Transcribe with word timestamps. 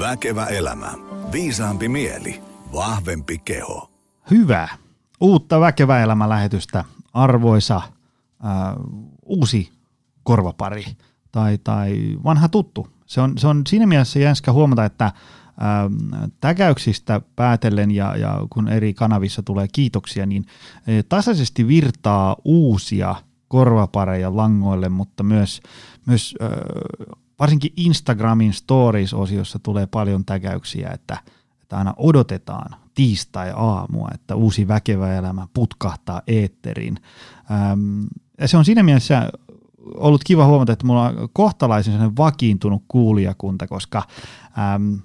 Väkevä 0.00 0.46
elämä. 0.46 0.92
Viisaampi 1.32 1.88
mieli. 1.88 2.42
Vahvempi 2.72 3.38
keho. 3.38 3.90
Hyvä. 4.30 4.68
Uutta 5.20 5.60
Väkevä 5.60 6.02
elämä 6.02 6.28
lähetystä. 6.28 6.84
Arvoisa 7.12 7.76
äh, 7.76 7.82
uusi 9.22 9.72
korvapari 10.22 10.84
tai, 11.32 11.58
tai 11.64 12.18
vanha 12.24 12.48
tuttu. 12.48 12.88
Se 13.06 13.20
on, 13.20 13.38
se 13.38 13.46
on 13.46 13.62
siinä 13.68 13.86
mielessä 13.86 14.18
jänskä 14.18 14.52
huomata, 14.52 14.84
että 14.84 15.04
äh, 15.04 15.12
täkäyksistä 16.40 17.20
päätellen 17.36 17.90
ja, 17.90 18.16
ja 18.16 18.46
kun 18.50 18.68
eri 18.68 18.94
kanavissa 18.94 19.42
tulee 19.42 19.66
kiitoksia, 19.72 20.26
niin 20.26 20.44
äh, 20.48 21.04
tasaisesti 21.08 21.68
virtaa 21.68 22.36
uusia 22.44 23.14
korvapareja 23.48 24.36
langoille, 24.36 24.88
mutta 24.88 25.22
myös, 25.22 25.60
myös 26.06 26.34
äh, 26.42 26.48
varsinkin 27.40 27.72
Instagramin 27.76 28.52
stories-osiossa 28.52 29.58
tulee 29.58 29.86
paljon 29.86 30.24
täkäyksiä, 30.24 30.90
että, 30.94 31.18
että 31.62 31.78
aina 31.78 31.94
odotetaan 31.96 32.76
tiistai-aamua, 32.94 34.08
että 34.14 34.34
uusi 34.34 34.68
väkevä 34.68 35.14
elämä 35.14 35.46
putkahtaa 35.54 36.22
eetteriin. 36.26 36.96
Ähm, 37.50 38.02
ja 38.40 38.48
se 38.48 38.56
on 38.56 38.64
siinä 38.64 38.82
mielessä 38.82 39.30
ollut 39.94 40.24
kiva 40.24 40.46
huomata, 40.46 40.72
että 40.72 40.86
mulla 40.86 41.08
on 41.08 41.28
kohtalaisen 41.32 42.16
vakiintunut 42.16 42.84
kuulijakunta, 42.88 43.66
koska 43.66 44.02
äm, 44.74 44.98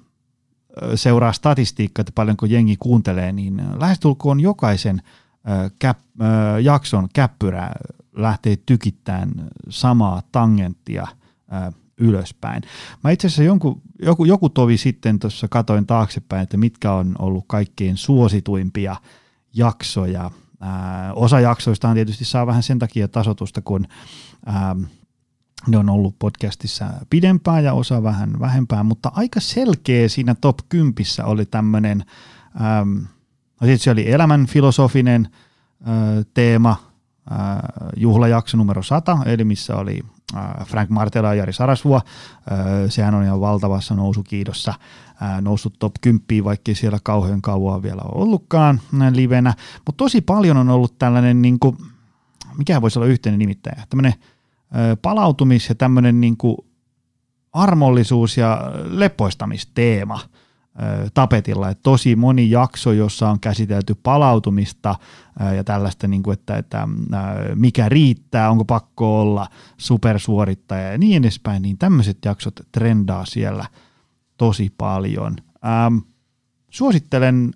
seuraa 0.96 1.34
statistiikkaa, 1.34 2.02
että 2.02 2.12
paljonko 2.16 2.46
jengi 2.46 2.76
kuuntelee, 2.80 3.32
niin 3.32 3.62
lähestulkoon 3.80 4.40
jokaisen 4.40 5.02
äh, 5.50 5.72
käp, 5.80 5.98
äh, 6.22 6.28
jakson 6.62 7.08
käppyrä 7.14 7.72
lähtee 8.14 8.58
tykittämään 8.66 9.32
samaa 9.70 10.22
tangenttia 10.32 11.08
äh, 11.54 11.74
ylöspäin. 11.98 12.64
Mä 13.04 13.12
itse 13.12 13.28
asiassa 13.28 13.44
jonkun, 13.44 13.82
joku, 14.02 14.26
joku 14.26 14.50
tovi 14.50 14.78
sitten 14.78 15.20
tuossa 15.20 15.48
katoin 15.48 15.86
taaksepäin, 15.86 16.44
että 16.44 16.58
mitkä 16.58 16.92
on 16.92 17.16
ollut 17.20 17.46
kaikkein 17.48 17.98
suosituimpia 17.98 18.96
jaksoja. 19.54 20.32
Ää, 20.62 21.14
osa 21.14 21.40
jaksoista 21.40 21.94
tietysti 21.94 22.26
saa 22.26 22.48
vähän 22.48 22.64
sen 22.64 22.80
takia 22.80 23.08
tasotusta, 23.08 23.62
kun 23.62 23.88
ää, 24.46 24.76
ne 25.68 25.78
on 25.78 25.90
ollut 25.90 26.20
podcastissa 26.20 26.86
pidempään 27.10 27.64
ja 27.64 27.74
osa 27.74 28.04
vähän 28.04 28.40
vähempään, 28.40 28.86
mutta 28.86 29.12
aika 29.16 29.40
selkeä 29.40 30.10
siinä 30.10 30.36
top 30.36 30.58
10 30.70 30.94
oli 31.24 31.46
tämmöinen, 31.46 32.04
no 33.62 33.68
se 33.78 33.92
oli 33.92 34.12
elämän 34.12 34.46
filosofinen 34.46 35.30
teema, 36.34 36.85
juhlajakso 37.98 38.58
numero 38.58 38.84
100, 38.84 39.18
eli 39.26 39.44
missä 39.44 39.76
oli 39.76 40.02
Äh, 40.34 40.66
Frank 40.68 40.90
Martela 40.90 41.28
ja 41.28 41.34
Jari 41.34 41.54
Sarasvua. 41.54 42.02
Äh, 42.52 42.58
sehän 42.90 43.16
on 43.16 43.24
ihan 43.24 43.42
valtavassa 43.42 43.96
nousukiidossa 43.96 44.74
äh, 45.22 45.42
noussut 45.42 45.74
top 45.80 45.94
10, 46.02 46.44
vaikkei 46.44 46.76
siellä 46.76 47.00
kauhean 47.04 47.42
kauan 47.42 47.84
vielä 47.84 48.02
ollutkaan 48.12 48.82
livenä. 49.12 49.54
Mutta 49.86 49.98
tosi 49.98 50.22
paljon 50.22 50.58
on 50.58 50.70
ollut 50.70 51.00
tällainen, 51.00 51.42
niin 51.42 51.60
kuin, 51.60 51.78
mikä 52.58 52.82
voisi 52.82 53.00
olla 53.00 53.08
yhteinen 53.08 53.40
nimittäjä, 53.40 53.84
tämmöinen 53.90 54.14
palautumis- 55.02 55.70
ja 55.70 55.76
tämmöinen 55.76 56.22
niin 56.22 56.38
kuin 56.38 56.58
armollisuus- 57.54 58.38
ja 58.38 58.72
lepoistamisteema– 58.90 60.20
tapetilla. 61.14 61.70
Että 61.70 61.84
tosi 61.84 62.16
moni 62.16 62.50
jakso, 62.50 62.92
jossa 62.92 63.30
on 63.30 63.40
käsitelty 63.40 63.96
palautumista 64.04 64.96
ja 65.56 65.64
tällaista, 65.64 66.08
niin 66.08 66.24
kuin, 66.24 66.34
että, 66.34 66.58
että 66.58 66.88
mikä 67.56 67.90
riittää, 67.90 68.52
onko 68.52 68.66
pakko 68.66 69.22
olla 69.22 69.48
supersuorittaja 69.78 70.92
ja 70.92 70.98
niin 70.98 71.24
edespäin, 71.24 71.62
niin 71.62 71.78
tämmöiset 71.78 72.18
jaksot 72.26 72.60
trendaa 72.72 73.26
siellä 73.26 73.66
tosi 74.38 74.74
paljon. 74.78 75.36
Ähm, 75.66 75.98
suosittelen, 76.76 77.54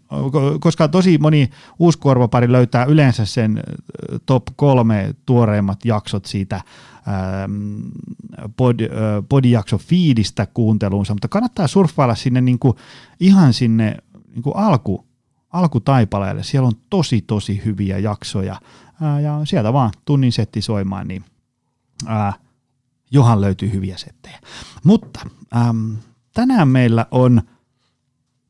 koska 0.59 0.87
tosi 0.87 1.17
moni 1.17 1.49
uuskorvapari 1.79 2.51
löytää 2.51 2.85
yleensä 2.85 3.25
sen 3.25 3.63
top 4.25 4.43
kolme 4.55 5.15
tuoreimmat 5.25 5.85
jaksot 5.85 6.25
siitä 6.25 6.61
Ähm, 7.07 7.81
pod, 8.57 8.79
podijakso 9.29 9.77
fiidistä 9.77 10.45
kuunteluunsa, 10.45 11.13
mutta 11.13 11.27
kannattaa 11.27 11.67
surffailla 11.67 12.15
sinne 12.15 12.41
niin 12.41 12.59
kuin, 12.59 12.77
ihan 13.19 13.53
sinne 13.53 13.97
niin 14.27 14.43
kuin 14.43 14.55
alku, 14.55 15.05
alkutaipaleelle. 15.49 16.43
Siellä 16.43 16.67
on 16.67 16.73
tosi 16.89 17.21
tosi 17.21 17.61
hyviä 17.65 17.97
jaksoja 17.97 18.61
ää, 19.01 19.19
ja 19.19 19.41
sieltä 19.43 19.73
vaan 19.73 19.91
tunnin 20.05 20.31
setti 20.31 20.61
soimaan, 20.61 21.07
niin 21.07 21.23
ää, 22.07 22.33
johan 23.11 23.41
löytyy 23.41 23.71
hyviä 23.73 23.97
settejä. 23.97 24.39
Mutta 24.83 25.19
äm, 25.55 25.95
tänään 26.33 26.67
meillä 26.67 27.05
on 27.11 27.41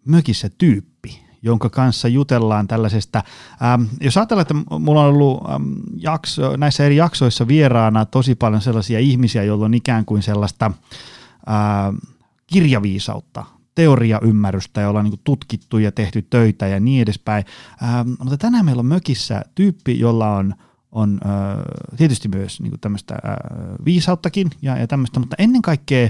mökissä 0.09 0.50
tyyppi, 0.58 1.20
jonka 1.42 1.70
kanssa 1.70 2.08
jutellaan 2.08 2.68
tällaisesta, 2.68 3.24
ähm, 3.64 3.84
jos 4.02 4.18
ajatellaan, 4.18 4.42
että 4.42 4.80
mulla 4.80 5.02
on 5.02 5.08
ollut 5.08 5.50
ähm, 5.50 5.74
jakso, 5.97 6.56
näissä 6.58 6.86
eri 6.86 6.96
jaksoissa 6.96 7.47
vieraana 7.47 8.06
tosi 8.06 8.36
paljon 8.36 8.62
sellaisia 8.62 9.00
ihmisiä, 9.00 9.44
joilla 9.44 9.66
on 9.66 9.74
ikään 9.74 10.06
kuin 10.06 10.22
sellaista 10.24 10.66
äh, 10.66 12.12
kirjaviisautta, 12.47 13.46
teoriaymmärrystä, 13.75 14.81
jolla 14.81 15.00
on 15.00 15.06
niin 15.06 15.22
tutkittu 15.24 15.78
ja 15.78 15.92
tehty 15.92 16.22
töitä 16.22 16.68
ja 16.68 16.80
niin 16.80 17.02
edespäin. 17.02 17.46
Ähm, 17.84 18.09
mutta 18.20 18.38
tänään 18.38 18.66
meillä 18.66 18.80
on 18.80 18.86
mökissä 18.86 19.41
tyyppi, 19.56 20.00
jolla 20.00 20.36
on 20.36 20.53
on 20.91 21.20
äh, 21.26 21.97
tietysti 21.97 22.28
myös 22.28 22.62
niin 22.62 22.80
tämmöistä 22.81 23.14
äh, 23.14 23.36
viisauttakin 23.86 24.50
ja, 24.62 24.78
ja 24.78 24.88
tämmöistä, 24.88 25.20
mutta 25.20 25.36
ennen 25.40 25.62
kaikkea 25.62 26.09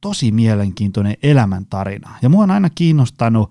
tosi 0.00 0.32
mielenkiintoinen 0.32 1.16
elämäntarina. 1.22 2.10
Ja 2.22 2.28
mua 2.28 2.42
on 2.42 2.50
aina 2.50 2.70
kiinnostanut 2.70 3.50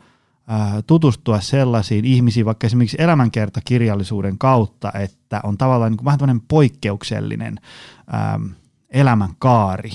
tutustua 0.87 1.41
sellaisiin 1.41 2.05
ihmisiin, 2.05 2.45
vaikka 2.45 2.67
esimerkiksi 2.67 2.97
elämänkertakirjallisuuden 2.99 4.37
kautta, 4.37 4.91
että 4.93 5.41
on 5.43 5.57
tavallaan 5.57 5.91
niin 5.91 5.97
kuin 5.97 6.05
vähän 6.05 6.19
tämmöinen 6.19 6.43
poikkeuksellinen 6.47 7.59
ähm, 8.13 8.45
elämänkaari. 8.89 9.91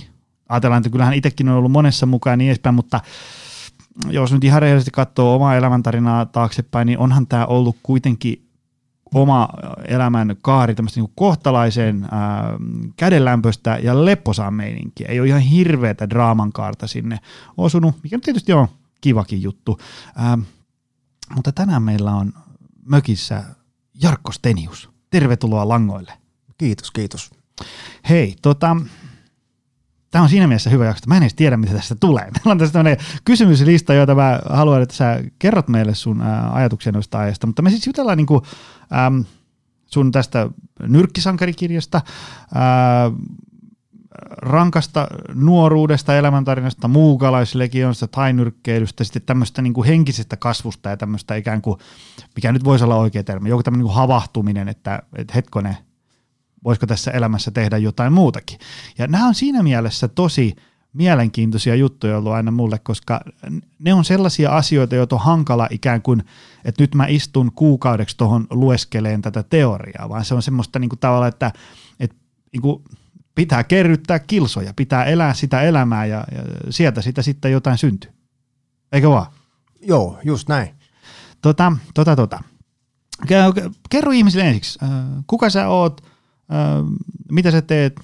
Ajatellaan, 0.49 0.81
että 0.81 0.91
kyllähän 0.91 1.15
itsekin 1.15 1.49
on 1.49 1.57
ollut 1.57 1.73
monessa 1.73 2.07
mukaan 2.07 2.39
niin 2.39 2.49
edespäin, 2.49 2.75
mutta 2.75 3.01
jos 4.11 4.33
nyt 4.33 4.45
ihan 4.45 4.63
rehellisesti 4.63 4.91
katsoo 4.91 5.35
omaa 5.35 5.57
elämäntarinaa 5.57 6.27
taaksepäin, 6.27 6.87
niin 6.87 6.99
onhan 6.99 7.27
tämä 7.27 7.47
ollut 7.47 7.77
kuitenkin 7.83 8.42
oma 9.15 9.49
elämän 9.89 10.37
kaari 10.43 10.75
tämmöistä 10.75 11.01
niin 11.01 11.13
kohtalaisen 11.15 12.09
ää, 12.11 12.45
kädenlämpöistä 12.97 13.79
ja 13.83 14.05
lepposaa 14.05 14.51
meininkiä. 14.51 15.09
Ei 15.09 15.21
ole 15.21 15.29
ihan 15.29 15.41
hirveätä 15.41 16.11
draaman 16.11 16.53
kaarta 16.53 16.87
sinne 16.87 17.19
osunut, 17.57 17.95
mikä 18.03 18.19
tietysti 18.19 18.53
on 18.53 18.69
kivakin 19.01 19.43
juttu. 19.43 19.79
Ähm, 20.21 20.41
mutta 21.35 21.53
tänään 21.53 21.83
meillä 21.83 22.15
on 22.15 22.33
mökissä 22.85 23.45
Jarkko 24.03 24.33
Stenius. 24.33 24.91
Tervetuloa 25.11 25.69
langoille. 25.69 26.13
Kiitos, 26.59 26.91
kiitos. 26.91 27.31
Hei, 28.09 28.37
tota, 28.43 28.77
tämä 30.13 30.23
on 30.23 30.29
siinä 30.29 30.47
mielessä 30.47 30.71
hyvä 30.71 30.87
jakso, 30.87 31.05
mä 31.07 31.17
en 31.17 31.23
edes 31.23 31.35
tiedä, 31.35 31.57
mitä 31.57 31.73
tästä 31.73 31.95
tulee. 31.95 32.25
Meillä 32.35 32.53
on 32.53 32.59
tässä 32.59 32.83
kysymyslista, 33.25 33.95
joita 33.95 34.15
mä 34.15 34.41
haluan, 34.51 34.83
että 34.83 34.95
sä 34.95 35.25
kerrot 35.39 35.69
meille 35.69 35.95
sun 35.95 36.23
ajatuksia 36.53 36.93
noista 36.93 37.19
aiheista, 37.19 37.47
mutta 37.47 37.63
me 37.63 37.71
siis 37.71 37.87
jutellaan 37.87 38.17
niinku, 38.17 38.43
äm, 39.07 39.25
sun 39.87 40.13
tästä 40.13 40.49
nyrkkisankarikirjasta, 40.83 42.01
ää, 42.55 43.11
rankasta 44.37 45.07
nuoruudesta, 45.35 46.17
elämäntarinasta, 46.17 46.89
muukalaislegionista, 46.89 48.09
tainyrkkeilystä, 48.09 49.05
sitten 49.05 49.23
tämmöistä 49.27 49.63
niin 49.63 49.73
kuin 49.73 49.89
henkisestä 49.89 50.37
kasvusta 50.37 50.91
ja 50.91 50.97
tämmöistä 50.97 51.35
ikään 51.35 51.63
kuin, 51.63 51.79
mikä 52.37 52.53
nyt 52.53 52.65
voisi 52.65 52.85
olla 52.85 52.97
oikea 52.97 53.25
termi, 53.25 53.49
joku 53.49 53.63
tämmöinen 53.63 53.87
niin 53.87 53.95
havahtuminen, 53.95 54.69
että, 54.69 55.03
että 55.17 55.35
hetkone, 55.35 55.77
voisiko 56.65 56.87
tässä 56.87 57.11
elämässä 57.11 57.51
tehdä 57.51 57.79
jotain 57.79 58.13
muutakin. 58.13 58.59
Ja 58.99 59.07
nämä 59.07 59.27
on 59.27 59.35
siinä 59.35 59.63
mielessä 59.63 60.09
tosi 60.09 60.57
mielenkiintoisia 60.93 61.75
juttuja 61.75 62.19
ollut 62.19 62.33
aina 62.33 62.51
mulle, 62.51 62.79
koska 62.79 63.21
ne 63.79 63.95
on 63.95 64.05
sellaisia 64.05 64.57
asioita, 64.57 64.95
joita 64.95 65.17
on 65.17 65.23
hankala 65.23 65.69
ikään 65.71 66.03
kuin, 66.03 66.25
että 66.65 66.83
nyt 66.83 66.95
mä 66.95 67.07
istun 67.07 67.53
kuukaudeksi 67.55 68.17
tuohon 68.17 68.47
lueskeleen 68.51 69.23
tätä 69.23 69.43
teoriaa, 69.43 70.09
vaan 70.09 70.25
se 70.25 70.35
on 70.35 70.43
semmoista 70.43 70.79
niin 70.79 70.89
kuin 70.89 70.99
tavalla, 70.99 71.27
että, 71.27 71.53
että 72.01 72.17
niin 72.53 72.63
kuin 72.63 72.85
pitää 73.35 73.65
kerryttää 73.65 74.19
kilsoja, 74.19 74.75
pitää 74.77 75.05
elää 75.05 75.35
sitä 75.35 75.63
elämää 75.63 76.07
ja, 76.07 76.25
ja 76.35 76.43
sieltä 76.71 77.03
sitä 77.03 77.23
sitten 77.23 77.53
jotain 77.53 77.79
syntyy. 77.79 78.11
Eikö 78.93 79.11
vaan? 79.11 79.27
Joo, 79.81 80.19
just 80.25 80.49
näin. 80.49 80.75
Tota, 81.43 81.73
tota, 81.95 82.17
tota. 82.17 82.43
Kerro 83.91 84.13
ihmisille 84.13 84.49
ensiksi, 84.49 84.79
äh, 84.83 84.91
kuka 85.27 85.51
sä 85.51 85.69
oot, 85.69 86.12
mitä 87.31 87.51
sä 87.51 87.63
teet, 87.63 88.01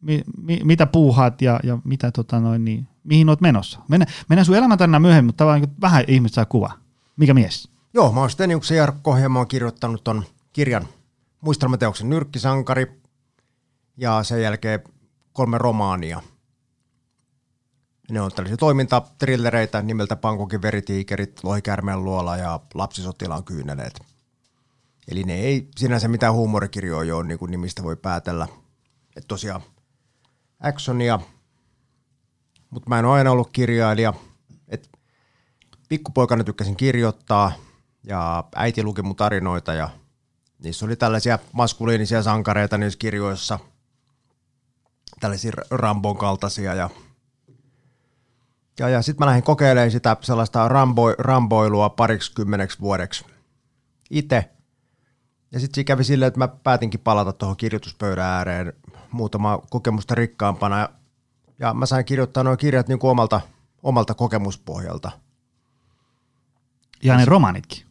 mi, 0.00 0.24
mi, 0.42 0.60
mitä 0.64 0.86
puuhaat 0.86 1.42
ja, 1.42 1.60
ja 1.62 1.78
mitä, 1.84 2.10
tota 2.10 2.40
noin, 2.40 2.64
niin, 2.64 2.88
mihin 3.04 3.28
oot 3.28 3.40
menossa. 3.40 3.80
Mennään, 3.88 4.12
mennään 4.28 4.46
sun 4.46 4.56
elämäntarina 4.56 5.00
myöhemmin, 5.00 5.28
mutta 5.28 5.54
niin 5.54 5.74
vähän 5.80 6.04
ihmiset 6.08 6.34
saa 6.34 6.44
kuva. 6.44 6.72
Mikä 7.16 7.34
mies? 7.34 7.68
Joo, 7.94 8.12
mä 8.12 8.20
oon 8.20 8.30
Steniuksen 8.30 8.76
Jarkko 8.76 9.16
ja 9.16 9.28
mä 9.28 9.38
oon 9.38 9.48
kirjoittanut 9.48 10.04
ton 10.04 10.24
kirjan 10.52 10.86
muistelmateoksen 11.40 12.10
Nyrkkisankari, 12.10 13.00
ja 13.96 14.22
sen 14.22 14.42
jälkeen 14.42 14.80
kolme 15.32 15.58
romaania. 15.58 16.22
Ne 18.10 18.20
on 18.20 18.30
tällaisia 18.30 18.56
toimintatrillereitä 18.56 19.82
nimeltä 19.82 20.16
Pankokin 20.16 20.62
veritiikerit, 20.62 21.44
Lohikärmeen 21.44 22.04
luola 22.04 22.36
ja 22.36 22.60
Lapsisotilaan 22.74 23.44
kyyneleet. 23.44 24.00
Eli 25.10 25.24
ne 25.24 25.34
ei 25.34 25.68
sinänsä 25.76 26.08
mitään 26.08 26.34
huumorikirjoja 26.34 27.16
ole, 27.16 27.26
niin 27.26 27.38
kuin 27.38 27.50
nimistä 27.50 27.82
voi 27.82 27.96
päätellä. 27.96 28.48
Että 29.16 29.28
tosiaan 29.28 29.62
actionia, 30.60 31.20
mutta 32.70 32.88
mä 32.88 32.98
en 32.98 33.04
ole 33.04 33.18
aina 33.18 33.30
ollut 33.30 33.50
kirjailija. 33.52 34.14
Et 34.68 34.90
pikkupoikana 35.88 36.44
tykkäsin 36.44 36.76
kirjoittaa 36.76 37.52
ja 38.02 38.44
äiti 38.54 38.82
luki 38.82 39.02
mun 39.02 39.16
tarinoita 39.16 39.74
ja 39.74 39.90
niissä 40.58 40.86
oli 40.86 40.96
tällaisia 40.96 41.38
maskuliinisia 41.52 42.22
sankareita 42.22 42.78
niissä 42.78 42.98
kirjoissa, 42.98 43.58
tällaisia 45.20 45.52
Rambon 45.70 46.16
kaltaisia 46.16 46.74
ja 46.74 46.90
ja, 48.78 48.88
ja 48.88 49.02
sitten 49.02 49.24
mä 49.24 49.26
lähdin 49.26 49.42
kokeilemaan 49.42 49.90
sitä 49.90 50.16
sellaista 50.20 50.68
rambo, 50.68 51.12
ramboilua 51.18 51.90
pariksi 51.90 52.34
kymmeneksi 52.34 52.80
vuodeksi 52.80 53.24
itse. 54.10 54.50
Ja 55.52 55.60
sitten 55.60 55.84
kävi 55.84 56.04
silleen, 56.04 56.28
että 56.28 56.38
mä 56.38 56.48
päätinkin 56.48 57.00
palata 57.00 57.32
tuohon 57.32 57.56
kirjoituspöydän 57.56 58.24
ääreen 58.26 58.72
muutama 59.12 59.62
kokemusta 59.70 60.14
rikkaampana. 60.14 60.78
Ja, 60.78 60.88
ja 61.58 61.74
mä 61.74 61.86
sain 61.86 62.04
kirjoittaa 62.04 62.42
nuo 62.42 62.56
kirjat 62.56 62.88
niin 62.88 62.98
kuin 62.98 63.10
omalta, 63.10 63.40
omalta 63.82 64.14
kokemuspohjalta. 64.14 65.10
Ja 67.02 67.16
ne 67.16 67.24
romaanitkin? 67.24 67.86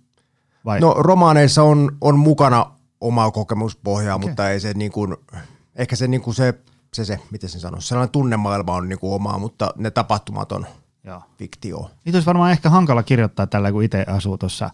Vai? 0.65 0.79
No 0.79 0.93
romaaneissa 0.93 1.63
on, 1.63 1.97
on 2.01 2.19
mukana 2.19 2.71
omaa 3.01 3.31
kokemuspohjaa, 3.31 4.15
okay. 4.15 4.29
mutta 4.29 4.49
ei 4.49 4.59
se 4.59 4.73
niin 4.73 4.91
kuin, 4.91 5.17
ehkä 5.75 5.95
se, 5.95 6.07
niin 6.07 6.21
kuin 6.21 6.35
se, 6.35 6.53
se, 6.93 7.05
se, 7.05 7.19
miten 7.31 7.49
sen 7.49 7.61
sanoo, 7.61 7.81
sellainen 7.81 8.11
tunnemaailma 8.11 8.75
on 8.75 8.89
niin 8.89 8.99
kuin 8.99 9.13
omaa, 9.13 9.39
mutta 9.39 9.73
ne 9.77 9.91
tapahtumat 9.91 10.51
on 10.51 10.65
Joo. 11.03 11.21
fiktio. 11.37 11.91
Niitä 12.05 12.17
olisi 12.17 12.25
varmaan 12.25 12.51
ehkä 12.51 12.69
hankala 12.69 13.03
kirjoittaa 13.03 13.47
tällä, 13.47 13.71
kun 13.71 13.83
itse 13.83 14.05
asuu 14.07 14.37
tuossa 14.37 14.69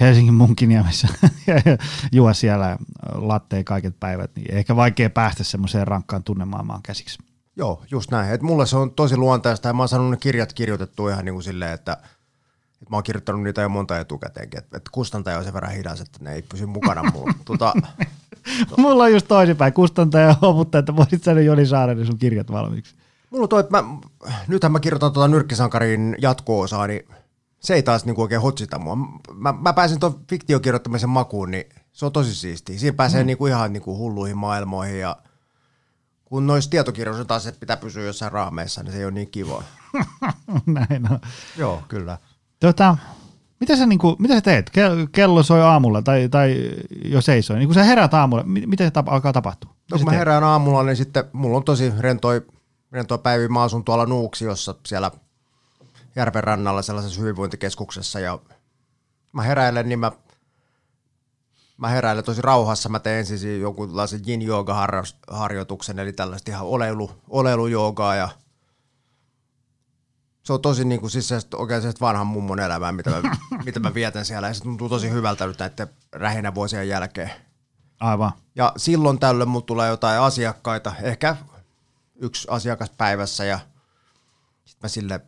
Helsingin 0.00 0.34
Munkiniemessä 0.34 1.08
ja 1.46 1.54
juo 2.12 2.34
siellä 2.34 2.76
latteja 3.14 3.64
kaiket 3.64 4.00
päivät, 4.00 4.30
niin 4.36 4.54
ehkä 4.54 4.76
vaikea 4.76 5.10
päästä 5.10 5.44
semmoiseen 5.44 5.88
rankkaan 5.88 6.22
tunnemaailmaan 6.22 6.82
käsiksi. 6.82 7.18
Joo, 7.56 7.82
just 7.90 8.10
näin. 8.10 8.30
Et 8.34 8.42
mulle 8.42 8.66
se 8.66 8.76
on 8.76 8.90
tosi 8.90 9.16
luontaista 9.16 9.68
ja 9.68 9.74
mä 9.74 9.82
oon 9.82 9.88
saanut 9.88 10.10
ne 10.10 10.16
kirjat 10.16 10.52
kirjoitettu 10.52 11.08
ihan 11.08 11.24
niin 11.24 11.34
kuin 11.34 11.42
silleen, 11.42 11.72
että, 11.72 11.92
että 11.92 12.90
mä 12.90 12.96
oon 12.96 13.02
kirjoittanut 13.02 13.42
niitä 13.42 13.62
jo 13.62 13.68
monta 13.68 13.98
etukäteenkin. 13.98 14.58
Että, 14.58 14.76
että 14.76 14.90
kustantaja 14.92 15.38
on 15.38 15.44
sen 15.44 15.54
verran 15.54 15.72
hidas, 15.72 16.00
että 16.00 16.18
ne 16.20 16.32
ei 16.32 16.42
pysy 16.42 16.66
mukana 16.66 17.02
mulla. 17.12 17.34
tota, 17.44 17.72
Mulla 18.78 19.04
on 19.04 19.12
just 19.12 19.28
toisinpäin. 19.28 19.72
Kustantaja 19.72 20.34
hoputtaa, 20.42 20.78
että 20.78 20.96
voisit 20.96 21.22
saada 21.22 21.40
Joni 21.40 21.66
Saaren 21.66 22.06
sun 22.06 22.18
kirjat 22.18 22.52
valmiiksi. 22.52 22.94
Mulla 23.30 23.42
on 23.42 23.48
toi, 23.48 23.60
että 23.60 23.82
mä, 23.82 23.84
nythän 24.48 24.72
mä 24.72 24.80
kirjoitan 24.80 25.12
tuota 25.12 25.28
Nyrkkisankarin 25.28 26.16
jatko-osaa, 26.20 26.86
niin 26.86 27.08
se 27.66 27.74
ei 27.74 27.82
taas 27.82 28.04
niinku 28.04 28.22
oikein 28.22 28.40
hotsita 28.40 28.78
mua. 28.78 28.96
Mä, 29.34 29.52
mä 29.52 29.72
pääsin 29.72 30.00
tuon 30.00 30.20
fiktiokirjoittamisen 30.30 31.08
makuun, 31.08 31.50
niin 31.50 31.64
se 31.92 32.06
on 32.06 32.12
tosi 32.12 32.34
siistiä. 32.34 32.78
Siinä 32.78 32.96
pääsee 32.96 33.22
mm. 33.22 33.26
niinku 33.26 33.46
ihan 33.46 33.72
niinku 33.72 33.98
hulluihin 33.98 34.38
maailmoihin 34.38 35.00
ja 35.00 35.16
kun 36.24 36.46
noissa 36.46 36.70
tietokirjoissa 36.70 37.24
taas 37.24 37.46
että 37.46 37.60
pitää 37.60 37.76
pysyä 37.76 38.04
jossain 38.04 38.32
raameissa, 38.32 38.82
niin 38.82 38.92
se 38.92 38.98
ei 38.98 39.04
ole 39.04 39.12
niin 39.12 39.30
kiva. 39.30 39.62
Näin 40.66 41.12
on. 41.12 41.18
Joo, 41.56 41.82
kyllä. 41.88 42.18
Tota, 42.60 42.96
mitä 43.60 43.76
sä, 43.76 43.86
niinku, 43.86 44.16
mitä 44.18 44.34
sä 44.34 44.40
teet? 44.40 44.70
Kello 45.12 45.42
soi 45.42 45.62
aamulla 45.62 46.02
tai, 46.02 46.28
tai 46.28 46.70
jo 47.04 47.20
seisoi. 47.20 47.58
Niin 47.58 47.68
kun 47.68 47.74
sä 47.74 47.84
herät 47.84 48.14
aamulla, 48.14 48.42
miten 48.46 48.86
se 48.86 48.90
tapa, 48.90 49.12
alkaa 49.12 49.32
tapahtua? 49.32 49.70
No, 49.90 49.96
kun 49.96 50.04
mä 50.04 50.10
teet? 50.10 50.18
herään 50.18 50.44
aamulla, 50.44 50.82
niin 50.82 50.96
sitten 50.96 51.24
mulla 51.32 51.56
on 51.56 51.64
tosi 51.64 51.92
rentoi, 51.98 52.42
rentoi 52.92 53.18
päivi. 53.18 53.48
Mä 53.48 53.62
asun 53.62 53.84
tuolla 53.84 54.06
Nuuksiossa 54.06 54.74
siellä– 54.86 55.10
järven 56.16 56.44
rannalla 56.44 56.82
sellaisessa 56.82 57.20
hyvinvointikeskuksessa 57.20 58.20
ja 58.20 58.38
mä 59.32 59.42
heräilen, 59.42 59.88
niin 59.88 59.98
mä, 59.98 60.12
mä 61.76 61.88
heräilen 61.88 62.24
tosi 62.24 62.42
rauhassa. 62.42 62.88
Mä 62.88 62.98
teen 62.98 63.18
ensin 63.18 63.60
jonkunlaisen 63.60 64.20
yin 64.28 64.42
yoga 64.42 64.86
harjoituksen, 65.28 65.98
eli 65.98 66.12
tällaista 66.12 66.50
ihan 66.50 66.66
oleilu, 66.66 67.10
oleilujoogaa 67.28 68.14
ja 68.14 68.28
se 70.42 70.52
on 70.52 70.62
tosi 70.62 70.84
niin 70.84 71.00
kuin, 71.00 71.10
siis 71.10 71.30
oikein 71.54 71.82
vanhan 72.00 72.26
mummon 72.26 72.60
elämää, 72.60 72.92
mitä 72.92 73.10
mä, 73.10 73.36
mitä 73.66 73.80
mä 73.80 73.94
vietän 73.94 74.24
siellä. 74.24 74.48
Ja 74.48 74.54
se 74.54 74.62
tuntuu 74.62 74.88
tosi 74.88 75.10
hyvältä 75.10 75.46
nyt 75.46 75.58
näiden 75.58 75.88
rähinä 76.12 76.54
vuosien 76.54 76.88
jälkeen. 76.88 77.30
Aivan. 78.00 78.32
Ja 78.54 78.72
silloin 78.76 79.18
tällöin 79.18 79.48
mulla 79.48 79.66
tulee 79.66 79.88
jotain 79.88 80.20
asiakkaita, 80.20 80.92
ehkä 81.02 81.36
yksi 82.14 82.48
asiakas 82.50 82.90
päivässä 82.90 83.44
ja 83.44 83.58
sitten 84.64 84.80
mä 84.82 84.88
sille 84.88 85.20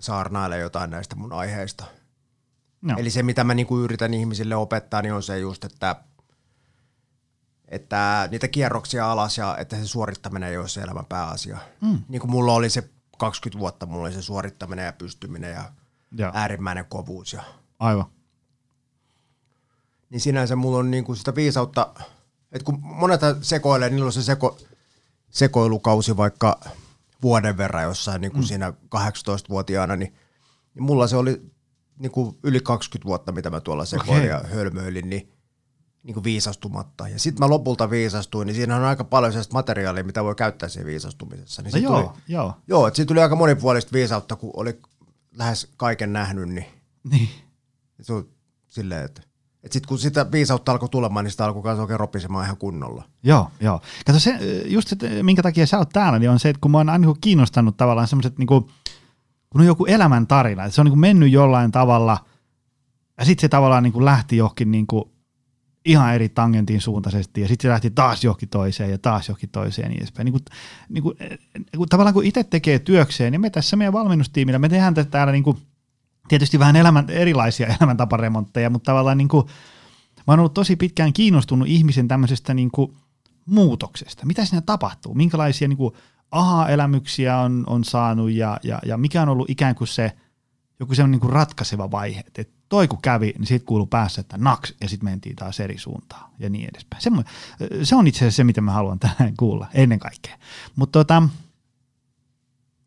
saarnaile 0.00 0.58
jotain 0.58 0.90
näistä 0.90 1.16
mun 1.16 1.32
aiheista. 1.32 1.84
No. 2.82 2.94
Eli 2.98 3.10
se, 3.10 3.22
mitä 3.22 3.44
mä 3.44 3.54
niinku 3.54 3.78
yritän 3.78 4.14
ihmisille 4.14 4.56
opettaa, 4.56 5.02
niin 5.02 5.14
on 5.14 5.22
se 5.22 5.38
just, 5.38 5.64
että, 5.64 5.96
että 7.68 8.28
niitä 8.30 8.48
kierroksia 8.48 9.12
alas 9.12 9.38
ja 9.38 9.56
että 9.56 9.76
se 9.76 9.86
suorittaminen 9.86 10.48
ei 10.48 10.58
ole 10.58 10.68
se 10.68 10.80
elämän 10.80 11.04
pääasia. 11.04 11.58
Mm. 11.80 12.02
Niin 12.08 12.20
kuin 12.20 12.30
mulla 12.30 12.52
oli 12.52 12.70
se 12.70 12.90
20 13.18 13.58
vuotta, 13.58 13.86
mulla 13.86 14.04
oli 14.04 14.12
se 14.12 14.22
suorittaminen 14.22 14.84
ja 14.84 14.92
pystyminen 14.92 15.52
ja, 15.52 15.64
ja. 16.16 16.32
äärimmäinen 16.34 16.84
kovuus. 16.88 17.32
Ja, 17.32 17.42
Aivan. 17.78 18.06
Niin 20.10 20.20
sinänsä 20.20 20.56
mulla 20.56 20.78
on 20.78 20.90
niinku 20.90 21.14
sitä 21.14 21.34
viisautta, 21.34 21.94
että 22.52 22.64
kun 22.64 22.78
monet 22.82 23.20
sekoilee, 23.42 23.90
niillä 23.90 24.06
on 24.06 24.12
se 24.12 24.22
seko, 24.22 24.58
sekoilukausi 25.30 26.16
vaikka– 26.16 26.60
vuoden 27.22 27.56
verran 27.56 27.84
jossain 27.84 28.20
niin 28.20 28.32
kuin 28.32 28.44
mm. 28.44 28.46
siinä 28.46 28.72
18-vuotiaana, 28.96 29.96
niin, 29.96 30.14
niin 30.74 30.82
mulla 30.82 31.06
se 31.06 31.16
oli 31.16 31.42
niin 31.98 32.12
kuin 32.12 32.38
yli 32.42 32.60
20 32.60 33.08
vuotta, 33.08 33.32
mitä 33.32 33.50
mä 33.50 33.60
tuolla 33.60 33.84
sekoilin 33.84 34.34
okay. 34.34 34.48
ja 34.48 34.54
hölmöilin, 34.54 35.10
niin, 35.10 35.32
niin 36.02 36.14
kuin 36.14 36.24
viisastumatta. 36.24 37.08
Ja 37.08 37.18
sitten 37.18 37.40
mä 37.44 37.50
lopulta 37.50 37.90
viisastuin, 37.90 38.46
niin 38.46 38.54
siinä 38.54 38.76
on 38.76 38.84
aika 38.84 39.04
paljon 39.04 39.32
sellaista 39.32 39.52
materiaalia, 39.52 40.04
mitä 40.04 40.24
voi 40.24 40.34
käyttää 40.34 40.68
siinä 40.68 40.86
viisastumisessa. 40.86 41.62
Niin 41.62 41.72
no 41.72 41.78
joo, 41.78 42.02
tuli, 42.02 42.22
joo. 42.28 42.54
Joo, 42.68 42.86
että 42.86 42.96
siitä 42.96 43.08
tuli 43.08 43.20
aika 43.20 43.36
monipuolista 43.36 43.92
viisautta, 43.92 44.36
kun 44.36 44.50
oli 44.56 44.80
lähes 45.36 45.68
kaiken 45.76 46.12
nähnyt, 46.12 46.48
niin, 46.48 46.66
niin. 47.10 47.28
se 48.00 48.12
on 48.12 48.28
silleen, 48.68 49.04
että 49.04 49.22
sitten 49.70 49.88
kun 49.88 49.98
sitä 49.98 50.32
viisautta 50.32 50.72
alkoi 50.72 50.88
tulemaan, 50.88 51.24
niin 51.24 51.30
sitä 51.30 51.44
alkoi 51.44 51.62
myös 51.62 51.78
oikein 51.78 52.00
ropisemaan 52.00 52.44
ihan 52.44 52.56
kunnolla. 52.56 53.04
Joo, 53.22 53.50
joo. 53.60 53.80
Kato 54.06 54.18
se, 54.18 54.38
just 54.64 54.88
se, 54.88 55.22
minkä 55.22 55.42
takia 55.42 55.66
sä 55.66 55.78
oot 55.78 55.88
täällä, 55.88 56.18
niin 56.18 56.30
on 56.30 56.38
se, 56.38 56.48
että 56.48 56.60
kun 56.60 56.70
mä 56.70 56.78
oon 56.78 56.88
aina 56.88 57.14
kiinnostanut 57.20 57.76
tavallaan 57.76 58.08
semmoiset, 58.08 58.38
niin 58.38 58.46
kun 58.46 58.70
on 59.54 59.66
joku 59.66 59.84
elämäntarina, 59.86 60.64
että 60.64 60.74
se 60.74 60.80
on 60.80 60.86
niin 60.86 60.98
mennyt 60.98 61.32
jollain 61.32 61.72
tavalla, 61.72 62.18
ja 63.18 63.24
sitten 63.24 63.40
se 63.40 63.48
tavallaan 63.48 63.82
niin 63.82 64.04
lähti 64.04 64.36
johonkin 64.36 64.70
niin 64.70 64.86
ihan 65.84 66.14
eri 66.14 66.28
tangentin 66.28 66.80
suuntaisesti, 66.80 67.40
ja 67.40 67.48
sitten 67.48 67.68
se 67.68 67.72
lähti 67.72 67.90
taas 67.90 68.24
johonkin 68.24 68.48
toiseen, 68.48 68.90
ja 68.90 68.98
taas 68.98 69.28
johonkin 69.28 69.50
toiseen, 69.50 69.88
niin 69.88 69.98
edespäin. 69.98 70.24
Niin 70.24 70.32
kuin, 70.32 70.44
niin 70.88 71.02
kuin, 71.02 71.16
niin 71.54 71.66
kuin, 71.76 71.88
tavallaan 71.88 72.14
kun 72.14 72.24
itse 72.24 72.44
tekee 72.44 72.78
työkseen, 72.78 73.32
niin 73.32 73.40
me 73.40 73.50
tässä 73.50 73.76
meidän 73.76 73.92
valmennustiimillä, 73.92 74.58
me 74.58 74.68
tehdään 74.68 74.94
täällä 74.94 75.32
niin 75.32 75.44
kuin, 75.44 75.56
tietysti 76.28 76.58
vähän 76.58 76.76
elämän, 76.76 77.10
erilaisia 77.10 77.66
elämäntaparemontteja, 77.80 78.70
mutta 78.70 78.90
tavallaan 78.90 79.18
niin 79.18 79.28
kuin, 79.28 79.46
mä 80.16 80.32
oon 80.32 80.38
ollut 80.38 80.54
tosi 80.54 80.76
pitkään 80.76 81.12
kiinnostunut 81.12 81.68
ihmisen 81.68 82.08
tämmöisestä 82.08 82.54
niin 82.54 82.70
kuin 82.70 82.96
muutoksesta. 83.46 84.26
Mitä 84.26 84.44
siinä 84.44 84.60
tapahtuu? 84.60 85.14
Minkälaisia 85.14 85.68
niin 85.68 85.76
kuin 85.76 85.94
aha-elämyksiä 86.30 87.38
on, 87.38 87.64
on 87.66 87.84
saanut 87.84 88.30
ja, 88.30 88.60
ja, 88.62 88.78
ja 88.86 88.96
mikä 88.96 89.22
on 89.22 89.28
ollut 89.28 89.50
ikään 89.50 89.74
kuin 89.74 89.88
se 89.88 90.12
joku 90.80 90.94
semmoinen 90.94 91.20
niin 91.20 91.32
ratkaiseva 91.32 91.90
vaihe. 91.90 92.20
Että 92.20 92.44
toi 92.68 92.88
kun 92.88 93.02
kävi, 93.02 93.34
niin 93.38 93.46
siitä 93.46 93.66
kuuluu 93.66 93.86
päässä, 93.86 94.20
että 94.20 94.38
naks, 94.38 94.74
ja 94.80 94.88
sitten 94.88 95.10
mentiin 95.10 95.36
taas 95.36 95.60
eri 95.60 95.78
suuntaan 95.78 96.30
ja 96.38 96.50
niin 96.50 96.68
edespäin. 96.68 97.02
Semmo, 97.02 97.22
se 97.82 97.96
on 97.96 98.06
itse 98.06 98.18
asiassa 98.18 98.36
se, 98.36 98.44
mitä 98.44 98.60
mä 98.60 98.72
haluan 98.72 98.98
tänään 98.98 99.36
kuulla 99.36 99.66
ennen 99.74 99.98
kaikkea. 99.98 100.38
Mutta 100.76 100.98
tota, 100.98 101.22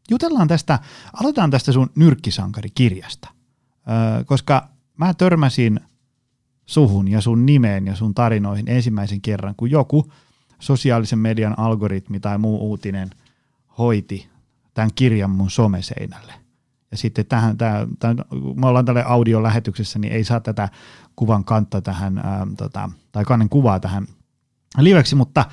jutellaan 0.10 0.48
tästä, 0.48 0.80
aloitetaan 1.14 1.52
tästä 1.52 1.72
sun 1.72 1.90
nyrkkisankarikirjasta, 1.96 3.30
öö, 3.90 4.24
koska 4.24 4.70
mä 4.98 5.14
törmäsin 5.14 5.80
suhun 6.66 7.08
ja 7.08 7.22
sun 7.22 7.46
nimeen 7.46 7.86
ja 7.88 7.96
sun 7.96 8.14
tarinoihin 8.14 8.70
ensimmäisen 8.70 9.22
kerran, 9.22 9.56
kun 9.58 9.72
joku 9.72 10.12
sosiaalisen 10.60 11.20
median 11.20 11.60
algoritmi 11.60 12.20
tai 12.20 12.38
muu 12.38 12.70
uutinen 12.70 13.10
hoiti 13.78 14.30
tämän 14.74 14.90
kirjan 14.96 15.30
mun 15.30 15.50
someseinälle. 15.50 16.34
Ja 16.92 16.98
sitten 16.98 17.26
tähän, 17.26 17.58
tämä, 17.58 17.88
tämä, 18.00 18.16
me 18.56 18.68
ollaan 18.68 18.86
tälle 18.86 19.04
audiolähetyksessä, 19.04 20.00
niin 20.00 20.14
ei 20.14 20.24
saa 20.24 20.40
tätä 20.40 20.70
kuvan 21.16 21.44
kantaa 21.44 21.82
tähän, 21.82 22.18
ää, 22.18 22.48
tota, 22.58 22.90
tai 23.12 23.26
kannen 23.26 23.50
kuvaa 23.50 23.80
tähän 23.80 24.08
liveksi, 24.78 25.16
mutta 25.16 25.46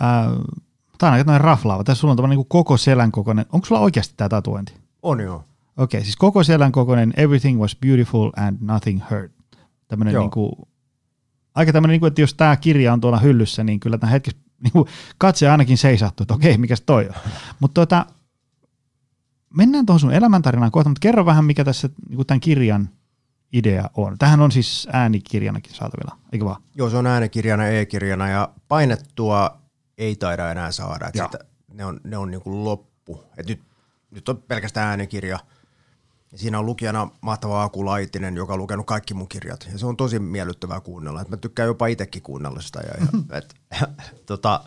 ää, 0.00 0.30
Tämä 0.98 1.10
on 1.10 1.18
aika 1.18 1.30
noin 1.30 1.40
raflaava. 1.40 1.84
Tässä 1.84 2.00
sulla 2.00 2.12
on 2.12 2.16
tämmöinen 2.16 2.38
niin 2.38 2.46
koko 2.48 2.76
selän 2.76 3.12
kokoinen. 3.12 3.46
Onko 3.52 3.66
sulla 3.66 3.80
oikeasti 3.80 4.14
tämä 4.16 4.28
tatuointi? 4.28 4.74
On 5.02 5.20
joo. 5.20 5.36
Okei, 5.36 5.98
okay, 5.98 6.04
siis 6.04 6.16
koko 6.16 6.44
selän 6.44 6.72
kokoinen 6.72 7.14
Everything 7.16 7.60
was 7.60 7.76
beautiful 7.76 8.30
and 8.36 8.58
nothing 8.60 9.00
hurt. 9.10 9.32
Tämmöinen 9.88 10.14
niin 10.14 10.30
kuin, 10.30 10.52
aika 11.54 11.72
tämmöinen, 11.72 11.92
niin 11.92 12.00
kuin, 12.00 12.08
että 12.08 12.20
jos 12.20 12.34
tämä 12.34 12.56
kirja 12.56 12.92
on 12.92 13.00
tuolla 13.00 13.18
hyllyssä, 13.18 13.64
niin 13.64 13.80
kyllä 13.80 13.98
tämä 13.98 14.10
hetki 14.10 14.30
niin 14.64 14.72
kuin, 14.72 14.88
katse 15.18 15.48
ainakin 15.48 15.78
seisahtuu, 15.78 16.24
että 16.24 16.34
okei, 16.34 16.58
mikäs 16.58 16.80
toi 16.80 17.06
on. 17.08 17.14
Mutta 17.60 17.80
tota, 17.80 18.06
mennään 19.54 19.86
tuohon 19.86 20.00
sun 20.00 20.12
elämäntarinaan 20.12 20.70
kohta, 20.70 20.88
mutta 20.88 21.00
kerro 21.00 21.26
vähän, 21.26 21.44
mikä 21.44 21.64
tässä 21.64 21.88
niin 22.08 22.26
tämän 22.26 22.40
kirjan 22.40 22.88
idea 23.52 23.90
on. 23.94 24.18
Tähän 24.18 24.40
on 24.40 24.52
siis 24.52 24.88
äänikirjanakin 24.92 25.74
saatavilla, 25.74 26.16
eikö 26.32 26.44
vaan? 26.44 26.62
Joo, 26.74 26.90
se 26.90 26.96
on 26.96 27.06
äänikirjana, 27.06 27.66
e-kirjana 27.66 28.28
ja 28.28 28.48
painettua 28.68 29.58
ei 29.98 30.16
taida 30.16 30.50
enää 30.50 30.72
saada. 30.72 31.06
Että 31.06 31.24
sitä, 31.24 31.44
ne 31.72 31.84
on, 31.84 32.00
ne 32.04 32.16
on 32.16 32.30
niin 32.30 32.40
kuin 32.40 32.64
loppu. 32.64 33.24
Et 33.36 33.46
nyt, 33.46 33.62
nyt 34.10 34.28
on 34.28 34.42
pelkästään 34.42 34.88
äänikirja. 34.88 35.38
Ja 36.32 36.38
siinä 36.38 36.58
on 36.58 36.66
lukijana 36.66 37.10
mahtava 37.20 37.62
Aku 37.62 37.84
Laitinen, 37.84 38.36
joka 38.36 38.52
on 38.52 38.58
lukenut 38.58 38.86
kaikki 38.86 39.14
mun 39.14 39.28
kirjat. 39.28 39.68
Ja 39.72 39.78
se 39.78 39.86
on 39.86 39.96
tosi 39.96 40.18
miellyttävää 40.18 40.80
kuunnella. 40.80 41.20
Et 41.20 41.28
mä 41.28 41.36
tykkään 41.36 41.66
jopa 41.66 41.86
itsekin 41.86 42.22
kuunnella 42.22 42.60
sitä. 42.60 42.80
Ja, 42.80 42.94
ja, 43.00 43.06
et, 43.38 43.54
tota, 44.26 44.64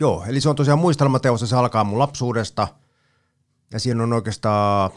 joo, 0.00 0.24
eli 0.28 0.40
se 0.40 0.48
on 0.48 0.56
tosiaan 0.56 0.78
muistelmateos 0.78 1.40
ja 1.40 1.46
se 1.46 1.56
alkaa 1.56 1.84
mun 1.84 1.98
lapsuudesta. 1.98 2.68
Ja 3.72 3.80
siinä 3.80 4.02
on 4.02 4.12
oikeastaan 4.12 4.90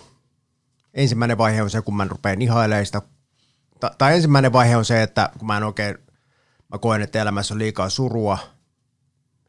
ensimmäinen 0.94 1.38
vaihe 1.38 1.64
on 1.64 1.70
se, 1.70 1.82
kun 1.82 1.96
mä 1.96 2.08
rupean 2.10 2.42
ihailemaan 2.42 2.86
sitä. 2.86 3.02
Tai 3.98 4.16
ensimmäinen 4.16 4.54
vaihe 4.54 4.78
on 4.78 4.86
se, 4.86 5.04
että 5.04 5.30
kun 5.38 5.48
mä 5.48 5.58
en 5.58 5.64
oikein, 5.64 5.98
mä 6.72 6.78
koen, 6.78 7.02
että 7.02 7.22
elämässä 7.22 7.54
on 7.54 7.60
liikaa 7.60 7.90
surua, 7.90 8.38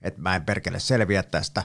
että 0.05 0.21
mä 0.21 0.37
en 0.37 0.45
perkele 0.45 0.81
selviä 0.81 1.23
tästä. 1.23 1.63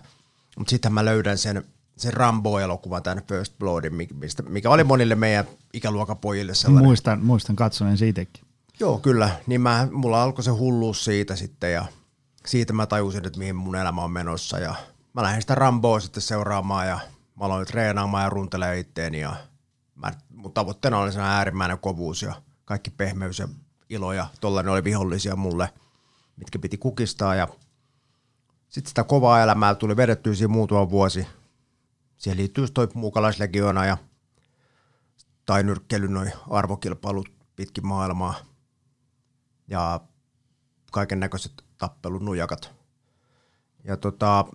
Mutta 0.57 0.69
sitten 0.69 0.93
mä 0.93 1.05
löydän 1.05 1.37
sen, 1.37 1.63
sen 1.97 2.13
Rambo-elokuvan, 2.13 3.03
tämän 3.03 3.23
First 3.27 3.53
Bloodin, 3.59 3.93
mistä, 4.13 4.43
mikä 4.43 4.69
oli 4.69 4.83
monille 4.83 5.15
meidän 5.15 5.45
ikäluokan 5.73 6.17
pojille 6.17 6.55
sellainen. 6.55 6.87
Muistan, 6.87 7.23
muistan 7.23 7.55
katsoneen 7.55 7.97
siitäkin. 7.97 8.43
Joo, 8.79 8.97
kyllä. 8.97 9.29
Niin 9.47 9.61
mä, 9.61 9.87
mulla 9.91 10.23
alkoi 10.23 10.43
se 10.43 10.51
hulluus 10.51 11.05
siitä 11.05 11.35
sitten 11.35 11.73
ja 11.73 11.85
siitä 12.45 12.73
mä 12.73 12.85
tajusin, 12.85 13.27
että 13.27 13.39
mihin 13.39 13.55
mun 13.55 13.75
elämä 13.75 14.03
on 14.03 14.11
menossa. 14.11 14.59
Ja 14.59 14.75
mä 15.13 15.23
lähdin 15.23 15.41
sitä 15.41 15.55
Ramboa 15.55 15.99
sitten 15.99 16.21
seuraamaan 16.21 16.87
ja 16.87 16.99
mä 17.39 17.45
aloin 17.45 17.67
treenaamaan 17.67 18.23
ja 18.23 18.29
runtelemaan 18.29 18.77
itteeni 18.77 19.19
ja 19.19 19.35
mä, 19.95 20.11
mun 20.29 20.53
tavoitteena 20.53 20.99
oli 20.99 21.11
se 21.11 21.21
äärimmäinen 21.21 21.79
kovuus 21.79 22.21
ja 22.21 22.33
kaikki 22.65 22.89
pehmeys 22.89 23.39
ja 23.39 23.47
ilo 23.89 24.13
ja 24.13 24.27
tollainen 24.41 24.73
oli 24.73 24.83
vihollisia 24.83 25.35
mulle, 25.35 25.69
mitkä 26.35 26.59
piti 26.59 26.77
kukistaa 26.77 27.35
ja 27.35 27.47
sitten 28.69 28.89
sitä 28.89 29.03
kovaa 29.03 29.43
elämää 29.43 29.75
tuli 29.75 29.97
vedettyä 29.97 30.33
siinä 30.33 30.53
muutama 30.53 30.89
vuosi. 30.89 31.27
Siihen 32.17 32.37
liittyy 32.37 32.67
toi 32.67 32.87
muukalaislegiona 32.93 33.85
ja 33.85 33.97
tai 35.45 35.63
nyrkkeily 35.63 36.07
noin 36.07 36.31
arvokilpailut 36.49 37.29
pitkin 37.55 37.87
maailmaa 37.87 38.35
ja 39.67 39.99
kaiken 40.91 41.19
näköiset 41.19 41.51
tappelun 41.77 42.25
nujakat. 42.25 42.71
Ja 43.83 43.97
tota, 43.97 44.45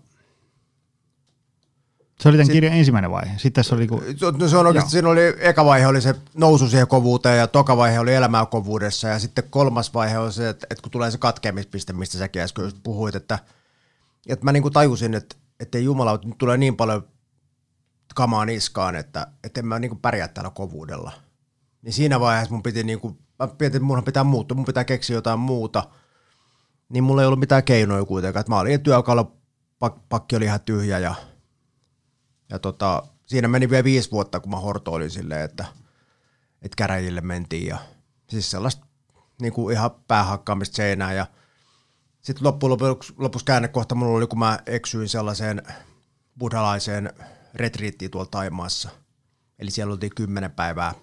se 2.21 2.29
oli 2.29 2.37
tämän 2.37 2.53
kirjan 2.53 2.73
ensimmäinen 2.73 3.11
vaihe. 3.11 3.39
Sitten 3.39 3.65
se 3.65 3.75
oli 3.75 3.87
kun... 3.87 4.03
No 4.39 4.49
se 4.49 4.57
on 4.57 4.67
oikeasti, 4.67 4.91
siinä 4.91 5.09
oli, 5.09 5.21
eka 5.39 5.65
vaihe 5.65 5.87
oli 5.87 6.01
se 6.01 6.15
nousu 6.35 6.69
siihen 6.69 6.89
kovuuteen 6.89 7.39
ja 7.39 7.47
toka 7.47 7.77
vaihe 7.77 7.99
oli 7.99 8.15
elämää 8.15 8.47
kovuudessa 8.47 9.09
ja 9.09 9.19
sitten 9.19 9.45
kolmas 9.51 9.95
vaihe 9.95 10.19
on 10.19 10.33
se, 10.33 10.49
että, 10.49 10.67
että 10.71 10.83
kun 10.83 10.93
tulee 10.93 11.11
se 11.11 11.19
katkeamispiste, 11.19 11.93
mistä 11.93 12.19
säkin 12.19 12.43
äsken 12.43 12.73
puhuit, 12.83 13.15
että, 13.15 13.39
että 14.29 14.45
mä 14.45 14.53
niin 14.53 14.63
kuin 14.63 14.73
tajusin, 14.73 15.15
että, 15.15 15.37
että 15.61 15.79
Jumala, 15.79 16.19
nyt 16.25 16.39
tulee 16.39 16.57
niin 16.57 16.77
paljon 16.77 17.09
kamaa 18.15 18.45
niskaan, 18.45 18.97
että, 18.97 19.27
että 19.45 19.61
en 19.61 19.67
mä 19.67 19.79
niin 19.79 19.91
kuin 19.91 20.01
pärjää 20.01 20.29
täällä 20.29 20.51
kovuudella. 20.51 21.13
Niin 21.83 21.93
siinä 21.93 22.21
vaiheessa 22.21 22.55
mun 22.55 22.63
piti 22.63 22.85
niin 22.85 23.01
kuin, 23.01 23.19
mä 23.39 23.49
pietin, 23.49 23.77
että 23.77 23.87
mun 23.87 24.05
pitää 24.05 24.25
muuttua, 24.25 24.57
mun 24.57 24.65
pitää 24.65 24.85
keksiä 24.85 25.17
jotain 25.17 25.39
muuta. 25.39 25.85
Niin 26.89 27.05
mulla 27.05 27.23
ei 27.23 27.27
ollut 27.27 27.41
mitään 27.41 27.65
keinoja 27.65 28.05
kuitenkaan. 28.05 28.41
Että 28.41 28.53
mä 28.53 28.61
olin 28.61 28.83
työkalupakki 28.83 30.37
oli 30.37 30.45
ihan 30.45 30.61
tyhjä 30.61 30.99
ja 30.99 31.15
ja 32.51 32.59
tota, 32.59 33.03
siinä 33.27 33.49
meni 33.49 33.71
vielä 33.71 33.85
viisi 33.85 34.11
vuotta, 34.11 34.41
kun 34.41 34.51
mä 34.51 34.57
hortoilin 34.57 35.11
silleen, 35.11 35.45
että, 35.45 35.65
että 36.63 36.77
käräjille 36.77 37.21
mentiin 37.21 37.67
ja 37.67 37.79
siis 38.29 38.51
sellaista 38.51 38.87
niin 39.41 39.53
kuin 39.53 39.73
ihan 39.73 39.91
päähakkaamista 40.09 40.77
seinään 40.77 41.17
ja 41.17 41.27
sitten 42.25 42.45
loppujen 42.45 42.71
lopuksi, 42.71 43.13
lopuksi 43.17 43.45
käännekohta 43.45 43.95
mulla 43.95 44.17
oli, 44.17 44.27
kun 44.27 44.39
mä 44.39 44.59
eksyin 44.67 45.09
sellaiseen 45.09 45.63
buddhalaiseen 46.39 47.13
retriittiin 47.55 48.11
tuolla 48.11 48.29
Taimaassa. 48.31 48.89
Eli 49.59 49.71
siellä 49.71 49.93
oltiin 49.93 50.15
kymmenen 50.15 50.51
päivää 50.51 50.95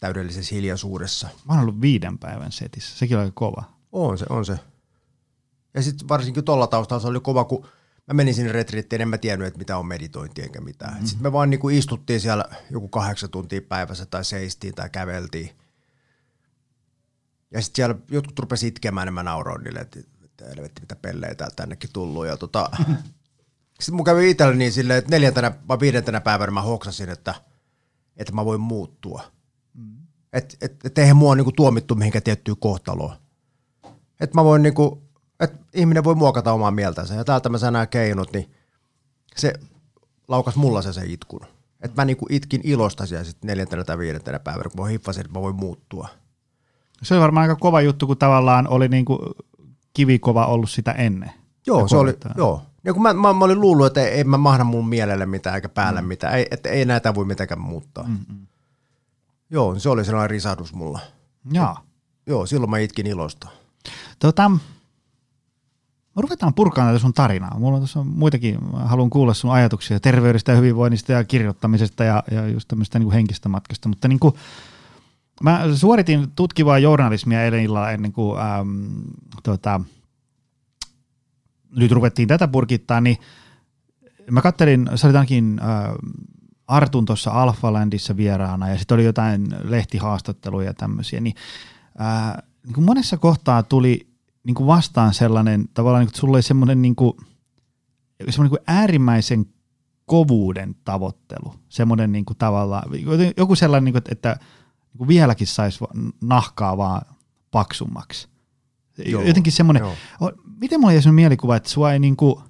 täydellisessä 0.00 0.54
hiljaisuudessa. 0.54 1.28
Mä 1.44 1.52
oon 1.52 1.62
ollut 1.62 1.80
viiden 1.80 2.18
päivän 2.18 2.52
setissä, 2.52 2.98
sekin 2.98 3.18
oli 3.18 3.30
kova. 3.34 3.64
On 3.92 4.18
se, 4.18 4.26
on 4.28 4.44
se. 4.44 4.58
Ja 5.74 5.82
sitten 5.82 6.08
varsinkin 6.08 6.44
tuolla 6.44 6.66
taustalla 6.66 7.02
se 7.02 7.08
oli 7.08 7.20
kova, 7.20 7.44
kun 7.44 7.66
mä 8.06 8.14
menin 8.14 8.34
sinne 8.34 8.52
retriittiin, 8.52 9.02
en 9.02 9.08
mä 9.08 9.18
tiennyt, 9.18 9.48
että 9.48 9.58
mitä 9.58 9.78
on 9.78 9.86
meditointi 9.86 10.42
enkä 10.42 10.60
mitään. 10.60 10.92
Mm-hmm. 10.92 11.06
Sitten 11.06 11.22
me 11.22 11.32
vaan 11.32 11.50
niinku 11.50 11.68
istuttiin 11.68 12.20
siellä 12.20 12.44
joku 12.70 12.88
kahdeksan 12.88 13.30
tuntia 13.30 13.60
päivässä 13.68 14.06
tai 14.06 14.24
seistiin 14.24 14.74
tai 14.74 14.90
käveltiin. 14.90 15.50
Ja 17.54 17.62
sitten 17.62 17.76
siellä 17.76 17.94
jotkut 18.10 18.38
rupesi 18.38 18.66
itkemään, 18.66 19.06
niin 19.06 19.14
mä 19.14 19.22
nauroin 19.22 19.64
niille, 19.64 19.80
että, 19.80 20.00
että 20.24 20.44
helvetti 20.44 20.80
mitä 20.80 20.96
pelleitä 20.96 21.48
tännekin 21.56 21.90
tullut. 21.92 22.26
Ja 22.26 22.36
tota, 22.36 22.70
sitten 23.80 23.94
mun 23.94 24.04
kävi 24.04 24.30
itselleni 24.30 24.58
niin 24.58 24.72
silleen, 24.72 24.98
että 24.98 25.10
neljäntenä 25.10 25.52
vai 25.68 25.80
viidentenä 25.80 26.20
päivänä 26.20 26.52
mä 26.52 26.62
hoksasin, 26.62 27.08
että, 27.08 27.34
että 28.16 28.32
mä 28.32 28.44
voin 28.44 28.60
muuttua. 28.60 29.22
Mm. 29.74 29.96
Että 30.32 30.56
et, 30.60 30.84
et 30.84 30.98
eihän 30.98 31.16
mua 31.16 31.34
niinku 31.34 31.52
tuomittu 31.52 31.94
mihinkään 31.94 32.22
tiettyyn 32.22 32.56
kohtaloon. 32.56 33.16
Että 34.20 34.34
mä 34.34 34.44
voin 34.44 34.62
niinku 34.62 35.04
että 35.40 35.58
ihminen 35.74 36.04
voi 36.04 36.14
muokata 36.14 36.52
omaa 36.52 36.70
mieltänsä. 36.70 37.14
Ja 37.14 37.24
täältä 37.24 37.48
mä 37.48 37.58
saan 37.58 37.72
nämä 37.72 37.86
keinot, 37.86 38.32
niin 38.32 38.54
se 39.36 39.52
laukas 40.28 40.56
mulla 40.56 40.82
se 40.82 40.92
se 40.92 41.02
itkun. 41.04 41.46
Että 41.80 42.00
mä 42.00 42.04
niinku 42.04 42.26
itkin 42.30 42.60
ilosta 42.64 43.06
siellä 43.06 43.24
sitten 43.24 43.48
neljäntenä 43.48 43.84
tai 43.84 43.98
viidentenä 43.98 44.38
päivänä, 44.38 44.70
kun 44.70 44.80
mä 44.80 44.88
hiffasin, 44.88 45.20
että 45.20 45.38
mä 45.38 45.42
voin 45.42 45.56
muuttua. 45.56 46.08
Se 47.04 47.14
on 47.14 47.20
varmaan 47.20 47.42
aika 47.42 47.60
kova 47.60 47.80
juttu, 47.80 48.06
kun 48.06 48.18
tavallaan 48.18 48.68
oli 48.68 48.88
niinku 48.88 49.18
kivikova 49.94 50.46
ollut 50.46 50.70
sitä 50.70 50.92
ennen. 50.92 51.30
Joo, 51.66 51.88
se 51.88 51.96
oli, 51.96 52.14
joo. 52.36 52.62
Ja 52.84 52.92
kun 52.92 53.02
mä, 53.02 53.12
mä, 53.12 53.32
mä 53.32 53.44
olin 53.44 53.60
luullut, 53.60 53.86
että 53.86 54.00
ei, 54.00 54.08
ei 54.08 54.24
mä 54.24 54.38
mahda 54.38 54.64
mun 54.64 54.88
mielelle 54.88 55.26
mitään 55.26 55.54
eikä 55.54 55.68
päälle 55.68 56.00
mm. 56.00 56.08
mitään, 56.08 56.34
ei, 56.34 56.46
että 56.50 56.68
ei 56.68 56.84
näitä 56.84 57.14
voi 57.14 57.24
mitenkään 57.24 57.60
muuttaa. 57.60 58.04
Mm-mm. 58.04 58.46
Joo, 59.50 59.78
se 59.78 59.88
oli 59.88 60.04
sellainen 60.04 60.30
risahdus 60.30 60.74
mulla. 60.74 61.00
Joo. 61.52 61.76
Joo, 62.26 62.46
silloin 62.46 62.70
mä 62.70 62.78
itkin 62.78 63.06
ilosta. 63.06 63.48
Tota, 64.18 64.50
ruvetaan 66.16 66.54
purkaan 66.54 66.88
tätä 66.88 66.98
sun 66.98 67.12
tarinaa. 67.12 67.58
Mulla 67.58 67.74
on 67.74 67.80
tuossa 67.80 68.04
muitakin, 68.04 68.58
haluan 68.72 69.10
kuulla 69.10 69.34
sun 69.34 69.52
ajatuksia 69.52 70.00
terveydestä 70.00 70.52
ja 70.52 70.56
hyvinvoinnista 70.56 71.12
ja 71.12 71.24
kirjoittamisesta 71.24 72.04
ja, 72.04 72.22
ja 72.30 72.48
just 72.48 72.68
tämmöistä 72.68 72.98
niin 72.98 73.10
henkistä 73.10 73.48
matkasta, 73.48 73.88
mutta 73.88 74.08
niin 74.08 74.20
kuin, 74.20 74.34
mä 75.42 75.64
suoritin 75.74 76.30
tutkivaa 76.36 76.78
journalismia 76.78 77.44
eilen 77.44 77.62
illalla 77.62 77.90
ennen 77.90 78.12
kuin 78.12 78.40
äm, 78.40 78.90
tota, 79.42 79.80
nyt 81.76 81.92
ruvettiin 81.92 82.28
tätä 82.28 82.48
purkittaa, 82.48 83.00
niin 83.00 83.16
mä 84.30 84.42
kattelin, 84.42 84.90
sä 84.94 85.06
olit 85.06 85.16
ainakin 85.16 85.60
äh, 85.62 85.94
Artun 86.66 87.04
tuossa 87.04 87.30
Alphalandissa 87.30 88.16
vieraana 88.16 88.68
ja 88.68 88.78
sitten 88.78 88.94
oli 88.94 89.04
jotain 89.04 89.46
lehtihaastatteluja 89.62 90.66
ja 90.66 90.74
tämmöisiä, 90.74 91.20
niin, 91.20 91.34
äh, 92.00 92.42
niin 92.64 92.74
kuin 92.74 92.84
monessa 92.84 93.16
kohtaa 93.16 93.62
tuli 93.62 94.08
niin 94.44 94.54
kuin 94.54 94.66
vastaan 94.66 95.14
sellainen, 95.14 95.68
tavallaan 95.74 96.00
niin 96.00 96.06
kuin, 96.06 96.12
että 96.12 96.20
sulla 96.20 96.36
oli 96.36 96.42
semmoinen, 96.42 96.82
niin 96.82 96.96
kuin, 96.96 97.12
semmoinen 98.30 98.52
niin 98.52 98.64
kuin 98.66 98.76
äärimmäisen 98.76 99.46
kovuuden 100.06 100.74
tavoittelu. 100.84 101.54
Semmoinen 101.68 102.12
niin 102.12 102.24
kuin 102.24 102.36
tavallaan, 102.36 102.90
joku 103.36 103.54
sellainen, 103.54 103.84
niin 103.84 103.92
kuin, 103.92 104.02
että 104.12 104.36
niin 104.98 105.08
vieläkin 105.08 105.46
saisi 105.46 105.78
nahkaa 106.20 106.76
vaan 106.76 107.02
paksummaksi. 107.50 108.28
Joo, 109.06 109.22
Jotenkin 109.22 109.52
semmoinen, 109.52 109.80
joo. 109.80 110.32
miten 110.60 110.80
mulla 110.80 110.92
semmoinen 110.92 111.14
mielikuva, 111.14 111.56
että 111.56 111.68
sua 111.68 111.92
ei 111.92 111.98
niin 111.98 112.16
kuin, 112.16 112.42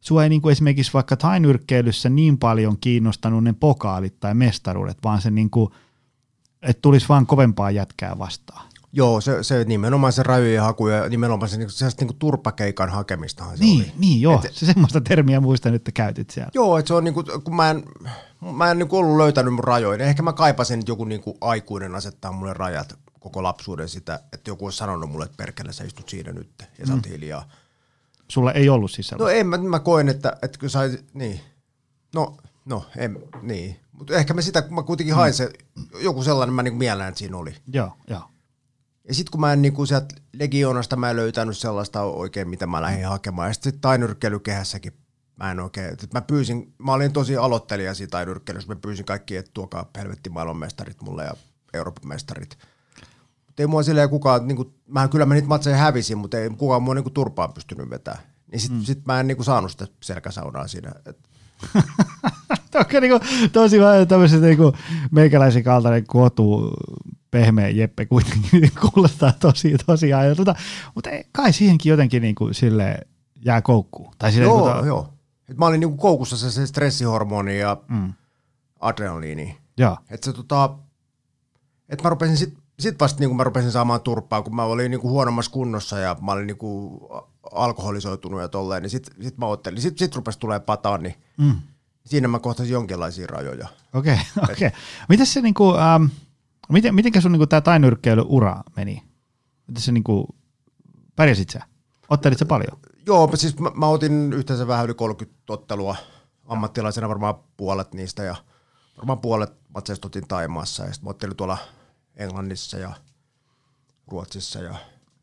sua 0.00 0.22
ei 0.22 0.28
niin 0.28 0.42
kuin 0.42 0.52
esimerkiksi 0.52 0.92
vaikka 0.92 1.16
tainyrkkeilyssä 1.16 2.08
niin 2.08 2.38
paljon 2.38 2.78
kiinnostanut 2.80 3.44
ne 3.44 3.52
pokaalit 3.52 4.20
tai 4.20 4.34
mestaruudet, 4.34 4.98
vaan 5.04 5.22
se 5.22 5.30
niin 5.30 5.50
kuin, 5.50 5.70
että 6.62 6.80
tulisi 6.82 7.08
vaan 7.08 7.26
kovempaa 7.26 7.70
jätkää 7.70 8.18
vastaan. 8.18 8.69
Joo, 8.92 9.20
se, 9.20 9.42
se 9.42 9.64
nimenomaan 9.64 10.12
se 10.12 10.22
rajojen 10.22 10.62
haku 10.62 10.88
ja 10.88 11.08
nimenomaan 11.08 11.48
se, 11.48 11.56
se, 11.68 11.90
se 11.90 11.96
niin 12.00 12.16
turpakeikan 12.18 12.88
hakemistahan 12.88 13.58
se 13.58 13.64
niin, 13.64 13.80
oli. 13.80 13.92
Niin, 13.98 14.20
joo. 14.20 14.42
Et, 14.44 14.54
se 14.54 14.66
semmoista 14.66 15.00
termiä 15.00 15.40
muistan, 15.40 15.74
että 15.74 15.92
käytit 15.92 16.30
siellä. 16.30 16.50
Joo, 16.54 16.78
että 16.78 16.88
se 16.88 16.94
on 16.94 17.04
niin 17.04 17.14
kuin, 17.14 17.26
kun 17.44 17.56
mä 17.56 17.70
en, 17.70 17.84
mä 18.56 18.70
en 18.70 18.78
niin 18.78 18.88
ollut 18.90 19.16
löytänyt 19.16 19.54
mun 19.54 19.64
rajoja. 19.64 20.04
Ehkä 20.04 20.22
mä 20.22 20.32
kaipasin, 20.32 20.78
että 20.78 20.90
joku 20.90 21.04
niin 21.04 21.20
kuin 21.20 21.36
aikuinen 21.40 21.94
asettaa 21.94 22.32
mulle 22.32 22.54
rajat 22.54 22.98
koko 23.20 23.42
lapsuuden 23.42 23.88
sitä, 23.88 24.20
että 24.32 24.50
joku 24.50 24.64
olisi 24.64 24.78
sanonut 24.78 25.10
mulle, 25.10 25.24
että 25.24 25.36
perkele 25.36 25.72
sä 25.72 25.84
istut 25.84 26.08
siinä 26.08 26.32
nyt 26.32 26.50
ja 26.78 26.86
sä 26.86 26.92
oot 26.92 27.06
mm. 27.06 27.12
hiljaa. 27.12 27.48
Sulla 28.28 28.52
ei 28.52 28.68
ollut 28.68 28.90
siis 28.90 29.12
No 29.18 29.28
ei, 29.28 29.44
mä, 29.44 29.58
mä 29.58 29.78
koen, 29.78 30.08
että, 30.08 30.36
että 30.42 30.58
kun 30.58 30.70
sai, 30.70 30.98
niin, 31.14 31.40
no, 32.14 32.36
no, 32.64 32.84
en, 32.96 33.18
niin. 33.42 33.76
Mutta 33.92 34.14
ehkä 34.14 34.34
mä 34.34 34.42
sitä, 34.42 34.64
mä 34.70 34.82
kuitenkin 34.82 35.14
hain 35.14 35.32
mm. 35.32 35.34
se, 35.34 35.52
joku 36.00 36.22
sellainen 36.22 36.54
mä 36.54 36.62
niin 36.62 36.74
mielään, 36.74 37.08
että 37.08 37.18
siinä 37.18 37.36
oli. 37.36 37.54
Joo, 37.72 37.92
joo. 38.08 38.22
Ja 39.10 39.14
sitten 39.14 39.30
kun 39.30 39.40
mä 39.40 39.52
en 39.52 39.62
niinku 39.62 39.86
sieltä 39.86 40.14
Legionasta 40.32 40.96
mä 40.96 41.10
en 41.10 41.16
löytänyt 41.16 41.58
sellaista 41.58 42.02
oikein, 42.02 42.48
mitä 42.48 42.66
mä 42.66 42.82
lähdin 42.82 43.06
hakemaan. 43.06 43.48
Ja 43.48 43.54
sitten 43.54 43.80
tainyrkkeilykehässäkin 43.80 44.92
mä 45.36 45.50
en 45.50 45.60
oikein, 45.60 45.92
että 45.92 46.06
mä 46.12 46.20
pyysin, 46.20 46.74
mä 46.78 46.92
olin 46.92 47.12
tosi 47.12 47.36
aloittelija 47.36 47.94
siitä 47.94 48.10
taidurkkeilussa, 48.10 48.68
mä 48.68 48.80
pyysin 48.80 49.04
kaikki, 49.04 49.36
että 49.36 49.50
tuokaa 49.54 49.90
helvetti 49.96 50.30
maailmanmestarit 50.30 51.02
mulle 51.02 51.24
ja 51.24 51.34
Euroopan 51.74 52.08
mestarit. 52.08 52.58
Mutta 53.46 53.62
ei 53.62 53.66
mua 53.66 53.82
silleen 53.82 54.10
kukaan, 54.10 54.48
niin 54.48 54.56
kuin, 54.56 54.74
mä 54.88 55.08
kyllä 55.08 55.26
mä 55.26 55.34
niitä 55.34 55.48
matseja 55.48 55.76
hävisin, 55.76 56.18
mutta 56.18 56.38
ei 56.38 56.50
kukaan 56.50 56.82
mua 56.82 56.94
niin 56.94 57.04
kuin, 57.04 57.14
turpaan 57.14 57.52
pystynyt 57.52 57.90
vetämään. 57.90 58.24
Niin 58.52 58.60
sit, 58.60 58.72
mm. 58.72 58.82
sit 58.82 59.06
mä 59.06 59.20
en 59.20 59.26
niin 59.26 59.36
kuin, 59.36 59.44
saanut 59.44 59.70
sitä 59.70 59.86
selkäsaunaa 60.02 60.68
siinä. 60.68 60.92
Et. 61.06 61.18
Onko 62.74 63.00
niinku 63.00 63.20
tosi 63.52 63.80
vähän 63.80 64.08
tämmöiset 64.08 64.40
niinku 64.40 64.72
meikäläisen 65.10 65.64
kaltainen 65.64 66.06
kotu, 66.06 66.70
pehmeä 67.30 67.68
Jeppe 67.68 68.06
kuitenkin 68.06 68.72
kuulostaa 68.80 69.32
tosi, 69.32 69.76
tosi 69.86 70.12
ajatulta. 70.12 70.54
Mutta 70.94 71.10
kai 71.32 71.52
siihenkin 71.52 71.90
jotenkin 71.90 72.22
niinku 72.22 72.48
sille 72.52 72.98
jää 73.44 73.62
koukkuun. 73.62 74.14
Tai 74.18 74.32
sille, 74.32 74.44
joo, 74.44 74.72
niinku, 74.72 74.86
joo. 74.86 75.14
Et 75.48 75.56
mä 75.56 75.66
olin 75.66 75.80
niinku 75.80 75.96
koukussa 75.96 76.36
se, 76.36 76.50
se 76.50 76.66
stressihormoni 76.66 77.58
ja 77.58 77.76
mm. 77.88 78.12
adrenaliini. 78.80 79.58
Joo. 79.78 79.96
Et 80.10 80.22
se 80.22 80.32
tota, 80.32 80.78
et 81.88 82.02
mä 82.02 82.10
rupesin 82.10 82.36
sit, 82.36 82.58
sit 82.78 83.00
vasta 83.00 83.20
niinku 83.20 83.34
mä 83.34 83.44
rupesin 83.44 83.72
saamaan 83.72 84.00
turpaa, 84.00 84.42
kun 84.42 84.54
mä 84.54 84.64
olin 84.64 84.90
niinku 84.90 85.08
huonommassa 85.08 85.50
kunnossa 85.50 85.98
ja 85.98 86.16
mä 86.20 86.32
olin 86.32 86.46
niinku 86.46 87.00
alkoholisoitunut 87.52 88.40
ja 88.40 88.48
tolleen, 88.48 88.82
niin 88.82 88.90
sit, 88.90 89.10
sit 89.22 89.38
mä 89.38 89.46
ottelin. 89.46 89.82
Sit, 89.82 89.98
sit 89.98 90.16
rupesi 90.16 90.38
tulee 90.38 90.60
pataan, 90.60 91.02
niin 91.02 91.14
mm. 91.36 91.56
siinä 92.06 92.28
mä 92.28 92.38
kohtasin 92.38 92.72
jonkinlaisia 92.72 93.26
rajoja. 93.26 93.68
Okei, 93.94 94.14
okay, 94.14 94.54
okei. 94.54 94.68
Okay. 94.68 94.80
Mites 95.08 95.32
se 95.32 95.40
niinku, 95.40 95.74
ähm, 95.76 96.04
miten, 96.72 96.94
mitenkä 96.94 97.20
sun 97.20 97.32
niinku 97.32 97.46
tää 97.46 97.60
tainyrkkeilyura 97.60 98.62
meni? 98.76 99.02
Miten 99.66 99.82
se 99.82 99.92
niinku, 99.92 100.36
pärjäsit 101.16 101.50
sä? 101.50 101.60
Ottelit 102.08 102.38
sä 102.38 102.44
paljon? 102.44 102.78
Joo, 103.06 103.30
siis 103.34 103.58
mä, 103.58 103.70
mä 103.74 103.86
otin 103.86 104.32
yhteensä 104.32 104.66
vähän 104.66 104.84
yli 104.84 104.94
30 104.94 105.40
ottelua 105.48 105.96
ammattilaisena 106.46 107.08
varmaan 107.08 107.34
puolet 107.56 107.94
niistä 107.94 108.22
ja 108.22 108.36
varmaan 108.96 109.18
puolet 109.18 109.52
matseista 109.74 110.06
otin 110.06 110.28
Taimaassa 110.28 110.84
ja 110.84 110.92
sitten 110.92 111.06
mä 111.06 111.10
ottelin 111.10 111.36
tuolla 111.36 111.58
Englannissa 112.16 112.78
ja 112.78 112.92
Ruotsissa 114.06 114.58
ja 114.58 114.74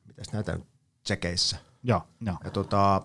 mitäs 0.06 0.34
näitä 0.34 0.60
Tsekeissä. 1.04 1.58
Joo, 1.84 2.02
joo. 2.22 2.38
Ja 2.44 2.52
tota, 2.52 3.02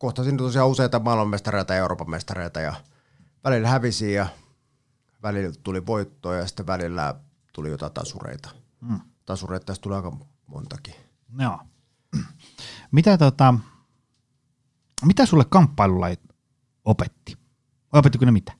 kohtasin 0.00 0.36
tosiaan 0.36 0.68
useita 0.68 0.98
maailmanmestareita 0.98 1.74
ja 1.74 1.80
Euroopan 1.80 2.10
mestareita 2.10 2.60
ja 2.60 2.74
välillä 3.44 3.68
hävisi 3.68 4.12
ja 4.12 4.26
välillä 5.22 5.54
tuli 5.62 5.86
voittoa 5.86 6.36
ja 6.36 6.46
sitten 6.46 6.66
välillä 6.66 7.14
tuli 7.52 7.70
jotain 7.70 7.92
tasureita. 7.92 8.50
Mm. 8.80 9.00
Tasureita 9.26 9.66
tästä 9.66 9.82
tuli 9.82 9.94
aika 9.94 10.16
montakin. 10.46 10.94
Joo. 11.38 11.58
Mitä, 12.92 13.18
tota, 13.18 13.54
mitä 15.04 15.26
sulle 15.26 15.44
kamppailulajit 15.44 16.20
opetti? 16.84 17.38
Opettiko 17.92 18.24
ne 18.24 18.30
mitä? 18.30 18.52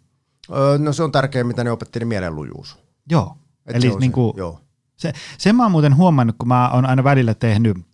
Öö, 0.51 0.79
no 0.79 0.93
se 0.93 1.03
on 1.03 1.13
tärkeää, 1.13 1.45
mitä 1.45 1.65
ne 1.65 1.71
opetti, 1.71 1.99
niin 1.99 2.09
mielenlujuus. 2.09 2.79
Joo. 3.11 3.37
Et 3.67 3.77
Eli 3.77 3.93
se 3.93 3.99
niin 3.99 4.13
kuin, 4.13 4.35
se, 4.35 4.39
joo. 4.39 4.61
Se, 4.97 5.13
sen 5.39 5.57
mä 5.57 5.63
oon 5.63 5.73
muuten 5.73 5.97
huomannut, 5.97 6.37
kun 6.39 6.49
mä 6.49 6.71
oon 6.71 6.87
aina 6.87 7.05
välillä 7.05 7.35
tehnyt 7.35 7.91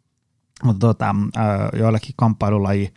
mutta 0.63 0.87
tota, 0.87 1.15
joillekin 1.79 2.15
kamppailulaji 2.17 2.95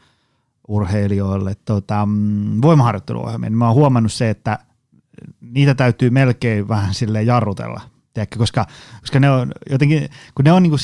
urheilijoille 0.68 1.56
tota, 1.66 2.06
mm, 2.06 2.62
voimaharjoitteluohjelmia, 2.62 3.50
niin 3.50 3.58
mä 3.58 3.66
oon 3.66 3.76
huomannut 3.76 4.14
se, 4.14 4.30
että 4.30 4.60
niitä 5.42 5.76
täytyy 5.76 6.10
melkein 6.10 6.68
vähän 6.68 6.94
sille 6.94 7.24
jarrutella, 7.24 7.82
tiedätkö, 8.14 8.40
koska, 8.40 8.66
koska 9.02 9.20
ne 9.20 9.32
on 9.32 9.52
jotenkin, 9.70 10.10
kun 10.36 10.46
ne 10.46 10.52
on 10.52 10.64
niin 10.64 10.72
kuin 10.72 10.80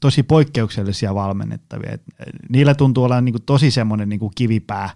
tosi 0.00 0.22
poikkeuksellisia 0.22 1.14
valmennettavia, 1.14 1.92
et 1.92 2.02
niillä 2.48 2.74
tuntuu 2.74 3.04
olla 3.04 3.20
niin 3.20 3.32
kuin 3.32 3.42
tosi 3.42 3.70
semmoinen 3.70 4.08
niin 4.08 4.20
kuin 4.20 4.32
kivipää 4.34 4.90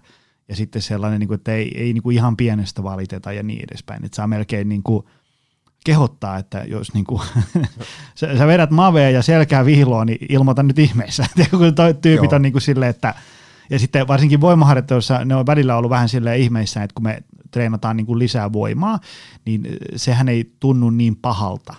ja 0.49 0.55
sitten 0.55 0.81
sellainen, 0.81 1.19
niin 1.19 1.27
kuin, 1.27 1.35
että 1.35 1.53
ei, 1.53 1.71
ei 1.77 1.93
niin 1.93 2.03
kuin 2.03 2.15
ihan 2.15 2.37
pienestä 2.37 2.83
valiteta 2.83 3.33
ja 3.33 3.43
niin 3.43 3.63
edespäin, 3.69 4.05
että 4.05 4.15
saa 4.15 4.27
melkein 4.27 4.69
niin 4.69 4.83
kuin, 4.83 5.05
kehottaa, 5.85 6.37
että 6.37 6.63
jos 6.67 6.93
niin 6.93 7.05
kuin, 7.05 7.21
sä, 8.19 8.37
sä 8.37 8.47
vedät 8.47 8.71
mavea 8.71 9.09
ja 9.09 9.21
selkää 9.21 9.65
vihloa, 9.65 10.05
niin 10.05 10.17
ilmoita 10.29 10.63
nyt 10.63 10.79
ihmeessä. 10.79 11.25
kun 11.51 11.75
toi 11.75 11.93
tyypit 11.93 12.31
Joo. 12.31 12.35
on 12.35 12.41
niin 12.41 12.51
kuin 12.51 12.61
silleen, 12.61 12.89
että 12.89 13.13
ja 13.69 13.79
sitten 13.79 14.07
varsinkin 14.07 14.41
voimaharjoittelussa 14.41 15.25
ne 15.25 15.35
on 15.35 15.45
välillä 15.45 15.75
ollut 15.75 15.89
vähän 15.89 16.09
silleen 16.09 16.39
ihmeissä, 16.39 16.83
että 16.83 16.93
kun 16.93 17.03
me 17.03 17.23
treenataan 17.55 17.97
niin 17.97 18.07
kuin 18.07 18.19
lisää 18.19 18.53
voimaa, 18.53 18.99
niin 19.45 19.67
sehän 19.95 20.29
ei 20.29 20.53
tunnu 20.59 20.89
niin 20.89 21.15
pahalta. 21.15 21.75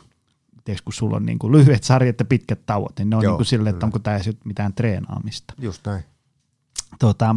Tiedätkö, 0.65 0.85
kun 0.85 0.93
sulla 0.93 1.17
on 1.17 1.27
niin 1.27 1.39
kuin 1.39 1.53
lyhyet 1.53 1.85
sarjat 1.85 2.19
ja 2.19 2.25
pitkät 2.25 2.67
tauot, 2.67 2.99
niin 2.99 3.11
ne 3.11 3.17
on 3.17 3.23
Joo, 3.23 3.33
niin 3.33 3.37
kuin 3.37 3.47
silleen, 3.47 3.75
että 3.75 3.87
onko 3.87 3.99
tämä 3.99 4.19
mitään 4.45 4.75
treenaamista. 4.75 5.55
Just 5.59 5.87
näin. 5.87 6.05
Tota, 6.99 7.37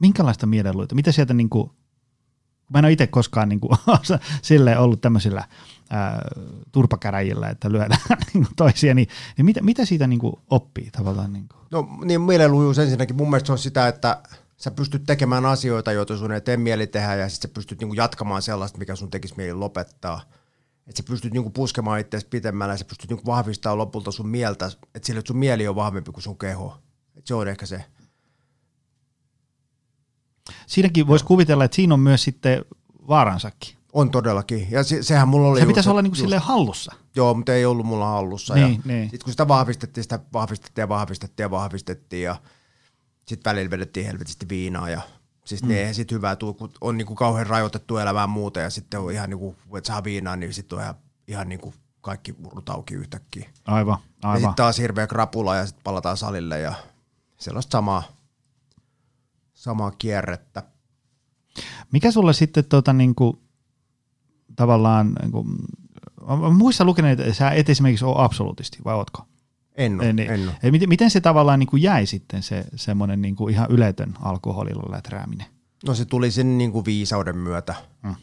minkälaista 0.00 0.46
mielenluita? 0.46 0.94
Mitä 0.94 1.12
sieltä 1.12 1.34
niin 1.34 1.50
kuin, 1.50 1.70
Mä 2.72 2.78
en 2.78 2.84
ole 2.84 2.92
itse 2.92 3.06
koskaan 3.06 3.48
niin 3.48 3.60
kuin, 3.60 3.78
silleen 4.42 4.78
ollut 4.78 5.00
tämmöisillä 5.00 5.44
ää, 5.90 6.22
turpakäräjillä, 6.72 7.48
että 7.48 7.72
lyödään 7.72 8.00
niin 8.34 8.46
toisia, 8.56 8.94
niin, 8.94 9.08
niin 9.36 9.46
mitä, 9.46 9.62
mitä 9.62 9.84
siitä 9.84 10.06
niin 10.06 10.18
kuin, 10.18 10.34
oppii 10.50 10.90
tavallaan? 10.90 11.32
Niin 11.32 11.48
kuin? 11.48 11.60
No 11.70 11.88
niin 12.04 12.20
mielenlujuus 12.20 12.78
ensinnäkin, 12.78 13.16
mun 13.16 13.30
mielestä 13.30 13.46
se 13.46 13.52
on 13.52 13.58
sitä, 13.58 13.88
että 13.88 14.22
sä 14.56 14.70
pystyt 14.70 15.02
tekemään 15.06 15.46
asioita, 15.46 15.92
joita 15.92 16.16
sun 16.16 16.32
ei 16.32 16.40
tee 16.40 16.56
mieli 16.56 16.86
tehdä, 16.86 17.14
ja 17.14 17.28
sitten 17.28 17.50
sä 17.50 17.54
pystyt 17.54 17.80
niin 17.80 17.88
kuin, 17.88 17.96
jatkamaan 17.96 18.42
sellaista, 18.42 18.78
mikä 18.78 18.96
sun 18.96 19.10
tekisi 19.10 19.34
mieli 19.36 19.52
lopettaa. 19.52 20.22
Että 20.86 21.02
sä 21.02 21.08
pystyt 21.08 21.32
niinku 21.32 21.50
puskemaan 21.50 22.00
itseäsi 22.00 22.26
pitemmällä 22.30 22.74
ja 22.74 22.78
sä 22.78 22.84
pystyt 22.84 23.10
niinku 23.10 23.26
vahvistamaan 23.26 23.78
lopulta 23.78 24.12
sun 24.12 24.28
mieltä, 24.28 24.70
että 24.94 25.06
sillä 25.06 25.22
sun 25.26 25.36
mieli 25.36 25.68
on 25.68 25.76
vahvempi 25.76 26.12
kuin 26.12 26.22
sun 26.22 26.38
keho. 26.38 26.78
Et 27.16 27.26
se 27.26 27.34
on 27.34 27.48
ehkä 27.48 27.66
se 27.66 27.84
Siinäkin 30.66 31.06
voisi 31.06 31.24
kuvitella, 31.24 31.64
että 31.64 31.74
siinä 31.74 31.94
on 31.94 32.00
myös 32.00 32.22
sitten 32.22 32.64
vaaransakin. 33.08 33.76
On 33.92 34.10
todellakin. 34.10 34.68
Ja 34.70 34.84
se, 34.84 35.02
sehän 35.02 35.28
mulla 35.28 35.48
oli... 35.48 35.60
Se 35.60 35.66
pitäisi 35.66 35.90
olla 35.90 36.02
niinku 36.02 36.16
silleen 36.16 36.42
hallussa. 36.42 36.94
Joo, 37.16 37.34
mutta 37.34 37.54
ei 37.54 37.64
ollut 37.64 37.86
mulla 37.86 38.06
hallussa. 38.06 38.54
Niin, 38.54 38.72
ja 38.72 38.80
niin. 38.84 39.02
Sitten 39.02 39.24
kun 39.24 39.32
sitä 39.32 39.48
vahvistettiin, 39.48 40.04
sitä 40.04 40.20
vahvistettiin 40.32 40.82
ja 40.82 40.88
vahvistettiin 40.88 41.44
ja 41.44 41.50
vahvistettiin 41.50 42.22
ja 42.22 42.36
sitten 43.28 43.50
välillä 43.50 43.70
vedettiin 43.70 44.06
helvetisti 44.06 44.48
viinaa 44.48 44.90
ja 44.90 45.00
siis 45.44 45.62
mm. 45.62 45.68
ne 45.68 45.78
eihän 45.78 45.94
sit 45.94 46.12
hyvää 46.12 46.36
tule, 46.36 46.54
kun 46.54 46.70
on 46.80 46.98
niinku 46.98 47.14
kauhean 47.14 47.46
rajoitettu 47.46 47.96
elämää 47.96 48.26
muuta 48.26 48.60
ja 48.60 48.70
sitten 48.70 49.00
on 49.00 49.12
ihan 49.12 49.30
niinku, 49.30 49.56
että 49.78 49.88
saa 49.88 50.04
viinaa, 50.04 50.36
niin 50.36 50.54
sitten 50.54 50.78
on 50.78 50.82
ihan, 50.82 50.94
ihan 51.28 51.48
niinku 51.48 51.74
kaikki 52.00 52.34
murrut 52.38 52.68
auki 52.68 52.94
yhtäkkiä. 52.94 53.50
Aivan, 53.64 53.98
aivan. 54.22 54.34
Ja 54.34 54.40
sitten 54.40 54.54
taas 54.54 54.78
hirveä 54.78 55.06
krapula 55.06 55.56
ja 55.56 55.66
sitten 55.66 55.84
palataan 55.84 56.16
salille 56.16 56.60
ja 56.60 56.74
sellaista 57.38 57.72
samaa, 57.72 58.02
samaa 59.54 59.90
kierrettä. 59.90 60.62
Mikä 61.92 62.10
sulla 62.10 62.32
sitten 62.32 62.64
tota, 62.64 62.92
niin 62.92 63.14
kuin, 63.14 63.40
tavallaan, 64.56 65.12
niin 65.22 65.32
kuin, 65.32 65.48
muissa 66.54 66.84
lukenut, 66.84 67.20
että 67.20 67.34
sä 67.34 67.50
et 67.50 67.68
esimerkiksi 67.68 68.04
ole 68.04 68.24
absoluutisti, 68.24 68.78
vai 68.84 68.94
ootko? 68.94 69.26
En 69.76 70.00
ole, 70.00 70.08
en, 70.08 70.18
en 70.18 70.48
ole. 70.48 70.70
Miten, 70.70 70.88
miten 70.88 71.10
se 71.10 71.20
tavallaan 71.20 71.58
niin 71.58 71.66
kuin 71.66 71.82
jäi 71.82 72.06
sitten 72.06 72.42
se 72.42 72.64
semmoinen 72.76 73.22
niin 73.22 73.36
kuin 73.36 73.54
ihan 73.54 73.70
yletön 73.70 74.14
alkoholilla 74.22 74.92
läträäminen? 74.92 75.46
No 75.86 75.94
se 75.94 76.04
tuli 76.04 76.30
sen 76.30 76.58
niin 76.58 76.72
kuin 76.72 76.84
viisauden 76.84 77.36
myötä. 77.36 77.74
Hmm. 78.02 78.14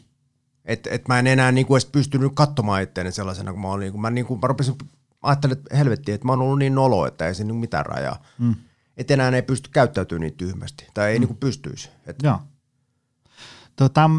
Et, 0.64 0.86
et 0.90 1.08
mä 1.08 1.18
en 1.18 1.26
enää 1.26 1.52
niin 1.52 1.66
kuin 1.66 1.76
edes 1.76 1.90
pystynyt 1.90 2.32
katsomaan 2.34 2.82
itseäni 2.82 3.12
sellaisena, 3.12 3.52
kun 3.52 3.60
mä 3.60 3.68
olin. 3.68 3.92
Kun 3.92 4.00
mä, 4.00 4.10
niin 4.10 4.26
kuin, 4.26 4.40
mä 4.40 4.48
rupesin, 4.48 4.74
ajattelin, 5.22 5.58
että 5.58 5.76
helvetti, 5.76 6.12
että 6.12 6.26
mä 6.26 6.32
oon 6.32 6.40
ollut 6.40 6.58
niin 6.58 6.74
nolo, 6.74 7.06
että 7.06 7.26
ei 7.26 7.34
se 7.34 7.44
niin 7.44 7.56
mitään 7.56 7.86
rajaa. 7.86 8.22
Hmm. 8.38 8.54
Että 8.96 9.14
enää 9.14 9.30
ei 9.30 9.42
pysty 9.42 9.70
käyttäytymään 9.72 10.20
niin 10.20 10.36
tyhmästi. 10.36 10.86
Tai 10.94 11.08
ei 11.08 11.16
hmm. 11.16 11.20
niin 11.20 11.28
kuin 11.28 11.38
pystyisi. 11.38 11.90
Et, 12.06 12.16
Joo. 12.22 12.40
Tota, 13.76 14.10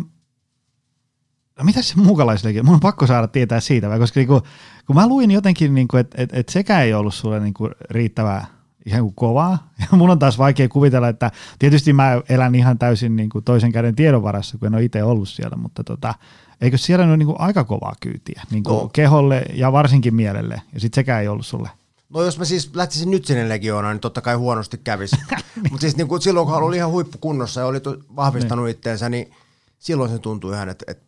no 1.59 1.65
mitä 1.65 1.81
se 1.81 1.95
muukalaisillekin? 1.97 2.65
Mun 2.65 2.73
on 2.73 2.79
pakko 2.79 3.07
saada 3.07 3.27
tietää 3.27 3.59
siitä, 3.59 3.97
koska 3.99 4.19
niinku, 4.19 4.41
kun 4.87 4.95
mä 4.95 5.07
luin 5.07 5.31
jotenkin, 5.31 5.75
niinku, 5.75 5.97
että 5.97 6.21
et, 6.21 6.29
et 6.33 6.49
sekä 6.49 6.81
ei 6.81 6.93
ollut 6.93 7.13
sulle 7.13 7.39
niinku 7.39 7.69
riittävää 7.89 8.45
ihan 8.85 9.01
kuin 9.01 9.15
kovaa. 9.15 9.57
Ja 9.91 9.97
mun 9.97 10.09
on 10.09 10.19
taas 10.19 10.37
vaikea 10.37 10.69
kuvitella, 10.69 11.09
että 11.09 11.31
tietysti 11.59 11.93
mä 11.93 12.21
elän 12.29 12.55
ihan 12.55 12.79
täysin 12.79 13.15
niin 13.15 13.29
kuin 13.29 13.43
toisen 13.43 13.71
käden 13.71 13.95
tiedon 13.95 14.23
varassa, 14.23 14.57
kun 14.57 14.67
en 14.67 14.75
ole 14.75 14.83
itse 14.83 15.03
ollut 15.03 15.29
siellä, 15.29 15.57
mutta 15.57 15.83
tota, 15.83 16.13
eikö 16.61 16.77
siellä 16.77 17.05
ole 17.05 17.17
niin 17.17 17.25
kuin 17.25 17.39
aika 17.39 17.63
kovaa 17.63 17.93
kyytiä 17.99 18.41
niin 18.51 18.63
kuin 18.63 18.79
no. 18.79 18.89
keholle 18.93 19.45
ja 19.53 19.71
varsinkin 19.71 20.15
mielelle, 20.15 20.61
ja 20.73 20.79
sitten 20.79 21.01
sekään 21.01 21.21
ei 21.21 21.27
ollut 21.27 21.45
sulle. 21.45 21.69
No 22.09 22.23
jos 22.23 22.39
mä 22.39 22.45
siis 22.45 22.71
lähtisin 22.75 23.11
nyt 23.11 23.25
sinne 23.25 23.49
legioonaan, 23.49 23.95
niin 23.95 24.01
totta 24.01 24.21
kai 24.21 24.35
huonosti 24.35 24.77
kävisi. 24.77 25.15
niin. 25.29 25.37
Mutta 25.71 25.81
siis 25.81 25.97
niin 25.97 26.07
kuin 26.07 26.21
silloin, 26.21 26.47
kun 26.47 26.55
oli 26.55 26.77
ihan 26.77 26.91
huippukunnossa 26.91 27.61
ja 27.61 27.67
oli 27.67 27.81
vahvistanut 28.15 28.65
niin. 28.65 28.71
itteensä, 28.71 29.09
niin 29.09 29.31
silloin 29.79 30.11
se 30.11 30.19
tuntui 30.19 30.53
ihan, 30.53 30.69
että, 30.69 30.85
että 30.87 31.05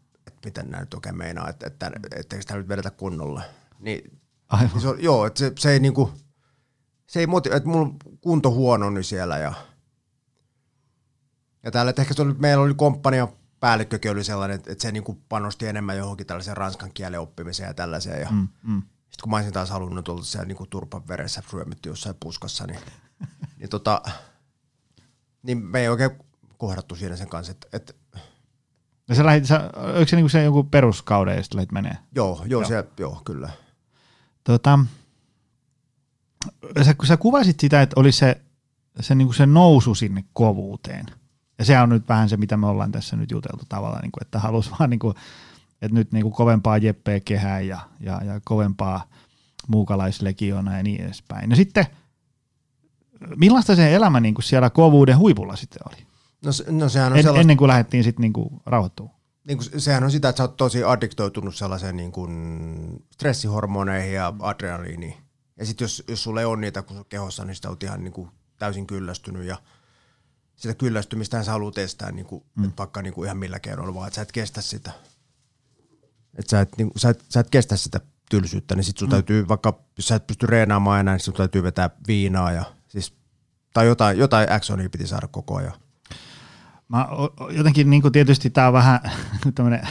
miten 0.47 0.69
nämä 0.69 0.81
nyt 0.81 0.93
oikein 0.93 1.17
meinaa, 1.17 1.49
että, 1.49 1.67
että, 1.67 1.91
että, 1.95 2.07
että 2.15 2.41
sitä 2.41 2.57
nyt 2.57 2.67
vedetä 2.67 2.91
kunnolla. 2.91 3.41
Niin, 3.79 4.19
Aivan. 4.49 4.69
Niin 4.73 4.81
se 4.81 4.87
on, 4.87 5.03
joo, 5.03 5.25
että 5.25 5.39
se, 5.39 5.51
se 5.59 5.71
ei 5.71 5.79
niinku, 5.79 6.13
se 7.07 7.19
ei 7.19 7.25
motiv- 7.25 7.53
että 7.55 7.69
mulla 7.69 7.93
kunto 8.21 8.51
huono 8.51 8.89
niin 8.89 9.03
siellä 9.03 9.37
ja, 9.37 9.53
ja 11.63 11.71
täällä, 11.71 11.89
että 11.89 12.01
ehkä 12.01 12.13
se 12.13 12.21
oli, 12.21 12.33
meillä 12.33 12.63
oli 12.63 12.73
komppania 12.73 13.27
päällikkökin 13.59 14.11
oli 14.11 14.23
sellainen, 14.23 14.55
että, 14.55 14.75
se 14.79 14.91
niinku 14.91 15.21
panosti 15.29 15.67
enemmän 15.67 15.97
johonkin 15.97 16.27
tällaisen 16.27 16.57
ranskan 16.57 16.91
kielen 16.93 17.19
oppimiseen 17.19 17.67
ja 17.67 17.73
tällaiseen. 17.73 18.21
Ja 18.21 18.27
mm, 18.31 18.47
mm. 18.63 18.81
Sitten 18.81 19.23
kun 19.23 19.29
mä 19.29 19.35
olisin 19.35 19.53
taas 19.53 19.69
halunnut 19.69 20.09
olla 20.09 20.23
siellä 20.23 20.47
niinku 20.47 20.65
turpan 20.65 21.07
veressä 21.07 21.43
ryömitty 21.53 21.89
jossain 21.89 22.15
puskassa, 22.19 22.67
niin, 22.67 22.79
niin 23.59 23.69
tota, 23.69 24.01
Niin 25.43 25.57
me 25.57 25.79
ei 25.79 25.89
oikein 25.89 26.11
kohdattu 26.57 26.95
siinä 26.95 27.15
sen 27.15 27.29
kanssa, 27.29 27.51
että, 27.51 27.67
että 27.73 27.93
Ja 29.09 29.15
sä 29.15 29.25
lähit, 29.25 29.45
sä, 29.45 29.69
oliko 29.95 30.07
se 30.07 30.15
niinku 30.15 30.29
se 30.29 30.43
joku 30.43 30.63
peruskauden 30.63 31.35
ja 31.35 31.43
sitten 31.43 31.57
lähit 31.57 31.71
menee? 31.71 31.97
joo, 32.15 32.41
joo, 32.45 32.61
Joo. 32.61 32.69
Se, 32.69 32.85
joo, 32.99 33.21
kyllä. 33.25 33.49
Tota, 34.43 34.79
sä, 36.85 36.93
kun 36.93 37.07
sä 37.07 37.17
kuvasit 37.17 37.59
sitä, 37.59 37.81
että 37.81 37.99
oli 37.99 38.11
se, 38.11 38.41
se, 38.99 39.15
niinku 39.15 39.33
se 39.33 39.45
nousu 39.45 39.95
sinne 39.95 40.23
kovuuteen. 40.33 41.05
Ja 41.59 41.65
se 41.65 41.79
on 41.79 41.89
nyt 41.89 42.09
vähän 42.09 42.29
se, 42.29 42.37
mitä 42.37 42.57
me 42.57 42.67
ollaan 42.67 42.91
tässä 42.91 43.15
nyt 43.15 43.31
juteltu 43.31 43.65
tavallaan, 43.69 44.01
niinku, 44.01 44.19
että 44.21 44.39
halus 44.39 44.71
vaan, 44.71 44.89
niinku, 44.89 45.13
että 45.81 45.95
nyt 45.95 46.11
niinku 46.11 46.31
kovempaa 46.31 46.77
jeppeä 46.77 47.19
kehään 47.19 47.67
ja, 47.67 47.79
ja, 47.99 48.23
ja 48.23 48.41
kovempaa 48.45 49.03
muukalaislegiona 49.67 50.77
ja 50.77 50.83
niin 50.83 51.01
edespäin. 51.01 51.49
No 51.49 51.55
sitten, 51.55 51.85
millaista 53.35 53.75
se 53.75 53.95
elämä 53.95 54.19
niinku 54.19 54.41
siellä 54.41 54.69
kovuuden 54.69 55.17
huipulla 55.17 55.55
sitten 55.55 55.81
oli? 55.89 56.06
No, 56.47 56.79
no 56.79 56.89
sehän 56.89 57.11
on 57.11 57.17
En, 57.17 57.23
sellaista, 57.23 57.41
ennen 57.41 57.57
kuin 57.57 57.67
lähdettiin 57.67 58.03
sitten 58.03 58.21
niinku 58.21 58.61
rauhoittumaan. 58.65 59.17
niin 59.47 59.57
kuin, 59.57 59.81
sehän 59.81 60.03
on 60.03 60.11
sitä, 60.11 60.29
että 60.29 60.37
sä 60.37 60.43
oot 60.43 60.57
tosi 60.57 60.83
addiktoitunut 60.83 61.55
sellaiseen 61.55 61.97
niin 61.97 62.11
kuin 62.11 63.05
stressihormoneihin 63.13 64.13
ja 64.13 64.33
adrenaliiniin. 64.39 65.13
Ja 65.57 65.65
sitten 65.65 65.85
jos, 65.85 66.03
jos 66.07 66.23
sulla 66.23 66.39
ei 66.39 66.45
ole 66.45 66.57
niitä 66.57 66.81
kun 66.81 67.05
kehossa, 67.09 67.45
niin 67.45 67.55
sitä 67.55 67.69
oot 67.69 67.83
ihan 67.83 68.03
niin 68.03 68.13
kuin 68.13 68.29
täysin 68.59 68.87
kyllästynyt 68.87 69.43
ja 69.43 69.57
sitä 70.55 70.73
kyllästymistä 70.73 71.43
sä 71.43 71.51
haluat 71.51 71.77
estää 71.77 72.11
niin 72.11 72.25
kuin, 72.25 72.43
mm. 72.55 72.71
vaikka 72.77 73.01
niin 73.01 73.13
kuin 73.13 73.25
ihan 73.25 73.37
millä 73.37 73.59
keinoilla, 73.59 73.93
vaan 73.93 74.07
että 74.07 74.15
sä 74.15 74.21
et 74.21 74.31
kestä 74.31 74.61
sitä. 74.61 74.91
Että 76.37 76.49
sä 76.49 76.61
et, 76.61 76.69
niin, 76.77 76.91
sä 76.95 77.09
et, 77.09 77.25
sä 77.29 77.39
et 77.39 77.49
kestä 77.49 77.75
sitä 77.75 77.99
tylsyyttä, 78.29 78.75
niin 78.75 78.83
sit 78.83 78.97
sun 78.97 79.07
mm. 79.07 79.11
täytyy, 79.11 79.47
vaikka 79.47 79.79
jos 79.97 80.07
sä 80.07 80.15
et 80.15 80.27
pysty 80.27 80.45
reenaamaan 80.45 80.99
enää, 80.99 81.13
niin 81.13 81.23
sun 81.23 81.33
täytyy 81.33 81.63
vetää 81.63 81.89
viinaa 82.07 82.51
ja 82.51 82.65
siis, 82.87 83.13
tai 83.73 83.85
jotain, 83.85 84.17
jotain 84.17 84.51
actionia 84.51 84.89
piti 84.89 85.07
saada 85.07 85.27
koko 85.27 85.55
ajan. 85.55 85.73
Mä 86.89 87.07
jotenkin 87.51 87.89
niin 87.89 88.11
tietysti 88.11 88.49
tämä 88.49 88.67
on 88.67 88.73
vähän 88.73 88.99
tämmöinen 89.55 89.87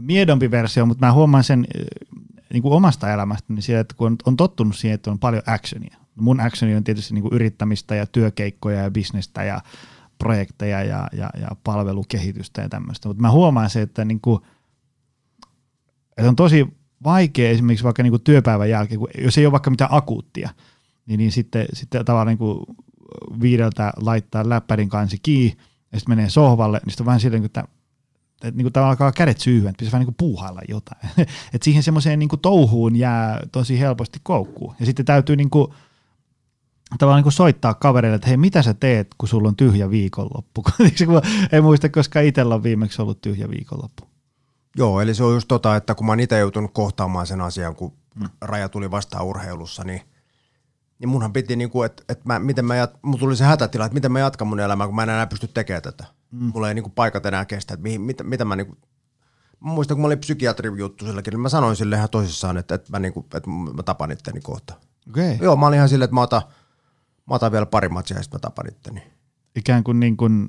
miedompi 0.00 0.50
versio, 0.50 0.86
mutta 0.86 1.06
mä 1.06 1.12
huomaan 1.12 1.44
sen 1.44 1.66
niin 2.52 2.62
kuin 2.62 2.74
omasta 2.74 3.12
elämästäni 3.12 3.62
siellä, 3.62 3.80
että 3.80 3.94
kun 3.94 4.06
on, 4.06 4.16
on 4.26 4.36
tottunut 4.36 4.76
siihen, 4.76 4.94
että 4.94 5.10
on 5.10 5.18
paljon 5.18 5.42
actionia. 5.46 5.96
Mun 6.14 6.40
actioni 6.40 6.76
on 6.76 6.84
tietysti 6.84 7.14
niin 7.14 7.22
kuin 7.22 7.34
yrittämistä 7.34 7.94
ja 7.94 8.06
työkeikkoja 8.06 8.82
ja 8.82 8.90
bisnestä 8.90 9.44
ja 9.44 9.60
projekteja 10.18 10.84
ja, 10.84 11.08
ja, 11.12 11.30
ja 11.40 11.48
palvelukehitystä 11.64 12.62
ja 12.62 12.68
tämmöistä. 12.68 13.08
Mutta 13.08 13.20
mä 13.20 13.30
huomaan 13.30 13.70
se, 13.70 13.82
että, 13.82 14.04
niin 14.04 14.20
kuin, 14.20 14.42
että 16.16 16.28
on 16.28 16.36
tosi 16.36 16.66
vaikea 17.04 17.50
esimerkiksi 17.50 17.84
vaikka 17.84 18.02
niin 18.02 18.10
kuin 18.12 18.22
työpäivän 18.22 18.70
jälkeen, 18.70 18.98
kun 18.98 19.08
jos 19.18 19.38
ei 19.38 19.46
ole 19.46 19.52
vaikka 19.52 19.70
mitään 19.70 19.92
akuuttia, 19.92 20.50
niin, 21.06 21.18
niin 21.18 21.32
sitten, 21.32 21.66
sitten 21.72 22.04
tavallaan 22.04 22.26
niin 22.26 22.38
kuin 22.38 22.58
viideltä 23.40 23.92
laittaa 23.96 24.48
läppärin 24.48 24.88
kansi 24.88 25.18
kiinni 25.22 25.56
ja 25.92 25.98
sitten 25.98 26.16
menee 26.16 26.30
sohvalle, 26.30 26.80
niin 26.84 26.90
sitten 26.90 27.02
on 27.02 27.06
vähän 27.06 27.20
silleen, 27.20 27.44
että, 27.44 27.64
että 28.34 28.56
niin 28.56 28.64
kuin 28.64 28.72
tavallaan 28.72 28.90
alkaa 28.90 29.12
kädet 29.12 29.40
syyhyä, 29.40 29.70
että 29.70 29.78
pitäisi 29.78 29.92
vähän 29.92 30.00
niin 30.00 30.14
kuin 30.14 30.28
puuhailla 30.28 30.60
jotain. 30.68 31.00
että 31.54 31.64
siihen 31.64 31.82
semmoiseen 31.82 32.18
niin 32.18 32.28
kuin 32.28 32.40
touhuun 32.40 32.96
jää 32.96 33.40
tosi 33.52 33.80
helposti 33.80 34.20
koukkuun. 34.22 34.74
Ja 34.80 34.86
sitten 34.86 35.06
täytyy 35.06 35.36
niin 35.36 35.50
kuin, 35.50 35.72
tavallaan 36.98 37.18
niin 37.18 37.22
kuin 37.22 37.32
soittaa 37.32 37.74
kavereille, 37.74 38.16
että 38.16 38.28
hei, 38.28 38.36
mitä 38.36 38.62
sä 38.62 38.74
teet, 38.74 39.08
kun 39.18 39.28
sulla 39.28 39.48
on 39.48 39.56
tyhjä 39.56 39.90
viikonloppu? 39.90 40.64
Ei 41.52 41.60
muista, 41.60 41.88
koska 41.88 42.20
itsellä 42.20 42.54
on 42.54 42.62
viimeksi 42.62 43.02
ollut 43.02 43.20
tyhjä 43.20 43.50
viikonloppu. 43.50 44.08
Joo, 44.76 45.00
eli 45.00 45.14
se 45.14 45.24
on 45.24 45.34
just 45.34 45.48
tota, 45.48 45.76
että 45.76 45.94
kun 45.94 46.06
mä 46.06 46.12
oon 46.12 46.20
itse 46.20 46.38
joutunut 46.38 46.74
kohtaamaan 46.74 47.26
sen 47.26 47.40
asian, 47.40 47.76
kun 47.76 47.92
mm. 48.14 48.28
raja 48.40 48.68
tuli 48.68 48.90
vastaan 48.90 49.24
urheilussa, 49.24 49.84
niin, 49.84 50.00
niin 50.98 51.08
munhan 51.08 51.32
piti, 51.32 51.56
niinku, 51.56 51.82
että 51.82 52.02
et 52.08 52.24
mä, 52.24 52.38
miten 52.38 52.64
mä 52.64 52.76
jat, 52.76 52.98
mulla 53.02 53.18
tuli 53.18 53.36
se 53.36 53.44
hätätila, 53.44 53.84
että 53.84 53.94
miten 53.94 54.12
mä 54.12 54.20
jatkan 54.20 54.48
mun 54.48 54.60
elämää, 54.60 54.86
kun 54.86 54.96
mä 54.96 55.02
en 55.02 55.08
enää 55.08 55.26
pysty 55.26 55.48
tekemään 55.48 55.82
tätä. 55.82 56.04
Mm. 56.30 56.50
Mulla 56.54 56.68
ei 56.68 56.74
niinku 56.74 56.90
paikat 56.90 57.26
enää 57.26 57.44
kestä, 57.44 57.74
että 57.74 57.82
mihin, 57.82 58.00
mitä, 58.00 58.24
mitä 58.24 58.44
mä 58.44 58.56
niinku, 58.56 58.76
mä 59.60 59.72
muistan, 59.72 59.96
kun 59.96 60.02
mä 60.02 60.06
olin 60.06 60.18
psykiatrin 60.18 60.78
juttu 60.78 61.06
silläkin, 61.06 61.32
niin 61.32 61.40
mä 61.40 61.48
sanoin 61.48 61.76
sille 61.76 61.96
ihan 61.96 62.10
tosissaan, 62.10 62.58
että, 62.58 62.74
että, 62.74 62.90
mä, 62.90 62.98
niinku, 62.98 63.26
että 63.34 63.50
mä 63.76 63.82
tapan 63.82 64.10
itteni 64.10 64.40
kohta. 64.40 64.74
Okay. 65.10 65.36
Joo, 65.40 65.56
mä 65.56 65.66
olin 65.66 65.76
ihan 65.76 65.88
silleen, 65.88 66.04
että 66.04 66.14
mä 66.14 66.22
otan, 66.22 66.42
mä 67.26 67.34
otan 67.34 67.52
vielä 67.52 67.66
pari 67.66 67.88
matsia 67.88 68.16
ja 68.16 68.22
sitten 68.22 68.38
mä 68.38 68.40
tapan 68.40 68.68
itteni. 68.68 69.02
Ikään 69.56 69.84
kuin, 69.84 70.00
niin 70.00 70.16
kuin 70.16 70.48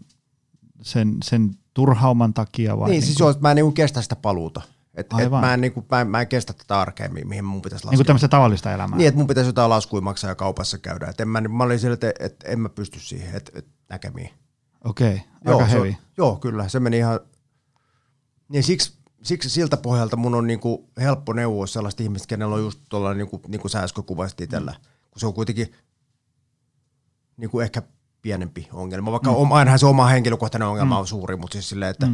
sen, 0.82 1.18
sen 1.24 1.52
turhauman 1.74 2.34
takia 2.34 2.80
vai? 2.80 2.90
Niin, 2.90 3.02
siis 3.02 3.20
joo, 3.20 3.30
että 3.30 3.42
mä 3.42 3.52
en 3.52 3.56
niinku 3.56 3.72
kestä 3.72 4.02
sitä 4.02 4.16
paluuta. 4.16 4.62
Et, 5.00 5.08
et 5.20 5.32
mä, 5.32 5.54
en, 5.54 5.62
niinku, 5.62 5.86
mä, 5.92 6.02
en, 6.02 6.08
mä 6.08 6.22
en 6.22 6.28
kestä 6.28 6.54
tätä 6.54 6.80
arkea, 6.80 7.10
mi- 7.10 7.24
mihin 7.24 7.46
mun 7.46 7.62
pitäisi 7.62 7.86
laskea. 7.86 7.92
niin 7.92 7.98
kuin 7.98 8.06
tämmöistä 8.06 8.28
tavallista 8.28 8.74
elämää. 8.74 8.98
Niin, 8.98 9.08
että 9.08 9.18
mun 9.18 9.28
pitäisi 9.28 9.50
jotain 9.50 9.70
laskuja 9.70 10.02
maksaa 10.02 10.32
ja 10.32 10.36
kaupassa 10.36 10.78
käydä. 10.78 11.08
Et 11.08 11.20
en 11.20 11.28
mä, 11.28 11.42
mä 11.42 11.64
olin 11.64 11.80
sillä, 11.80 11.94
että, 11.94 12.14
että 12.20 12.48
en 12.48 12.60
mä 12.60 12.70
pysty 12.70 13.00
siihen 13.00 13.36
et, 13.36 13.52
et 13.56 13.68
näkemiin. 13.90 14.30
Okei, 14.84 15.22
aika 15.46 15.66
se, 15.66 15.72
hevi. 15.72 15.98
joo, 16.18 16.36
kyllä. 16.36 16.68
Se 16.68 16.80
meni 16.80 16.98
ihan... 16.98 17.20
Niin 18.50 18.64
siksi, 18.64 18.94
siksi 19.24 19.50
siltä 19.50 19.78
pohjalta 19.78 20.16
mun 20.16 20.36
on 20.36 20.48
niinku 20.48 20.90
helppo 21.02 21.34
neuvoa 21.34 21.68
sellaista 21.68 22.04
ihmistä, 22.04 22.28
kenellä 22.28 22.56
on 22.56 22.62
just 22.62 22.80
tuolla, 22.90 23.14
niinku, 23.14 23.42
niin 23.48 23.62
kuin 23.62 23.72
sä 23.72 23.80
äsken 23.80 24.04
kuvasit 24.04 24.42
itsellä. 24.42 24.76
Kun 25.12 25.20
se 25.20 25.28
on 25.28 25.34
kuitenkin 25.34 25.72
niinku 27.38 27.60
ehkä 27.60 27.82
pienempi 28.22 28.70
ongelma. 28.74 29.12
Vaikka 29.12 29.32
mm. 29.32 29.52
ainahan 29.52 29.80
se 29.80 29.86
oma 29.86 30.08
henkilökohtainen 30.08 30.68
ongelma 30.68 30.96
mm. 30.96 31.00
on 31.00 31.08
suuri, 31.08 31.36
mutta 31.36 31.54
siis 31.54 31.70
silleen, 31.70 31.92
että... 31.92 32.08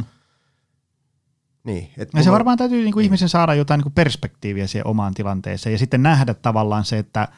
Niin, 1.66 1.90
et 1.96 2.08
Ja 2.14 2.22
se 2.22 2.32
varmaan 2.32 2.58
täytyy 2.58 2.82
niin 2.82 2.92
kuin 2.92 3.04
ihmisen 3.04 3.28
saada 3.28 3.54
jotain 3.54 3.78
niin 3.78 3.82
kuin 3.82 3.92
perspektiiviä 3.92 4.66
siihen 4.66 4.86
omaan 4.86 5.14
tilanteeseen 5.14 5.72
ja 5.72 5.78
sitten 5.78 6.02
nähdä 6.02 6.34
tavallaan 6.34 6.84
se, 6.84 6.98
että, 6.98 7.28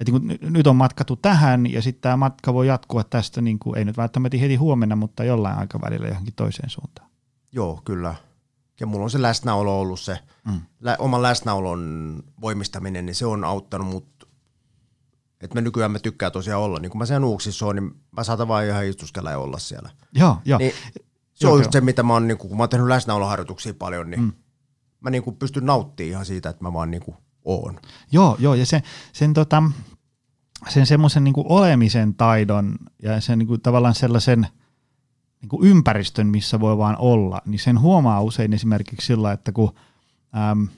että 0.00 0.12
niin 0.12 0.20
kuin 0.20 0.28
ny- 0.28 0.50
nyt 0.50 0.66
on 0.66 0.76
matkattu 0.76 1.16
tähän 1.16 1.72
ja 1.72 1.82
sitten 1.82 2.02
tämä 2.02 2.16
matka 2.16 2.54
voi 2.54 2.66
jatkua 2.66 3.04
tästä, 3.04 3.40
niin 3.40 3.58
kuin, 3.58 3.78
ei 3.78 3.84
nyt 3.84 3.96
välttämättä 3.96 4.38
heti 4.38 4.56
huomenna, 4.56 4.96
mutta 4.96 5.24
jollain 5.24 5.58
aikavälillä 5.58 6.08
johonkin 6.08 6.34
toiseen 6.34 6.70
suuntaan. 6.70 7.10
Joo, 7.52 7.80
kyllä. 7.84 8.14
Ja 8.80 8.86
mulla 8.86 9.04
on 9.04 9.10
se 9.10 9.22
läsnäolo 9.22 9.80
ollut 9.80 10.00
se, 10.00 10.18
mm. 10.44 10.60
lä- 10.80 10.96
oman 10.98 11.22
läsnäolon 11.22 12.22
voimistaminen, 12.40 13.06
niin 13.06 13.14
se 13.14 13.26
on 13.26 13.44
auttanut 13.44 13.88
mut. 13.88 14.28
Että 15.40 15.56
mä 15.56 15.60
nykyään 15.60 15.90
mä 15.90 15.98
tykkään 15.98 16.32
tosiaan 16.32 16.62
olla, 16.62 16.78
niin 16.78 16.90
kun 16.90 16.98
mä 16.98 17.06
sen 17.06 17.24
uuksissa 17.24 17.66
on, 17.66 17.76
niin 17.76 17.94
mä 18.16 18.24
saatan 18.24 18.48
vaan 18.48 18.66
ihan 18.66 18.86
istuskella 18.86 19.30
ja 19.30 19.38
olla 19.38 19.58
siellä. 19.58 19.90
Joo, 20.14 20.36
joo. 20.44 20.58
Niin, 20.58 20.72
se 21.40 21.46
on 21.46 21.50
joo. 21.50 21.58
just 21.58 21.72
se, 21.72 21.80
mitä 21.80 22.02
mä 22.02 22.12
oon, 22.12 22.28
niin 22.28 22.38
kun 22.38 22.56
mä 22.56 22.62
oon 22.62 22.68
tehnyt 22.68 22.88
läsnäoloharjoituksia 22.88 23.74
paljon, 23.74 24.10
niin 24.10 24.20
mm. 24.20 24.32
mä 25.00 25.10
niin 25.10 25.36
pystyn 25.38 25.66
nauttimaan 25.66 26.10
ihan 26.10 26.26
siitä, 26.26 26.50
että 26.50 26.64
mä 26.64 26.72
vaan 26.72 26.90
niin 26.90 27.02
oon. 27.44 27.80
Joo, 28.12 28.36
joo, 28.38 28.54
ja 28.54 28.66
se, 28.66 28.82
sen, 29.12 29.34
tota, 29.34 29.62
sen 30.68 30.86
semmoisen 30.86 31.24
niin 31.24 31.34
olemisen 31.36 32.14
taidon 32.14 32.76
ja 33.02 33.20
sen 33.20 33.38
niin 33.38 33.46
kuin, 33.46 33.60
tavallaan 33.60 33.94
sellaisen 33.94 34.46
niin 35.40 35.48
kuin 35.48 35.66
ympäristön, 35.66 36.26
missä 36.26 36.60
voi 36.60 36.78
vaan 36.78 36.96
olla, 36.98 37.42
niin 37.46 37.58
sen 37.58 37.80
huomaa 37.80 38.22
usein 38.22 38.52
esimerkiksi 38.52 39.06
sillä, 39.06 39.32
että 39.32 39.52
kun 39.52 39.74
äm, 40.50 40.68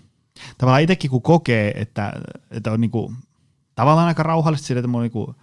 tavallaan 0.58 0.82
itsekin 0.82 1.10
kun 1.10 1.22
kokee, 1.22 1.72
että, 1.80 2.12
että 2.50 2.72
on 2.72 2.80
niin 2.80 2.90
kuin, 2.90 3.16
tavallaan 3.74 4.08
aika 4.08 4.22
rauhallista 4.22 4.66
sillä, 4.66 4.78
että 4.78 4.88
mulla 4.88 4.98
on 4.98 5.04
niin 5.04 5.12
kuin, 5.12 5.36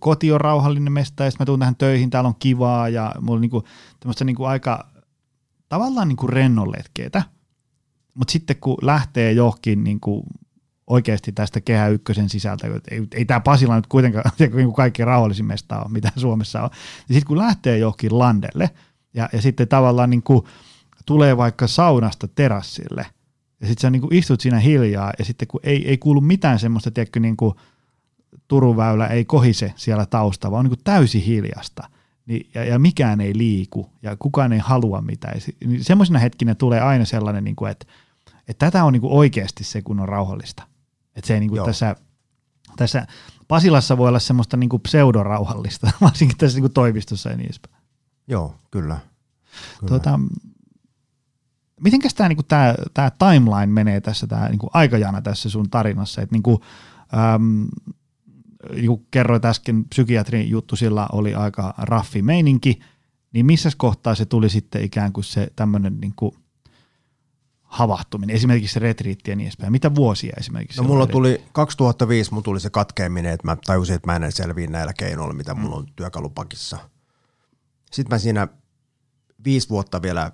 koti 0.00 0.32
on 0.32 0.40
rauhallinen 0.40 0.92
mesta 0.92 1.24
ja 1.24 1.30
mä 1.38 1.46
tuun 1.46 1.58
tähän 1.58 1.76
töihin, 1.76 2.10
täällä 2.10 2.28
on 2.28 2.36
kivaa 2.38 2.88
ja 2.88 3.14
mulla 3.20 3.36
on 3.36 3.40
niin 3.40 3.50
kuin, 3.50 3.64
tämmöistä 4.00 4.24
niin 4.24 4.36
kuin 4.36 4.48
aika 4.48 4.88
tavallaan 5.68 6.08
niin 6.08 6.16
kuin 6.16 6.32
rennonletkeetä, 6.32 7.22
mutta 8.14 8.32
sitten 8.32 8.56
kun 8.60 8.76
lähtee 8.82 9.32
johonkin 9.32 9.84
niin 9.84 10.00
kuin 10.00 10.22
oikeasti 10.86 11.32
tästä 11.32 11.60
kehä 11.60 11.88
ykkösen 11.88 12.28
sisältä, 12.28 12.66
että 12.66 12.94
ei, 12.94 13.02
ei 13.14 13.24
tämä 13.24 13.40
Pasila 13.40 13.76
nyt 13.76 13.86
kuitenkaan 13.86 14.30
niin 14.38 14.50
kuin 14.50 14.72
kaikki 14.72 15.04
rauhallisin 15.04 15.46
mesta 15.46 15.80
on, 15.80 15.92
mitä 15.92 16.12
Suomessa 16.16 16.62
on. 16.62 16.70
Ja 17.08 17.14
sitten 17.14 17.26
kun 17.26 17.38
lähtee 17.38 17.78
johonkin 17.78 18.18
landelle 18.18 18.70
ja, 19.14 19.28
ja 19.32 19.42
sitten 19.42 19.68
tavallaan 19.68 20.10
niin 20.10 20.22
kuin 20.22 20.44
tulee 21.06 21.36
vaikka 21.36 21.66
saunasta 21.66 22.28
terassille 22.28 23.06
ja 23.60 23.66
sitten 23.66 23.82
sä 23.82 23.90
niin 23.90 24.02
kuin 24.02 24.14
istut 24.14 24.40
siinä 24.40 24.58
hiljaa 24.58 25.12
ja 25.18 25.24
sitten 25.24 25.48
kun 25.48 25.60
ei, 25.62 25.88
ei 25.88 25.98
kuulu 25.98 26.20
mitään 26.20 26.58
semmoista, 26.58 26.90
tiedätkö, 26.90 27.20
niin 27.20 27.36
kuin 27.36 27.54
Turun 28.48 28.76
väylä 28.76 29.06
ei 29.06 29.24
kohise 29.24 29.72
siellä 29.76 30.06
taustalla, 30.06 30.52
vaan 30.52 30.58
on 30.58 30.64
niin 30.64 30.76
kuin 30.78 30.84
täysin 30.84 31.22
hiljasta. 31.22 31.88
Niin, 32.26 32.50
ja, 32.54 32.64
ja 32.64 32.78
mikään 32.78 33.20
ei 33.20 33.38
liiku 33.38 33.90
ja 34.02 34.16
kukaan 34.16 34.52
ei 34.52 34.58
halua 34.58 35.00
mitään. 35.00 35.40
Niin 35.64 35.84
semmoisena 35.84 36.18
hetkinä 36.18 36.54
tulee 36.54 36.80
aina 36.80 37.04
sellainen, 37.04 37.44
niin 37.44 37.56
kuin, 37.56 37.70
että, 37.70 37.86
että 38.48 38.66
tätä 38.66 38.84
on 38.84 38.92
niin 38.92 39.00
kuin 39.00 39.12
oikeasti 39.12 39.64
se, 39.64 39.82
kun 39.82 40.00
on 40.00 40.08
rauhallista. 40.08 40.62
Että 41.16 41.28
se 41.28 41.34
ei 41.34 41.40
niin 41.40 41.50
kuin 41.50 41.56
Joo. 41.56 41.66
tässä, 41.66 41.96
tässä 42.76 43.06
Pasilassa 43.48 43.98
voi 43.98 44.08
olla 44.08 44.18
semmoista 44.18 44.56
niin 44.56 44.68
kuin 44.68 44.82
pseudorauhallista, 44.82 45.90
varsinkin 46.00 46.36
tässä 46.36 46.56
niin 46.56 46.62
kuin 46.62 46.72
toimistossa 46.72 47.30
ja 47.30 47.36
niin 47.36 47.46
edespäin. 47.46 47.76
Joo, 48.28 48.54
kyllä. 48.70 48.98
kyllä. 49.80 49.90
Tota, 49.90 50.20
mitenkäs 51.80 52.14
tämä 52.14 52.28
niinku 52.28 52.42
tää, 52.42 52.74
tää 52.94 53.10
timeline 53.10 53.66
menee 53.66 54.00
tässä, 54.00 54.26
tämä 54.26 54.48
niinku 54.48 54.70
aikajana 54.72 55.22
tässä 55.22 55.50
sun 55.50 55.70
tarinassa, 55.70 56.22
että 56.22 56.34
niinku, 56.34 56.60
äm, 57.34 57.52
niinku 57.52 57.95
kerroit 59.10 59.44
äsken, 59.44 59.84
psykiatrin 59.84 60.50
juttu 60.50 60.76
sillä 60.76 61.06
oli 61.12 61.34
aika 61.34 61.74
raffi 61.78 62.22
meininki, 62.22 62.80
niin 63.32 63.46
missä 63.46 63.70
kohtaa 63.76 64.14
se 64.14 64.24
tuli 64.24 64.50
sitten 64.50 64.84
ikään 64.84 65.12
kuin 65.12 65.24
se 65.24 65.48
tämmöinen 65.56 66.00
niinku 66.00 66.34
havahtuminen, 67.62 68.36
esimerkiksi 68.36 68.74
se 68.74 68.80
retriitti 68.80 69.30
ja 69.30 69.36
niin 69.36 69.46
edespäin? 69.46 69.72
Mitä 69.72 69.94
vuosia 69.94 70.34
esimerkiksi? 70.38 70.80
No 70.80 70.88
mulla 70.88 71.06
tuli 71.06 71.44
2005, 71.52 72.30
mulla 72.30 72.42
tuli 72.42 72.60
se 72.60 72.70
katkeaminen, 72.70 73.32
että 73.32 73.46
mä 73.46 73.56
tajusin, 73.56 73.96
että 73.96 74.12
mä 74.12 74.26
en 74.26 74.32
selviä 74.32 74.66
näillä 74.66 74.92
keinoilla, 74.92 75.34
mitä 75.34 75.54
mm. 75.54 75.60
mulla 75.60 75.76
on 75.76 75.86
työkalupakissa. 75.96 76.78
Sitten 77.92 78.14
mä 78.14 78.18
siinä 78.18 78.48
viisi 79.44 79.68
vuotta 79.68 80.02
vielä 80.02 80.32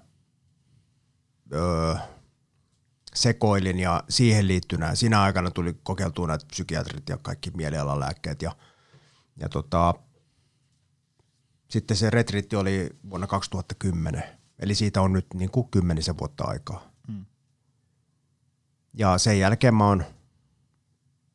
öö, 1.52 1.94
sekoilin 3.14 3.78
ja 3.78 4.04
siihen 4.08 4.48
liittynä, 4.48 4.94
siinä 4.94 5.22
aikana 5.22 5.50
tuli 5.50 5.80
kokeiltua 5.82 6.26
näitä 6.26 6.46
psykiatrit 6.46 7.08
ja 7.08 7.18
kaikki 7.18 7.50
mielialalääkkeet 7.50 8.42
ja, 8.42 8.56
ja 9.36 9.48
tota, 9.48 9.94
sitten 11.70 11.96
se 11.96 12.10
retriitti 12.10 12.56
oli 12.56 12.90
vuonna 13.10 13.26
2010, 13.26 14.22
eli 14.58 14.74
siitä 14.74 15.02
on 15.02 15.12
nyt 15.12 15.26
niin 15.34 15.50
kuin 15.50 15.68
kymmenisen 15.68 16.18
vuotta 16.18 16.44
aikaa. 16.44 16.90
Mm. 17.08 17.24
Ja 18.94 19.18
sen 19.18 19.38
jälkeen 19.38 19.74
mä 19.74 19.86
oon 19.86 20.04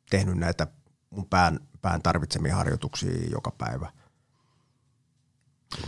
tehnyt 0.09 0.37
näitä 0.37 0.67
mun 1.09 1.27
pään, 1.29 1.59
pään 1.81 2.01
tarvitsemia 2.01 2.55
harjoituksia 2.55 3.29
joka 3.31 3.51
päivä. 3.51 3.91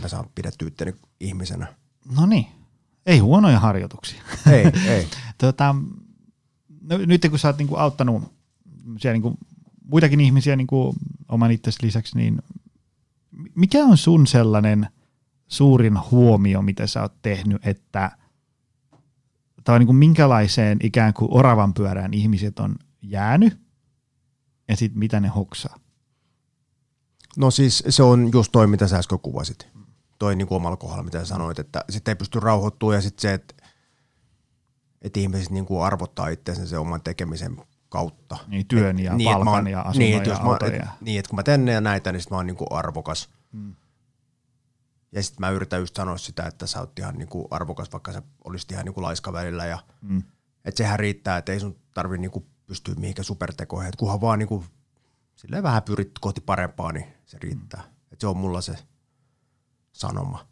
Mä 0.00 0.08
saan 0.08 0.30
pidettyä 0.34 0.68
itteni 0.68 0.92
ihmisenä. 1.20 1.74
No 2.16 2.26
niin, 2.26 2.46
ei 3.10 3.18
huonoja 3.18 3.60
harjoituksia. 3.60 4.22
Ei, 4.52 4.64
ei. 4.88 5.06
tota, 5.38 5.74
no, 6.80 6.98
nyt 6.98 7.26
kun 7.30 7.38
sä 7.38 7.48
oot 7.48 7.58
niinku 7.58 7.76
auttanut 7.76 8.32
niinku 9.04 9.38
muitakin 9.84 10.20
ihmisiä 10.20 10.56
niinku 10.56 10.94
oman 11.28 11.50
itsesi 11.50 11.78
lisäksi, 11.82 12.16
niin 12.16 12.42
mikä 13.54 13.84
on 13.84 13.96
sun 13.96 14.26
sellainen 14.26 14.88
suurin 15.48 15.98
huomio, 16.10 16.62
mitä 16.62 16.86
sä 16.86 17.02
oot 17.02 17.22
tehnyt, 17.22 17.66
että 17.66 18.10
tai 19.64 19.78
niin 19.78 19.86
kuin 19.86 19.96
minkälaiseen 19.96 20.78
ikään 20.82 21.14
kuin 21.14 21.28
oravan 21.32 21.74
pyörään 21.74 22.14
ihmiset 22.14 22.58
on 22.58 22.76
jäänyt 23.02 23.60
ja 24.68 24.76
sitten 24.76 24.98
mitä 24.98 25.20
ne 25.20 25.28
hoksaa? 25.28 25.78
No 27.36 27.50
siis 27.50 27.84
se 27.88 28.02
on 28.02 28.30
just 28.32 28.52
toi, 28.52 28.66
mitä 28.66 28.88
sä 28.88 28.96
äsken 28.96 29.18
kuvasit. 29.18 29.68
Toi 30.20 30.36
niin 30.36 30.48
kuin 30.48 30.56
omalla 30.56 30.76
kohdalla, 30.76 31.02
mitä 31.02 31.24
sanoit, 31.24 31.58
että 31.58 31.84
sitten 31.90 32.12
ei 32.12 32.16
pysty 32.16 32.40
rauhoittumaan 32.40 32.94
ja 32.94 33.00
sitten 33.00 33.22
se, 33.22 33.34
että, 33.34 33.54
että 35.02 35.20
ihmiset 35.20 35.50
niin 35.50 35.66
kuin 35.66 35.84
arvottaa 35.84 36.28
itseänsä 36.28 36.66
sen 36.66 36.78
oman 36.78 37.02
tekemisen 37.02 37.56
kautta. 37.88 38.36
Niin 38.46 38.66
työn 38.66 38.98
ja 38.98 39.14
niin, 39.14 39.30
palkan 39.30 39.54
oon, 39.54 39.66
ja 39.66 39.80
asunnon 39.80 39.98
niin, 39.98 40.24
ja, 40.24 40.40
mä, 40.44 40.66
et, 40.66 40.88
niin, 41.00 41.18
että 41.18 41.28
kun 41.28 41.36
mä 41.36 41.42
teen 41.42 41.68
ja 41.68 41.80
näitä, 41.80 42.12
niin 42.12 42.20
sitten 42.20 42.36
mä 42.36 42.38
oon 42.38 42.46
niin 42.46 42.56
kuin 42.56 42.68
arvokas. 42.70 43.30
Hmm. 43.52 43.74
Ja 45.12 45.22
sitten 45.22 45.40
mä 45.40 45.50
yritän 45.50 45.80
just 45.80 45.96
sanoa 45.96 46.18
sitä, 46.18 46.46
että 46.46 46.66
sä 46.66 46.80
oot 46.80 46.98
ihan 46.98 47.18
niin 47.18 47.28
kuin 47.28 47.46
arvokas, 47.50 47.92
vaikka 47.92 48.12
sä 48.12 48.22
olisit 48.44 48.72
ihan 48.72 48.84
niin 48.84 48.94
kuin 48.94 49.04
laiska 49.04 49.32
välillä. 49.32 49.66
Ja, 49.66 49.78
hmm. 50.08 50.22
Että 50.64 50.78
sehän 50.78 50.98
riittää, 50.98 51.38
että 51.38 51.52
ei 51.52 51.60
sun 51.60 51.76
tarvi 51.94 52.18
niin 52.18 52.30
kuin 52.30 52.46
pystyä 52.66 52.94
mihinkään 52.94 53.24
supertekoihin. 53.24 53.88
Että 53.88 53.98
kunhan 53.98 54.20
vaan 54.20 54.38
niin 54.38 54.48
kuin, 54.48 54.64
silleen 55.36 55.62
vähän 55.62 55.82
pyrit 55.82 56.10
kohti 56.20 56.40
parempaa, 56.40 56.92
niin 56.92 57.06
se 57.26 57.38
riittää. 57.40 57.82
Hmm. 57.82 57.92
Että 58.12 58.20
se 58.20 58.26
on 58.26 58.36
mulla 58.36 58.60
se 58.60 58.76
sanoma. 59.92 60.46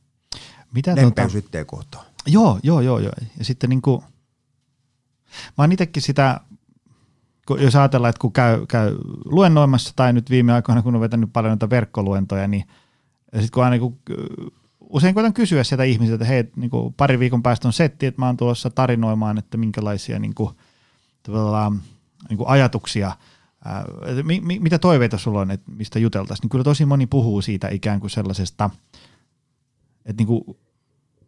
Mitä 0.74 0.96
Lempeys 0.96 1.32
tota... 1.32 1.64
kohtaan. 1.64 2.06
Joo, 2.26 2.60
joo, 2.62 2.80
joo, 2.80 2.98
joo. 2.98 3.12
Ja 3.38 3.44
sitten 3.44 3.70
niin 3.70 3.82
kuin, 3.82 4.02
mä 5.58 5.64
oon 5.64 5.72
itsekin 5.72 6.02
sitä 6.02 6.40
jos 7.56 7.76
ajatellaan, 7.76 8.10
että 8.10 8.20
kun 8.20 8.32
käy, 8.32 8.66
käy 8.66 8.96
luennoimassa 9.24 9.92
tai 9.96 10.12
nyt 10.12 10.30
viime 10.30 10.52
aikoina, 10.52 10.82
kun 10.82 10.94
on 10.94 11.00
vetänyt 11.00 11.32
paljon 11.32 11.50
noita 11.50 11.70
verkkoluentoja, 11.70 12.48
niin 12.48 12.64
sitten 13.32 13.50
kun 13.54 13.64
aina 13.64 13.70
niin 13.70 13.80
kuin, 13.80 13.98
usein 14.80 15.14
koitan 15.14 15.32
kysyä 15.32 15.64
sieltä 15.64 15.84
ihmisiltä, 15.84 16.14
että 16.14 16.34
hei, 16.34 16.44
niin 16.56 16.70
kuin 16.70 16.94
pari 16.94 17.18
viikon 17.18 17.42
päästä 17.42 17.68
on 17.68 17.72
setti, 17.72 18.06
että 18.06 18.20
mä 18.20 18.26
oon 18.26 18.36
tulossa 18.36 18.70
tarinoimaan, 18.70 19.38
että 19.38 19.56
minkälaisia 19.56 20.18
niin 20.18 20.34
kuin, 20.34 20.50
niin 22.28 22.38
kuin 22.38 22.48
ajatuksia, 22.48 23.12
ää, 23.64 23.84
mi, 24.22 24.40
mi, 24.40 24.58
mitä 24.58 24.78
toiveita 24.78 25.18
sulla 25.18 25.40
on, 25.40 25.50
että 25.50 25.70
mistä 25.72 25.98
juteltaisiin, 25.98 26.44
niin 26.44 26.50
kyllä 26.50 26.64
tosi 26.64 26.84
moni 26.84 27.06
puhuu 27.06 27.42
siitä 27.42 27.68
ikään 27.68 28.00
kuin 28.00 28.10
sellaisesta, 28.10 28.70
että 30.08 30.20
niin 30.20 30.26
kuin, 30.26 30.42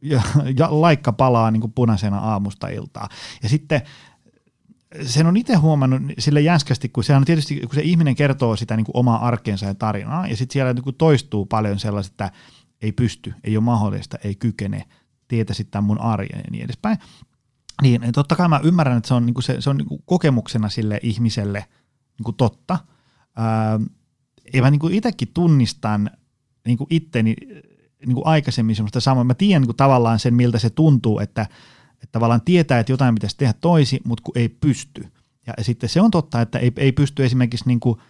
ja, 0.03 0.23
ja 0.59 0.69
laikka 0.71 1.13
palaa 1.13 1.51
niin 1.51 1.61
kuin 1.61 1.73
punaisena 1.73 2.19
aamusta 2.19 2.69
iltaa. 2.69 3.09
Ja 3.43 3.49
sitten 3.49 3.83
sen 5.03 5.27
on 5.27 5.37
itse 5.37 5.55
huomannut 5.55 6.03
sille 6.19 6.41
jänskästi, 6.41 6.89
kun 6.89 7.05
se 7.05 7.17
on 7.17 7.25
tietysti, 7.25 7.61
kun 7.61 7.75
se 7.75 7.83
ihminen 7.83 8.15
kertoo 8.15 8.57
sitä 8.57 8.77
niin 8.77 8.85
kuin 8.85 8.97
omaa 8.97 9.27
arkeensa 9.27 9.67
ja 9.67 9.75
tarinaa, 9.75 10.27
ja 10.27 10.37
sitten 10.37 10.53
siellä 10.53 10.73
niin 10.73 10.85
kuin 10.85 10.97
toistuu 10.97 11.47
paljon 11.47 11.79
sellaista, 11.79 12.13
että 12.13 12.39
ei 12.83 12.93
pysty, 12.93 13.35
ei 13.45 13.57
ole 13.57 13.65
mahdollista, 13.65 14.19
ei 14.25 14.35
kykene, 14.35 14.85
tietä 15.29 15.55
sitten 15.55 15.85
mun 15.85 16.01
arjen 16.01 16.39
ja 16.45 16.51
niin 16.51 16.65
edespäin. 16.65 16.99
Niin 17.83 18.03
totta 18.15 18.37
kai 18.37 18.49
mä 18.49 18.61
ymmärrän, 18.65 18.97
että 18.97 19.09
se 19.09 19.15
on, 19.15 19.27
niin 19.27 19.35
kuin 19.35 19.45
se, 19.45 19.61
se 19.61 19.71
on 19.71 19.77
niin 19.77 19.89
kuin 19.89 20.03
kokemuksena 20.05 20.69
sille 20.69 21.01
ihmiselle 21.03 21.59
niin 22.19 22.25
kuin 22.25 22.37
totta. 22.37 22.79
Ää, 23.37 23.81
ja 24.55 24.63
mä 24.63 24.71
niin 24.71 24.79
kuin 24.79 24.95
itsekin 24.95 25.29
tunnistan 25.35 26.11
niin 26.67 26.79
kuin 26.79 26.89
itteni 26.91 27.37
niin 28.07 28.15
kuin 28.15 28.27
aikaisemmin 28.27 28.77
semmoista 28.77 29.01
samaa. 29.01 29.25
Mä 29.25 29.35
tiedän 29.35 29.63
niin 29.63 29.69
kuin 29.69 29.77
tavallaan 29.77 30.19
sen, 30.19 30.35
miltä 30.35 30.59
se 30.59 30.71
tuntuu, 30.71 31.19
että– 31.19 31.47
että 32.03 32.13
tavallaan 32.13 32.41
tietää, 32.41 32.81
että 32.81 32.93
jotain 32.93 33.15
pitäisi 33.15 33.37
tehdä 33.37 33.55
toisi, 33.61 34.01
mutta 34.05 34.23
kun 34.23 34.39
ei 34.39 34.49
pysty. 34.49 35.07
Ja 35.47 35.65
sitten 35.65 35.89
se 35.89 36.01
on 36.01 36.11
totta, 36.11 36.41
että 36.41 36.59
ei, 36.59 36.73
ei 36.77 36.93
pysty 36.93 37.25
esimerkiksi 37.25 37.69
niin 37.69 37.81
kuin 37.81 38.01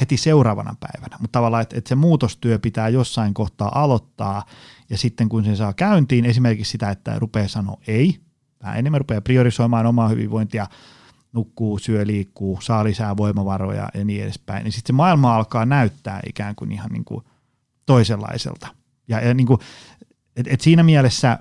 heti 0.00 0.16
seuraavana 0.16 0.74
päivänä, 0.80 1.16
mutta 1.20 1.32
tavallaan, 1.32 1.62
että, 1.62 1.78
että 1.78 1.88
se 1.88 1.94
muutostyö 1.94 2.58
pitää 2.58 2.88
jossain 2.88 3.34
kohtaa 3.34 3.82
aloittaa, 3.82 4.46
ja 4.90 4.98
sitten 4.98 5.28
kun 5.28 5.44
se 5.44 5.56
saa 5.56 5.72
käyntiin, 5.72 6.24
esimerkiksi 6.24 6.70
sitä, 6.70 6.90
että 6.90 7.18
rupeaa 7.18 7.48
sanoa 7.48 7.80
ei, 7.86 8.20
vähän 8.62 8.78
enemmän 8.78 9.00
rupeaa 9.00 9.20
priorisoimaan 9.20 9.86
omaa 9.86 10.08
hyvinvointia, 10.08 10.66
nukkuu, 11.32 11.78
syö, 11.78 12.06
liikkuu, 12.06 12.58
saa 12.60 12.84
lisää 12.84 13.16
voimavaroja 13.16 13.88
ja 13.94 14.04
niin 14.04 14.22
edespäin, 14.22 14.64
niin 14.64 14.72
sitten 14.72 14.94
se 14.94 14.96
maailma 14.96 15.36
alkaa 15.36 15.66
näyttää 15.66 16.20
ikään 16.26 16.54
kuin 16.54 16.72
ihan 16.72 16.90
niin 16.92 17.04
kuin 17.04 17.24
toisenlaiselta. 17.86 18.79
Ja, 19.10 19.20
ja 19.20 19.34
niin 19.34 19.46
kuin, 19.46 19.60
et, 20.36 20.46
et 20.50 20.60
siinä 20.60 20.82
mielessä 20.82 21.38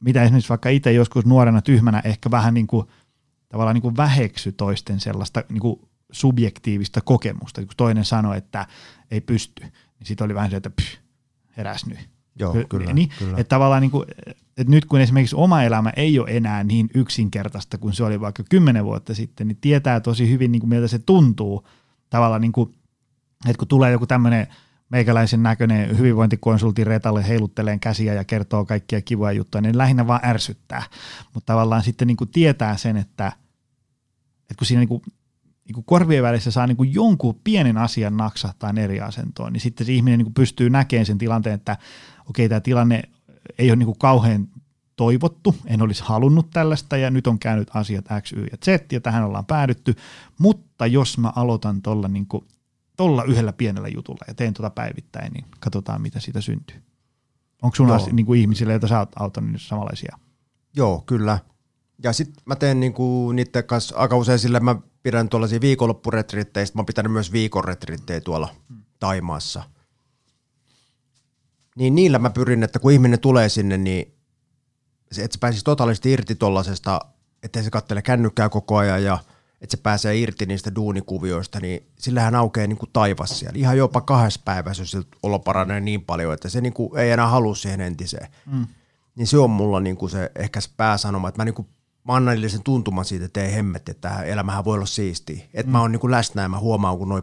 mitä 0.00 0.22
esimerkiksi 0.22 0.48
vaikka 0.48 0.68
itse 0.68 0.92
joskus 0.92 1.26
nuorena 1.26 1.62
tyhmänä 1.62 2.02
ehkä 2.04 2.30
vähän 2.30 2.54
niin 2.54 2.66
kuin, 2.66 2.86
tavallaan 3.48 3.74
niin 3.74 3.82
kuin 3.82 3.96
väheksy 3.96 4.52
toisten 4.52 5.00
sellaista 5.00 5.44
niin 5.48 5.60
kuin 5.60 5.80
subjektiivista 6.12 7.00
kokemusta. 7.00 7.60
Kun 7.60 7.70
toinen 7.76 8.04
sanoi, 8.04 8.38
että 8.38 8.66
ei 9.10 9.20
pysty, 9.20 9.62
niin 9.62 10.06
sitten 10.06 10.24
oli 10.24 10.34
vähän 10.34 10.50
se, 10.50 10.56
että 10.56 10.70
pff, 10.70 10.96
heräs 11.56 11.86
nyt. 11.86 12.08
Joo, 12.38 12.56
kyllä, 12.68 12.92
niin, 12.92 13.08
kyllä. 13.18 13.38
Että 13.38 13.48
tavallaan 13.48 13.82
niin 13.82 13.90
kuin, 13.90 14.06
että 14.28 14.70
nyt 14.70 14.84
kun 14.84 15.00
esimerkiksi 15.00 15.36
oma 15.36 15.62
elämä 15.62 15.92
ei 15.96 16.18
ole 16.18 16.30
enää 16.30 16.64
niin 16.64 16.90
yksinkertaista 16.94 17.78
kuin 17.78 17.94
se 17.94 18.04
oli 18.04 18.20
vaikka 18.20 18.42
kymmenen 18.48 18.84
vuotta 18.84 19.14
sitten, 19.14 19.48
niin 19.48 19.58
tietää 19.60 20.00
tosi 20.00 20.30
hyvin, 20.30 20.52
niin 20.52 20.60
kuin 20.60 20.70
miltä 20.70 20.88
se 20.88 20.98
tuntuu. 20.98 21.66
Tavallaan 22.10 22.40
niin 22.40 22.52
kuin, 22.52 22.74
että 23.46 23.58
kun 23.58 23.68
tulee 23.68 23.92
joku 23.92 24.06
tämmöinen– 24.06 24.46
meikäläisen 24.88 25.42
näköinen 25.42 25.98
hyvinvointikonsultin 25.98 26.86
retalle 26.86 27.28
heilutteleen 27.28 27.80
käsiä 27.80 28.14
ja 28.14 28.24
kertoo 28.24 28.64
kaikkia 28.64 29.02
kivoja 29.02 29.32
juttuja, 29.32 29.62
niin 29.62 29.78
lähinnä 29.78 30.06
vaan 30.06 30.20
ärsyttää. 30.24 30.82
Mutta 31.34 31.52
tavallaan 31.52 31.82
sitten 31.82 32.08
niin 32.08 32.16
kuin 32.16 32.30
tietää 32.30 32.76
sen, 32.76 32.96
että, 32.96 33.32
että 34.40 34.54
kun 34.58 34.66
siinä 34.66 34.80
niin 34.80 34.88
kuin, 34.88 35.02
niin 35.64 35.74
kuin 35.74 35.84
korvien 35.84 36.22
välissä 36.22 36.50
saa 36.50 36.66
niin 36.66 36.76
kuin 36.76 36.94
jonkun 36.94 37.40
pienen 37.44 37.76
asian 37.78 38.16
naksahtaa 38.16 38.74
eri 38.76 39.00
asentoon, 39.00 39.52
niin 39.52 39.60
sitten 39.60 39.86
se 39.86 39.92
ihminen 39.92 40.18
niin 40.18 40.26
kuin 40.26 40.34
pystyy 40.34 40.70
näkemään 40.70 41.06
sen 41.06 41.18
tilanteen, 41.18 41.54
että 41.54 41.76
okei, 42.28 42.48
tämä 42.48 42.60
tilanne 42.60 43.02
ei 43.58 43.70
ole 43.70 43.76
niin 43.76 43.86
kuin 43.86 43.98
kauhean 43.98 44.48
toivottu, 44.96 45.56
en 45.66 45.82
olisi 45.82 46.02
halunnut 46.06 46.50
tällaista 46.50 46.96
ja 46.96 47.10
nyt 47.10 47.26
on 47.26 47.38
käynyt 47.38 47.70
asiat 47.74 48.04
X, 48.22 48.32
Y 48.32 48.46
ja 48.50 48.56
Z 48.64 48.92
ja 48.92 49.00
tähän 49.00 49.24
ollaan 49.24 49.46
päädytty, 49.46 49.94
mutta 50.38 50.86
jos 50.86 51.18
mä 51.18 51.32
aloitan 51.36 51.82
tuolla 51.82 52.08
niin 52.08 52.26
kuin 52.98 53.08
tuolla 53.08 53.24
yhdellä 53.24 53.52
pienellä 53.52 53.88
jutulla 53.88 54.24
ja 54.28 54.34
teen 54.34 54.54
tuota 54.54 54.70
päivittäin, 54.70 55.32
niin 55.32 55.44
katsotaan 55.60 56.02
mitä 56.02 56.20
siitä 56.20 56.40
syntyy. 56.40 56.82
Onko 57.62 57.94
asia, 57.94 58.12
niin 58.12 58.26
kuin 58.26 58.40
ihmisille, 58.40 58.72
joita 58.72 58.88
sä 58.88 58.98
oot 58.98 59.12
auttanut 59.16 59.50
niin 59.50 59.60
samanlaisia? 59.60 60.18
Joo, 60.76 61.02
kyllä. 61.06 61.38
Ja 62.02 62.12
sitten 62.12 62.42
mä 62.46 62.56
teen 62.56 62.80
niinku 62.80 63.32
niiden 63.32 63.64
kanssa 63.64 63.96
aika 63.96 64.16
usein 64.16 64.38
sille, 64.38 64.60
mä 64.60 64.76
pidän 65.02 65.28
tuollaisia 65.28 65.60
viikonloppuretriittejä, 65.60 66.66
mä 66.74 66.78
oon 66.78 66.86
pitänyt 66.86 67.12
myös 67.12 67.32
viikonretriittejä 67.32 68.20
tuolla 68.20 68.48
hmm. 68.68 68.82
Taimaassa. 69.00 69.62
Niin 71.76 71.94
niillä 71.94 72.18
mä 72.18 72.30
pyrin, 72.30 72.62
että 72.62 72.78
kun 72.78 72.92
ihminen 72.92 73.20
tulee 73.20 73.48
sinne, 73.48 73.78
niin 73.78 74.14
se, 75.12 75.24
että 75.24 75.34
se 75.34 75.40
pääsisi 75.40 75.64
totaalisesti 75.64 76.12
irti 76.12 76.34
tollasesta, 76.34 77.00
ettei 77.42 77.62
se 77.62 77.70
kattele 77.70 78.02
kännykkää 78.02 78.48
koko 78.48 78.76
ajan 78.76 79.04
ja– 79.04 79.18
että 79.60 79.76
se 79.76 79.82
pääsee 79.82 80.16
irti 80.16 80.46
niistä 80.46 80.74
duunikuvioista, 80.74 81.60
niin 81.60 81.86
sillähän 81.98 82.34
aukeaa 82.34 82.66
niin 82.66 82.78
kuin 82.78 82.90
taivas 82.92 83.38
siellä. 83.38 83.58
Ihan 83.58 83.78
jopa 83.78 84.00
kahdessa 84.00 84.40
päivässä, 84.44 84.82
jos 84.82 85.06
olo 85.22 85.38
paranee 85.38 85.80
niin 85.80 86.04
paljon, 86.04 86.34
että 86.34 86.48
se 86.48 86.60
niin 86.60 86.72
kuin 86.72 86.98
ei 86.98 87.10
enää 87.10 87.26
halua 87.26 87.54
siihen 87.54 87.80
entiseen. 87.80 88.28
Mm. 88.46 88.66
Niin 89.14 89.26
se 89.26 89.38
on 89.38 89.50
mulla 89.50 89.80
niin 89.80 89.96
kuin 89.96 90.10
se 90.10 90.30
ehkä 90.36 90.60
se 90.60 90.70
pääsanoma, 90.76 91.28
että 91.28 91.40
mä, 91.40 91.44
niin 91.44 91.54
kuin, 91.54 91.68
mä 92.04 92.14
annan 92.14 92.34
niille 92.34 92.48
sen 92.48 92.62
tuntuman 92.62 93.04
siitä, 93.04 93.24
että 93.24 93.42
ei 93.42 93.54
hemmetti, 93.54 93.90
että 93.90 94.08
tämä 94.08 94.22
elämähän 94.22 94.64
voi 94.64 94.74
olla 94.74 94.86
siistiä. 94.86 95.44
Että 95.54 95.70
mm. 95.70 95.72
mä 95.72 95.80
oon 95.80 95.92
niin 95.92 96.00
kuin 96.00 96.10
läsnä 96.10 96.42
ja 96.42 96.48
mä 96.48 96.58
huomaan, 96.58 96.98
kun 96.98 97.08
noi, 97.08 97.22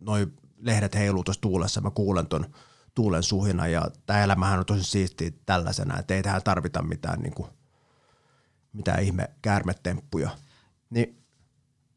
noi 0.00 0.26
lehdet 0.58 0.94
heiluu 0.94 1.24
tuossa 1.24 1.40
tuulessa, 1.40 1.80
mä 1.80 1.90
kuulen 1.90 2.26
ton 2.26 2.46
tuulen 2.94 3.22
suhina 3.22 3.66
ja 3.66 3.86
tämä 4.06 4.24
elämähän 4.24 4.58
on 4.58 4.66
tosi 4.66 4.84
siistiä 4.84 5.30
tällaisena, 5.46 5.98
että 5.98 6.14
ei 6.14 6.22
tähän 6.22 6.42
tarvita 6.42 6.82
mitään 6.82 7.20
niin 7.20 7.34
kuin– 7.34 7.48
mitään 8.72 9.02
ihme 9.02 9.30
käärmetemppuja. 9.42 10.30
Niin, 10.92 11.22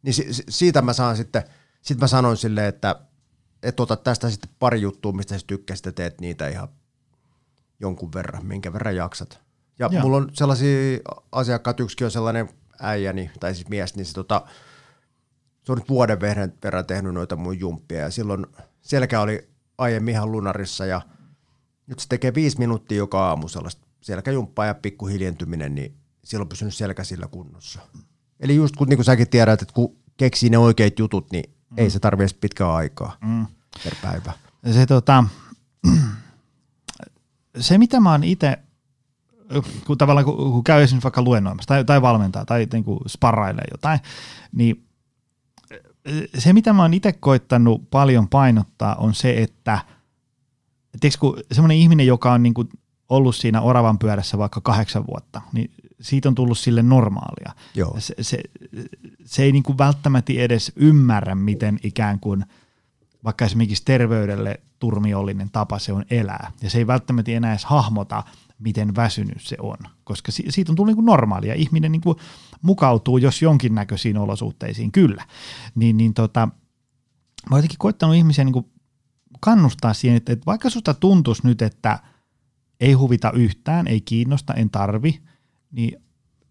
niin 0.02 0.14
si, 0.14 0.26
siitä 0.50 0.82
mä 0.82 0.94
saan 0.94 1.18
sitten, 1.18 1.44
sit 1.82 2.00
mä 2.00 2.08
sanoin 2.08 2.38
silleen, 2.38 2.68
että 2.68 2.96
et 3.64 3.80
ota 3.80 3.96
tästä 3.96 4.30
sitten 4.30 4.50
pari 4.60 4.82
juttua, 4.82 5.12
mistä 5.12 5.38
sä 5.38 5.46
tykkäsit 5.48 5.86
ja 5.86 5.92
teet 5.92 6.22
niitä 6.22 6.48
ihan 6.48 6.68
jonkun 7.80 8.14
verran, 8.14 8.46
minkä 8.46 8.74
verran 8.74 8.96
jaksat. 8.96 9.40
Ja 9.80 9.90
Joo. 9.92 10.02
mulla 10.02 10.18
on 10.18 10.30
sellaisia 10.34 11.00
asiakkaat, 11.32 11.80
yksikin 11.80 12.06
on 12.06 12.12
sellainen 12.12 12.50
äijäni, 12.80 13.32
tai 13.40 13.56
siis 13.56 13.70
mies, 13.70 13.96
niin 13.96 14.06
se, 14.06 14.14
tota, 14.14 14.46
se 15.64 15.72
on 15.72 15.78
nyt 15.78 15.90
vuoden 15.90 16.20
verran 16.64 16.86
tehnyt 16.88 17.14
noita 17.14 17.36
mun 17.36 17.60
jumppia, 17.60 18.00
ja 18.00 18.12
silloin 18.12 18.46
selkä 18.82 19.22
oli 19.22 19.50
aiemmin 19.78 20.12
ihan 20.12 20.32
lunarissa, 20.32 20.86
ja 20.86 21.02
nyt 21.88 22.00
se 22.00 22.08
tekee 22.10 22.34
viisi 22.34 22.60
minuuttia 22.60 22.98
joka 22.98 23.28
aamu 23.28 23.48
sellaista 23.48 23.88
selkäjumppaa 24.02 24.66
ja 24.66 24.76
pikku 24.76 25.08
hiljentyminen, 25.08 25.76
niin 25.76 25.98
silloin 26.24 26.46
on 26.46 26.50
pysynyt 26.50 26.74
selkä 26.74 27.04
sillä 27.04 27.28
kunnossa. 27.28 27.80
Eli 28.46 28.56
just 28.56 28.76
kun 28.76 28.88
niin 28.88 28.98
kuin 28.98 29.06
säkin 29.06 29.30
tiedät, 29.30 29.62
että 29.62 29.74
kun 29.74 29.96
keksii 30.18 30.50
ne 30.50 30.58
oikeat 30.58 31.00
jutut, 31.00 31.32
niin 31.32 31.44
mm. 31.70 31.78
ei 31.78 31.90
se 31.90 32.00
tarvitse 32.00 32.38
pitkää 32.42 32.74
aikaa 32.74 33.18
mm. 33.22 33.46
per 33.84 33.96
päivä. 34.02 34.34
Se, 34.72 34.86
tota, 34.86 35.24
se 37.60 37.78
mitä 37.78 38.00
mä 38.00 38.12
oon 38.12 38.24
itse, 38.24 38.58
kun 39.88 39.98
tavallaan 39.98 40.26
kun, 40.26 40.36
kun 40.36 40.64
käy 40.64 40.84
esimerkiksi 40.84 41.04
vaikka 41.04 41.22
luennoimassa 41.22 41.68
tai, 41.68 41.86
tai 41.86 42.02
valmentaa 42.02 42.46
tai 42.46 42.68
niin 42.74 42.84
kuin 42.84 43.00
sparrailee 43.08 43.66
jotain, 43.72 44.00
niin 44.52 44.86
se 46.38 46.54
mitä 46.54 46.74
mä 46.74 46.82
oon 46.82 46.94
itse 46.94 47.14
koittanut 47.14 47.90
paljon 47.90 48.28
painottaa 48.28 48.96
on 48.96 49.14
se, 49.14 49.44
että 49.44 49.80
tiedätkö, 51.00 51.20
kun 51.20 51.40
semmoinen 51.52 51.78
ihminen, 51.78 52.08
joka 52.08 52.34
on 52.34 52.44
niin 52.44 52.54
kuin 52.54 52.70
ollut 53.10 53.36
siinä 53.36 53.62
oravan 53.62 54.00
pyörässä 54.00 54.38
vaikka 54.38 54.62
kahdeksan 54.62 55.08
vuotta, 55.08 55.42
niin 55.54 55.72
siitä 56.02 56.30
on 56.30 56.36
tullut 56.36 56.58
sille 56.58 56.84
normaalia. 56.84 57.54
Joo. 57.76 57.96
Se, 58.00 58.16
se, 58.22 58.40
se 59.26 59.44
ei 59.44 59.52
niin 59.52 59.64
kuin 59.64 59.78
välttämättä 59.78 60.34
edes 60.34 60.72
ymmärrä, 60.76 61.36
miten 61.36 61.80
ikään 61.84 62.20
kuin 62.20 62.46
vaikka 63.24 63.46
esimerkiksi 63.46 63.86
terveydelle 63.86 64.60
turmiollinen 64.80 65.50
tapa 65.52 65.80
se 65.80 65.94
on 65.94 66.06
elää. 66.10 66.52
Ja 66.62 66.70
se 66.70 66.78
ei 66.78 66.88
välttämättä 66.88 67.32
enää 67.32 67.52
edes 67.52 67.66
hahmota, 67.66 68.24
miten 68.60 68.96
väsynyt 68.96 69.42
se 69.42 69.58
on, 69.60 69.78
koska 70.04 70.32
siitä 70.32 70.72
on 70.72 70.76
tullut 70.76 70.90
niin 70.90 70.96
kuin 70.96 71.06
normaalia. 71.06 71.54
Ihminen 71.54 71.92
niin 71.92 72.02
kuin 72.02 72.18
mukautuu, 72.62 73.18
jos 73.18 73.42
jonkinnäköisiin 73.42 74.18
olosuhteisiin, 74.18 74.92
kyllä. 74.92 75.26
Niin, 75.76 75.98
niin 75.98 76.14
tota, 76.14 76.40
mä 77.50 77.56
oon 77.56 77.60
jotenkin 77.60 77.78
koittanut 77.80 78.16
ihmisiä 78.16 78.44
niin 78.44 78.54
kuin 78.54 78.66
kannustaa 79.40 79.94
siihen, 79.94 80.18
että, 80.18 80.34
että 80.34 80.46
vaikka 80.46 80.70
susta 80.70 80.94
tuntuisi 80.94 81.48
nyt, 81.48 81.62
että 81.62 82.00
ei 82.80 82.94
huvita 82.94 83.32
yhtään, 83.32 83.88
ei 83.88 84.02
kiinnosta, 84.02 84.54
en 84.54 84.70
tarvi, 84.70 85.22
niin 85.76 86.02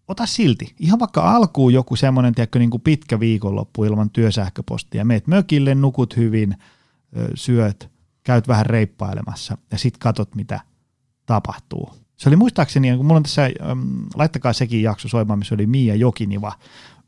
ota 0.07 0.25
silti. 0.25 0.75
Ihan 0.79 0.99
vaikka 0.99 1.35
alkuun 1.35 1.73
joku 1.73 1.95
semmoinen 1.95 2.35
tiedätkö, 2.35 2.59
niin 2.59 2.69
kuin 2.69 2.81
pitkä 2.81 3.19
viikonloppu 3.19 3.83
ilman 3.83 4.09
työsähköpostia. 4.09 5.05
Meet 5.05 5.27
mökille, 5.27 5.75
nukut 5.75 6.17
hyvin, 6.17 6.57
syöt, 7.35 7.89
käyt 8.23 8.47
vähän 8.47 8.65
reippailemassa 8.65 9.57
ja 9.71 9.77
sitten 9.77 9.99
katot, 9.99 10.35
mitä 10.35 10.59
tapahtuu. 11.25 11.89
Se 12.15 12.29
oli 12.29 12.35
muistaakseni, 12.35 12.97
kun 12.97 13.05
mulla 13.05 13.17
on 13.17 13.23
tässä, 13.23 13.49
laittakaa 14.15 14.53
sekin 14.53 14.81
jakso 14.81 15.07
soimaan, 15.07 15.39
missä 15.39 15.55
oli 15.55 15.67
Mia 15.67 15.95
Jokiniva 15.95 16.53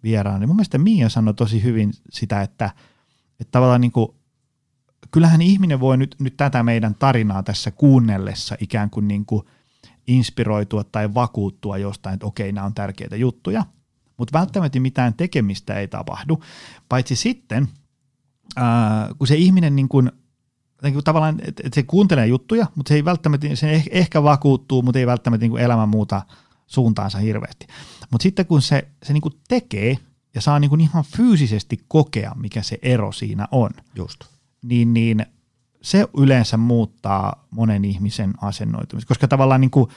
vieraan, 0.03 0.39
niin 0.39 0.49
mun 0.49 0.56
mielestä 0.56 0.77
Mia 0.77 1.10
sanoi 1.10 1.34
tosi 1.34 1.63
hyvin 1.63 1.93
sitä, 2.12 2.41
että, 2.41 2.71
että 3.39 3.51
tavallaan 3.51 3.82
niin 3.82 3.91
kuin, 3.91 4.08
kyllähän 5.12 5.41
ihminen 5.41 5.80
voi 5.80 5.97
nyt, 5.97 6.15
nyt 6.19 6.38
tätä 6.38 6.63
meidän 6.63 6.95
tarinaa 6.95 7.43
tässä 7.43 7.71
kuunnellessa 7.71 8.56
ikään 8.60 8.89
kuin, 8.89 9.08
niin 9.08 9.25
kuin 9.25 9.43
inspiroitua 10.08 10.84
tai 10.84 11.13
vakuuttua 11.13 11.78
jostain, 11.78 12.13
että 12.13 12.26
okei, 12.26 12.52
nämä 12.52 12.65
on 12.65 12.74
tärkeitä 12.74 13.15
juttuja, 13.15 13.65
mutta 14.17 14.39
välttämättä 14.39 14.80
mitään 14.80 15.13
tekemistä 15.13 15.74
ei 15.74 15.88
tapahdu, 15.88 16.43
paitsi 16.89 17.15
sitten, 17.15 17.67
ää, 18.56 19.10
kun 19.17 19.28
se 19.28 19.36
ihminen 19.36 19.76
niin 19.76 19.89
kuin, 19.89 20.12
niin 20.84 21.04
tavallaan, 21.04 21.39
että 21.48 21.70
se 21.74 21.84
kuuntelee 21.84 22.28
juttuja, 22.28 22.67
mutta 22.76 22.89
se 22.89 22.96
ei 22.96 23.06
välttämättä, 23.06 23.56
se 23.56 23.84
ehkä 23.91 24.24
vakuuttuu, 24.24 24.82
mutta 24.82 25.00
ei 25.00 25.08
välttämättä 25.08 25.43
niin 25.43 25.52
kuin 25.52 25.63
elämän 25.63 25.89
muuta 25.89 26.22
suuntaansa 26.67 27.17
hirveästi. 27.17 27.67
Mutta 28.12 28.24
sitten 28.24 28.46
kun 28.46 28.62
se, 28.62 28.88
se 29.04 29.13
niin 29.13 29.22
kuin 29.22 29.34
tekee 29.48 29.98
ja 30.36 30.41
saa 30.41 30.60
niin 30.60 30.70
kuin 30.70 30.82
ihan 30.82 31.04
fyysisesti 31.04 31.80
kokea, 31.88 32.36
mikä 32.36 32.62
se 32.62 32.80
ero 32.82 33.12
siinä 33.12 33.48
on, 33.52 33.70
Just. 33.96 34.20
niin, 34.63 34.93
niin– 34.93 35.26
se 35.88 36.08
yleensä 36.17 36.58
muuttaa 36.58 37.47
monen 37.52 37.86
ihmisen 37.86 38.34
asennoitumista, 38.41 39.08
koska 39.08 39.28
tavallaan 39.28 39.62
niin 39.62 39.71
kuin 39.71 39.89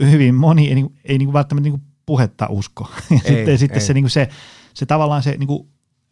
hyvin 0.00 0.34
moni 0.34 0.68
ei, 0.68 0.74
niin, 0.74 0.98
ei 1.04 1.18
niin 1.18 1.26
kuin 1.26 1.32
välttämättä 1.32 1.64
niin 1.64 1.80
kuin 1.80 1.92
puhetta 2.06 2.46
usko. 2.50 2.90
Ja 3.10 3.16
ei, 3.16 3.18
sitten, 3.18 3.48
ei. 3.48 3.58
sitten 3.58 3.80
se, 3.80 3.94
niin 3.94 4.04
kuin 4.04 4.10
se, 4.10 4.28
se 4.74 4.86
tavallaan 4.86 5.22
se 5.22 5.36
niin 5.36 5.46
kuin 5.46 5.68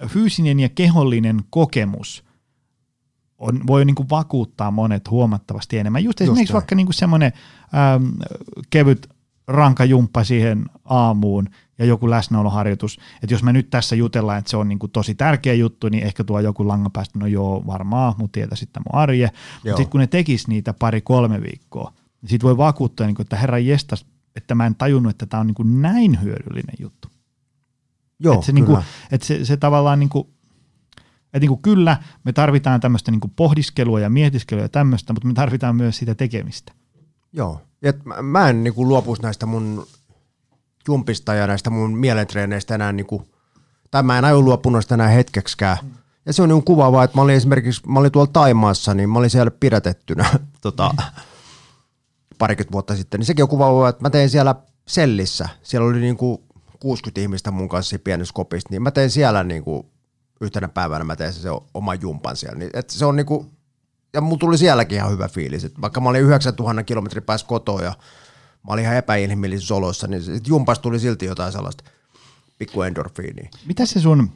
fyysinen 0.07 0.61
ja 0.61 0.69
kehollinen 0.69 1.41
kokemus 1.51 2.25
on, 3.39 3.67
voi 3.67 3.85
niin 3.85 3.95
kuin 3.95 4.11
vakuuttaa 4.11 4.71
monet 4.71 5.11
huomattavasti 5.11 5.79
enemmän. 5.79 6.05
Just, 6.05 6.21
Just 6.21 6.29
esimerkiksi 6.29 6.53
näin. 6.53 6.61
vaikka 6.61 6.75
niin 6.75 6.87
kuin 6.87 6.95
semmoinen 6.95 7.33
ähm, 7.75 8.09
kevyt 8.71 9.09
rankajumppa 9.47 10.25
siihen 10.25 10.65
aamuun 10.85 11.49
ja 11.81 11.87
joku 11.87 12.11
läsnäoloharjoitus. 12.11 12.99
Että 13.23 13.35
jos 13.35 13.43
me 13.43 13.53
nyt 13.53 13.71
tässä 13.71 13.97
jutellaan, 13.97 14.39
että 14.39 14.51
se 14.51 14.57
on 14.57 14.69
niin 14.69 14.79
kuin 14.79 14.93
tosi 14.93 15.15
tärkeä 15.15 15.55
juttu, 15.55 15.89
niin 15.89 16.05
ehkä 16.05 16.25
tuo 16.25 16.41
joku 16.41 16.69
langan 16.69 16.93
päästä, 16.93 17.19
no 17.19 17.27
joo, 17.27 17.67
varmaan, 17.67 18.15
mutta 18.19 18.33
tietää 18.33 18.57
sitten 18.57 18.83
mun 18.87 19.01
arje. 19.01 19.31
Mutta 19.55 19.77
sitten 19.77 19.91
kun 19.91 20.01
ne 20.01 20.07
tekis 20.07 20.49
niitä 20.49 20.73
pari-kolme 20.73 21.41
viikkoa, 21.43 21.93
niin 22.23 22.31
sitten 22.31 22.47
voi 22.47 22.57
vakuuttaa, 22.57 23.07
niin 23.07 23.15
kuin, 23.15 23.25
että 23.25 23.37
herra 23.37 23.59
jestas, 23.59 24.07
että 24.37 24.55
mä 24.55 24.67
en 24.67 24.75
tajunnut, 24.75 25.11
että 25.11 25.27
tämä 25.27 25.41
on 25.41 25.47
niin 25.47 25.55
kuin 25.55 25.83
näin 25.83 26.23
hyödyllinen 26.23 26.77
juttu. 26.79 27.09
Joo, 28.19 28.35
että 28.35 28.47
se, 28.47 28.53
niin 28.53 28.67
kuin, 28.67 28.83
että 29.11 29.27
se, 29.27 29.45
se 29.45 29.57
tavallaan 29.57 29.99
niin 30.01 30.09
kuin, 30.09 30.29
että 31.25 31.41
niin 31.41 31.49
kuin 31.49 31.63
kyllä 31.63 31.97
me 32.25 32.33
tarvitaan 32.33 32.81
tämmöistä 32.81 33.11
niin 33.11 33.21
kuin 33.21 33.33
pohdiskelua 33.37 34.01
ja 34.01 34.11
mietiskelua 34.11 34.63
ja 34.63 34.69
tämmöistä, 34.69 35.13
mutta 35.13 35.29
me 35.29 35.35
tarvitaan 35.35 35.77
myös 35.77 35.97
sitä 35.97 36.15
tekemistä. 36.15 36.73
Joo, 37.33 37.61
et 37.83 38.05
mä, 38.05 38.23
mä 38.23 38.49
en 38.49 38.65
niin 38.65 38.75
kuin 38.75 38.89
luopuisi 38.89 39.23
näistä 39.23 39.47
mun 39.47 39.87
jumpista 40.89 41.35
ja 41.35 41.47
näistä 41.47 41.71
mun 41.71 41.99
mielentreeneistä 41.99 42.75
enää, 42.75 42.93
niin 42.93 43.07
kuin, 43.07 43.23
tai 43.91 44.03
mä 44.03 44.19
en 44.19 44.25
aio 44.25 44.41
luopunut 44.41 44.83
sitä 44.83 44.95
enää 44.95 45.09
hetkeksikään. 45.09 45.79
Ja 46.27 46.33
se 46.33 46.43
on 46.43 46.49
niin 46.49 46.65
kuvaavaa, 46.65 47.05
että 47.05 47.19
mä 47.19 47.23
olin 47.23 47.35
esimerkiksi, 47.35 47.83
mä 47.87 48.01
olin 48.01 48.13
tuolla 48.13 48.31
Taimaassa, 48.33 48.95
niin 48.95 49.11
mä 49.11 49.19
olin 49.19 49.31
siellä 49.31 49.51
pidätettynä 49.51 50.31
tota, 50.63 50.91
parikymmentä 52.39 52.73
vuotta 52.73 52.97
sitten, 52.97 53.21
niin 53.21 53.27
sekin 53.27 53.43
on 53.43 53.49
kuvaavaa, 53.49 53.89
että 53.89 54.03
mä 54.03 54.11
tein 54.11 54.31
siellä 54.31 54.55
sellissä, 54.89 55.49
siellä 55.63 55.89
oli 55.89 56.01
niin 56.01 56.17
kuin 56.17 56.39
60 56.81 57.21
ihmistä 57.21 57.51
mun 57.51 57.69
kanssa 57.69 57.99
pienessä 57.99 58.35
kopissa, 58.35 58.69
niin 58.71 58.83
mä 58.83 58.91
tein 58.91 59.11
siellä 59.11 59.45
niin 59.45 59.65
kuin 59.65 59.87
yhtenä 60.41 60.69
päivänä 60.69 61.05
mä 61.05 61.17
tein 61.17 61.33
se, 61.33 61.41
se 61.41 61.49
oma 61.75 61.95
jumpan 61.95 62.37
siellä. 62.37 62.59
Niin, 62.59 62.71
että 62.75 62.93
se 62.93 63.05
on 63.05 63.17
niin 63.17 63.27
kuin, 63.27 63.51
ja 64.15 64.21
mulla 64.21 64.39
tuli 64.39 64.59
sielläkin 64.59 64.97
ihan 64.97 65.13
hyvä 65.13 65.29
fiilis, 65.29 65.65
että 65.65 65.81
vaikka 65.81 66.01
mä 66.01 66.09
olin 66.09 66.23
9000 66.23 66.83
kilometrin 66.83 67.23
päässä 67.23 67.47
kotoa 67.47 67.83
ja 67.83 67.93
mä 68.67 68.73
olin 68.73 68.85
ihan 68.85 68.97
epäinhimillisissä 68.97 69.75
oloissa, 69.75 70.07
niin 70.07 70.23
jumpas 70.47 70.79
tuli 70.79 71.01
silti 71.01 71.27
jotain 71.27 71.53
sellaista 71.53 71.85
pikku 72.59 72.83
endorfiinia. 72.83 73.51
Mitä 73.67 73.87
se 73.87 74.01
sun 74.01 74.33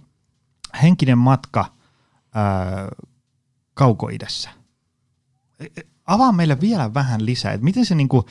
henkinen 0.83 1.19
matka 1.19 1.67
ää, 2.35 2.89
kaukoidässä? 3.75 4.51
E, 5.61 5.65
e, 5.65 5.83
avaa 6.07 6.33
meille 6.33 6.61
vielä 6.61 6.95
vähän 6.95 7.27
lisää, 7.27 7.53
että 7.53 7.65
miten 7.65 7.87
se 7.87 7.95
niinku, 7.95 8.25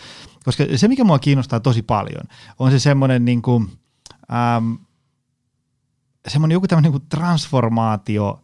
koska 0.46 0.64
se 0.76 0.88
mikä 0.88 1.04
mua 1.04 1.20
kiinnostaa 1.20 1.60
tosi 1.60 1.82
paljon, 1.82 2.24
on 2.60 2.72
se 2.72 2.80
semmoinen 2.80 3.26
niinku, 3.26 3.66
ähm, 4.34 4.74
semmoinen 6.28 6.56
joku 6.56 6.68
tämmöinen 6.68 6.92
niinku 6.92 7.06
transformaatio 7.10 8.44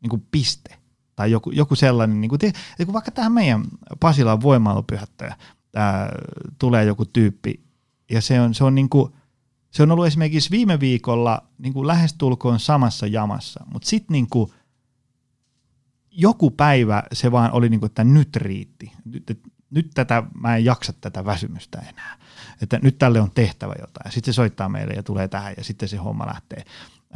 niinku 0.00 0.26
piste 0.30 0.76
tai 1.16 1.30
joku, 1.30 1.50
joku 1.50 1.76
sellainen, 1.76 2.20
niin 2.20 2.28
kuin, 2.28 2.38
te, 2.38 2.52
vaikka 2.92 3.10
tähän 3.10 3.32
meidän 3.32 3.64
Pasilan 4.00 4.42
voimailupyhättäjä, 4.42 5.36
ää, 5.76 6.08
tulee 6.58 6.84
joku 6.84 7.04
tyyppi, 7.04 7.60
ja 8.10 8.22
se 8.22 8.40
on, 8.40 8.54
se 8.54 8.64
on, 8.64 8.74
niin 8.74 8.88
kuin, 8.88 9.12
se 9.70 9.82
on 9.82 9.90
ollut 9.90 10.06
esimerkiksi 10.06 10.50
viime 10.50 10.80
viikolla 10.80 11.42
niin 11.58 11.72
kuin 11.72 11.86
lähestulkoon 11.86 12.60
samassa 12.60 13.06
jamassa, 13.06 13.64
mutta 13.72 13.88
sitten 13.88 14.12
niin 14.12 14.26
kuin, 14.30 14.50
joku 16.10 16.50
päivä 16.50 17.02
se 17.12 17.32
vaan 17.32 17.52
oli 17.52 17.68
niin 17.68 17.80
kuin, 17.80 17.88
että 17.88 18.04
nyt 18.04 18.36
riitti. 18.36 18.92
Nyt, 19.04 19.30
että 19.30 19.48
nyt 19.70 19.90
tätä, 19.94 20.22
mä 20.40 20.56
en 20.56 20.64
jaksa 20.64 20.92
tätä 20.92 21.24
väsymystä 21.24 21.78
enää. 21.78 22.18
Että 22.62 22.78
nyt 22.82 22.98
tälle 22.98 23.20
on 23.20 23.30
tehtävä 23.30 23.74
jotain. 23.80 24.12
Sitten 24.12 24.34
se 24.34 24.36
soittaa 24.36 24.68
meille 24.68 24.94
ja 24.94 25.02
tulee 25.02 25.28
tähän 25.28 25.54
ja 25.56 25.64
sitten 25.64 25.88
se 25.88 25.96
homma 25.96 26.26
lähtee. 26.26 26.64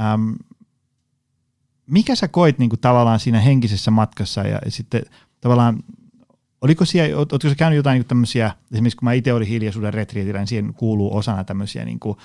Ähm, 0.01 0.33
mikä 1.87 2.15
sä 2.15 2.29
koit 2.29 2.59
niin 2.59 2.71
kuin, 2.71 2.81
tavallaan 2.81 3.21
siinä 3.21 3.41
henkisessä 3.41 3.91
matkassa 3.91 4.43
ja 4.43 4.59
sitten 4.69 5.03
tavallaan 5.41 5.83
Oliko 6.65 6.85
siellä, 6.85 7.17
oletko 7.17 7.49
sä 7.49 7.55
käynyt 7.55 7.77
jotain 7.77 7.99
niin 7.99 8.09
tämmöisiä, 8.09 8.53
esimerkiksi 8.73 8.97
kun 8.97 9.05
mä 9.05 9.13
itse 9.13 9.33
olin 9.33 9.49
hiljaisuuden 9.49 9.95
retriitillä, 9.95 10.39
niin 10.39 10.47
siihen 10.47 10.75
kuuluu 10.75 11.17
osana 11.17 11.45
tämmöisiä 11.45 11.85
niin 11.85 12.01
kuin, 12.01 12.19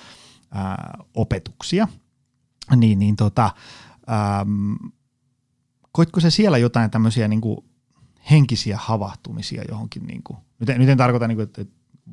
ää, 0.50 0.98
opetuksia, 1.14 1.88
niin, 2.76 2.98
niin 2.98 3.16
tota, 3.16 3.50
äm, 4.40 4.76
koitko 5.92 6.20
se 6.20 6.30
siellä 6.30 6.58
jotain 6.58 6.90
tämmöisiä 6.90 7.28
niin 7.28 7.40
kuin 7.40 7.64
henkisiä 8.30 8.78
havahtumisia 8.80 9.62
johonkin, 9.68 10.06
niin 10.06 10.22
kuin, 10.22 10.38
nyt, 10.58 10.68
en, 10.68 10.80
nyt 10.80 10.88
en 10.88 10.98
tarkoita, 10.98 11.28
niin 11.28 11.36
kuin, 11.36 11.44
että 11.44 11.64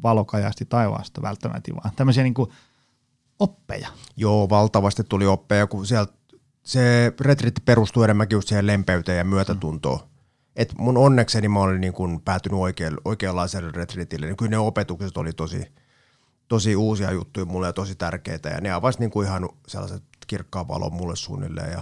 valokajasti 0.03 0.65
taivaasta 0.65 1.21
välttämättä, 1.21 1.71
vaan 1.83 1.95
tämmöisiä 1.95 2.23
niin 2.23 2.33
kuin, 2.33 2.49
oppeja. 3.39 3.87
Joo, 4.17 4.49
valtavasti 4.49 5.03
tuli 5.03 5.25
oppeja, 5.25 5.67
kun 5.67 5.85
sieltä 5.85 6.13
se 6.63 7.13
retriitti 7.21 7.61
perustuu 7.65 8.03
enemmänkin 8.03 8.35
just 8.35 8.47
siihen 8.47 8.67
lempeyteen 8.67 9.17
ja 9.17 9.23
myötätuntoon. 9.23 9.99
Mm. 9.99 10.16
Et 10.57 10.73
mun 10.77 10.97
onnekseni 10.97 11.47
mä 11.47 11.59
olin 11.59 11.81
niin 11.81 11.93
kun 11.93 12.21
päätynyt 12.21 12.59
oikein, 12.59 12.97
oikeanlaiselle 13.05 13.71
retriitille. 13.71 14.25
Niin 14.25 14.37
kyllä 14.37 14.49
ne 14.49 14.57
opetukset 14.57 15.17
oli 15.17 15.33
tosi, 15.33 15.71
tosi 16.47 16.75
uusia 16.75 17.11
juttuja 17.11 17.45
mulle 17.45 17.67
ja 17.67 17.73
tosi 17.73 17.95
tärkeitä. 17.95 18.49
Ja 18.49 18.61
ne 18.61 18.71
avasivat 18.71 18.99
niin 18.99 19.11
kuin 19.11 19.27
ihan 19.27 19.49
sellaiset 19.67 20.03
kirkkaan 20.27 20.67
valon 20.67 20.93
mulle 20.93 21.15
suunnilleen. 21.15 21.71
Ja, 21.71 21.81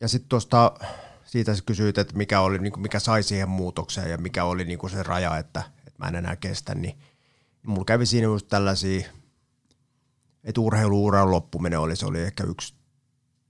ja 0.00 0.08
sitten 0.08 0.28
tuosta 0.28 0.72
siitä 1.24 1.54
sä 1.54 1.62
kysyit, 1.66 1.98
että 1.98 2.16
mikä, 2.16 2.40
oli, 2.40 2.58
niin 2.58 2.72
kuin, 2.72 2.82
mikä 2.82 2.98
sai 2.98 3.22
siihen 3.22 3.48
muutokseen 3.48 4.10
ja 4.10 4.18
mikä 4.18 4.44
oli 4.44 4.64
niin 4.64 4.78
kuin 4.78 4.90
se 4.90 5.02
raja, 5.02 5.38
että, 5.38 5.62
että 5.78 6.04
mä 6.04 6.08
en 6.08 6.14
enää 6.14 6.36
kestä, 6.36 6.74
niin, 6.74 6.98
mulla 7.66 7.84
kävi 7.84 8.06
siinä 8.06 8.24
just 8.24 8.48
tällaisia, 8.48 9.08
että 10.44 10.60
urheiluuran 10.60 11.30
loppuminen 11.30 11.80
oli, 11.80 11.96
se 11.96 12.06
oli 12.06 12.20
ehkä 12.20 12.44
yksi 12.44 12.74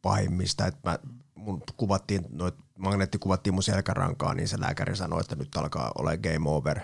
pahimmista, 0.03 0.67
että 0.67 0.91
mä, 0.91 0.99
mun 1.35 1.63
kuvattiin, 1.77 2.27
noit 2.31 2.55
magneetti 2.81 3.19
kuvattiin 3.19 3.55
mun 3.55 3.63
selkärankaan, 3.63 4.37
niin 4.37 4.49
se 4.49 4.61
lääkäri 4.61 4.97
sanoi, 4.97 5.21
että 5.21 5.37
nyt 5.37 5.57
alkaa 5.57 5.93
olla 5.99 6.17
game 6.17 6.51
over. 6.51 6.81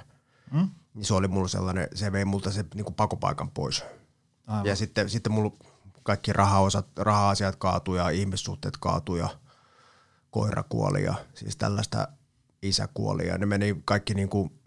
Mm? 0.52 0.70
Niin 0.94 1.04
se 1.04 1.14
oli 1.14 1.28
mulla 1.28 1.48
sellainen, 1.48 1.88
se 1.94 2.12
vei 2.12 2.24
multa 2.24 2.50
se 2.50 2.64
niin 2.74 2.84
kuin 2.84 2.94
pakopaikan 2.94 3.50
pois. 3.50 3.84
Aivan. 4.46 4.66
Ja 4.66 4.76
sitten, 4.76 5.10
sitten 5.10 5.32
mulla 5.32 5.52
kaikki 6.02 6.32
rahaosat, 6.32 6.86
raha-asiat 6.98 7.56
kaatui 7.56 7.98
ja 7.98 8.08
ihmissuhteet 8.08 8.76
kaatui 8.76 9.18
ja 9.18 9.28
koira 10.30 10.62
kuoli 10.68 11.04
ja 11.04 11.14
siis 11.34 11.56
tällaista 11.56 12.08
isä 12.62 12.88
kuoli 12.94 13.26
ja 13.26 13.38
ne 13.38 13.46
meni 13.46 13.82
kaikki 13.84 14.14
niin 14.14 14.28
kuin 14.28 14.60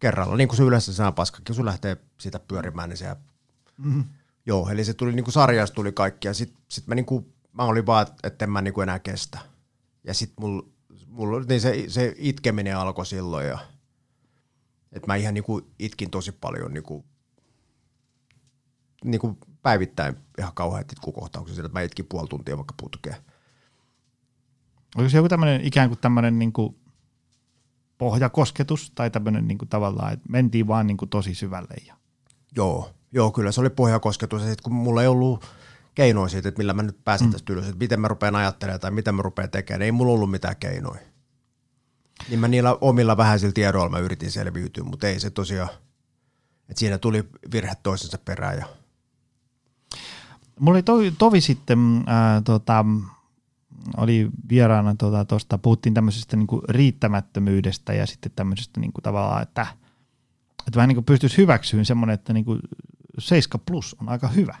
kerralla, 0.00 0.36
niin 0.36 0.48
kuin 0.48 0.56
se 0.56 0.62
yleensä 0.62 0.92
saa 0.92 1.12
paskakin, 1.12 1.44
kun 1.44 1.54
se 1.54 1.64
lähtee 1.64 1.96
siitä 2.20 2.38
pyörimään, 2.38 2.88
niin 2.88 2.96
se 2.96 3.16
mm-hmm. 3.78 4.04
Joo, 4.46 4.68
eli 4.68 4.84
se 4.84 4.94
tuli 4.94 5.12
niin 5.12 5.24
kuin 5.24 5.32
sarjasta 5.32 5.74
tuli 5.74 5.92
kaikki 5.92 6.28
ja 6.28 6.34
sitten 6.34 6.62
sit 6.68 6.86
mä, 6.86 6.94
niin 6.94 7.06
kuin, 7.06 7.34
mä 7.52 7.62
olin 7.62 7.86
vaan, 7.86 8.06
että 8.22 8.44
en 8.44 8.50
mä 8.50 8.62
niin 8.62 8.74
kuin 8.74 8.82
enää 8.82 8.98
kestä. 8.98 9.38
Ja 10.04 10.14
sitten 10.14 10.34
mulla 10.40 10.72
mul, 11.06 11.44
niin 11.48 11.60
se, 11.60 11.84
se 11.88 12.14
itkeminen 12.18 12.76
alkoi 12.76 13.06
silloin 13.06 13.46
ja 13.46 13.58
että 14.92 15.06
mä 15.06 15.16
ihan 15.16 15.34
niin 15.34 15.44
kuin 15.44 15.64
itkin 15.78 16.10
tosi 16.10 16.32
paljon 16.32 16.74
niin 16.74 16.82
kuin, 16.82 17.04
niin 19.04 19.20
kuin 19.20 19.38
päivittäin 19.62 20.16
ihan 20.38 20.52
kauheat 20.54 20.92
itkukohtauksia 20.92 21.54
sillä, 21.54 21.66
että 21.66 21.78
mä 21.78 21.82
itkin 21.82 22.06
puoli 22.08 22.28
tuntia 22.28 22.56
vaikka 22.56 22.74
putkeen. 22.80 23.16
Oliko 24.96 25.10
se 25.10 25.16
joku 25.16 25.28
tämmöinen 25.28 25.60
ikään 25.60 25.88
kuin 25.88 25.98
tämmöinen 25.98 26.38
niin 26.38 26.52
kuin 26.52 26.76
pohjakosketus 27.98 28.92
tai 28.94 29.10
tämmöinen 29.10 29.48
niin 29.48 29.58
kuin 29.58 29.68
tavallaan, 29.68 30.12
että 30.12 30.28
mentiin 30.28 30.68
vaan 30.68 30.86
niin 30.86 30.96
kuin 30.96 31.08
tosi 31.08 31.34
syvälle? 31.34 31.74
Ja... 31.86 31.96
Joo, 32.56 32.90
joo, 33.12 33.30
kyllä 33.30 33.52
se 33.52 33.60
oli 33.60 33.70
pohjakosketus 33.70 34.42
ja 34.42 34.48
sitten 34.48 34.62
kun 34.62 34.72
mulla 34.72 35.02
ei 35.02 35.08
ollut 35.08 35.46
keinoja 35.94 36.28
siitä, 36.28 36.48
että 36.48 36.58
millä 36.58 36.72
mä 36.72 36.82
nyt 36.82 37.04
pääsen 37.04 37.26
mm. 37.26 37.32
tästä 37.32 37.52
ylös, 37.52 37.64
että 37.64 37.78
miten 37.78 38.00
mä 38.00 38.08
rupean 38.08 38.36
ajattelemaan 38.36 38.80
tai 38.80 38.90
miten 38.90 39.14
mä 39.14 39.22
rupean 39.22 39.50
tekemään, 39.50 39.78
niin 39.78 39.86
ei 39.86 39.92
mulla 39.92 40.12
ollut 40.12 40.30
mitään 40.30 40.56
keinoja. 40.56 41.00
Niin 42.28 42.40
mä 42.40 42.48
niillä 42.48 42.78
omilla 42.80 43.16
vähäisillä 43.16 43.52
tiedoilla 43.52 43.90
mä 43.90 43.98
yritin 43.98 44.30
selviytyä, 44.30 44.84
mutta 44.84 45.08
ei 45.08 45.20
se 45.20 45.30
tosiaan, 45.30 45.68
että 46.68 46.80
siinä 46.80 46.98
tuli 46.98 47.28
virhe 47.52 47.74
toisensa 47.82 48.18
perään. 48.24 48.58
Ja... 48.58 48.66
Mulla 50.60 50.76
oli 50.76 50.82
tovi, 50.82 51.14
tovi 51.18 51.40
sitten, 51.40 52.04
ää, 52.06 52.40
tota, 52.40 52.84
oli 53.96 54.30
vieraana 54.48 54.94
tuosta, 54.94 55.24
tota, 55.24 55.58
puhuttiin 55.58 55.94
tämmöisestä 55.94 56.36
niinku 56.36 56.62
riittämättömyydestä 56.68 57.92
ja 57.92 58.06
sitten 58.06 58.32
tämmöisestä 58.36 58.80
niinku 58.80 59.00
tavallaan, 59.00 59.42
että, 59.42 59.66
että 60.66 60.76
vähän 60.76 60.88
niin 60.88 61.04
pystyisi 61.04 61.36
hyväksyyn 61.36 61.84
semmoinen, 61.84 62.14
että 62.14 62.32
niinku 62.32 62.58
7 63.18 63.60
plus 63.66 63.96
on 64.00 64.08
aika 64.08 64.28
hyvä. 64.28 64.56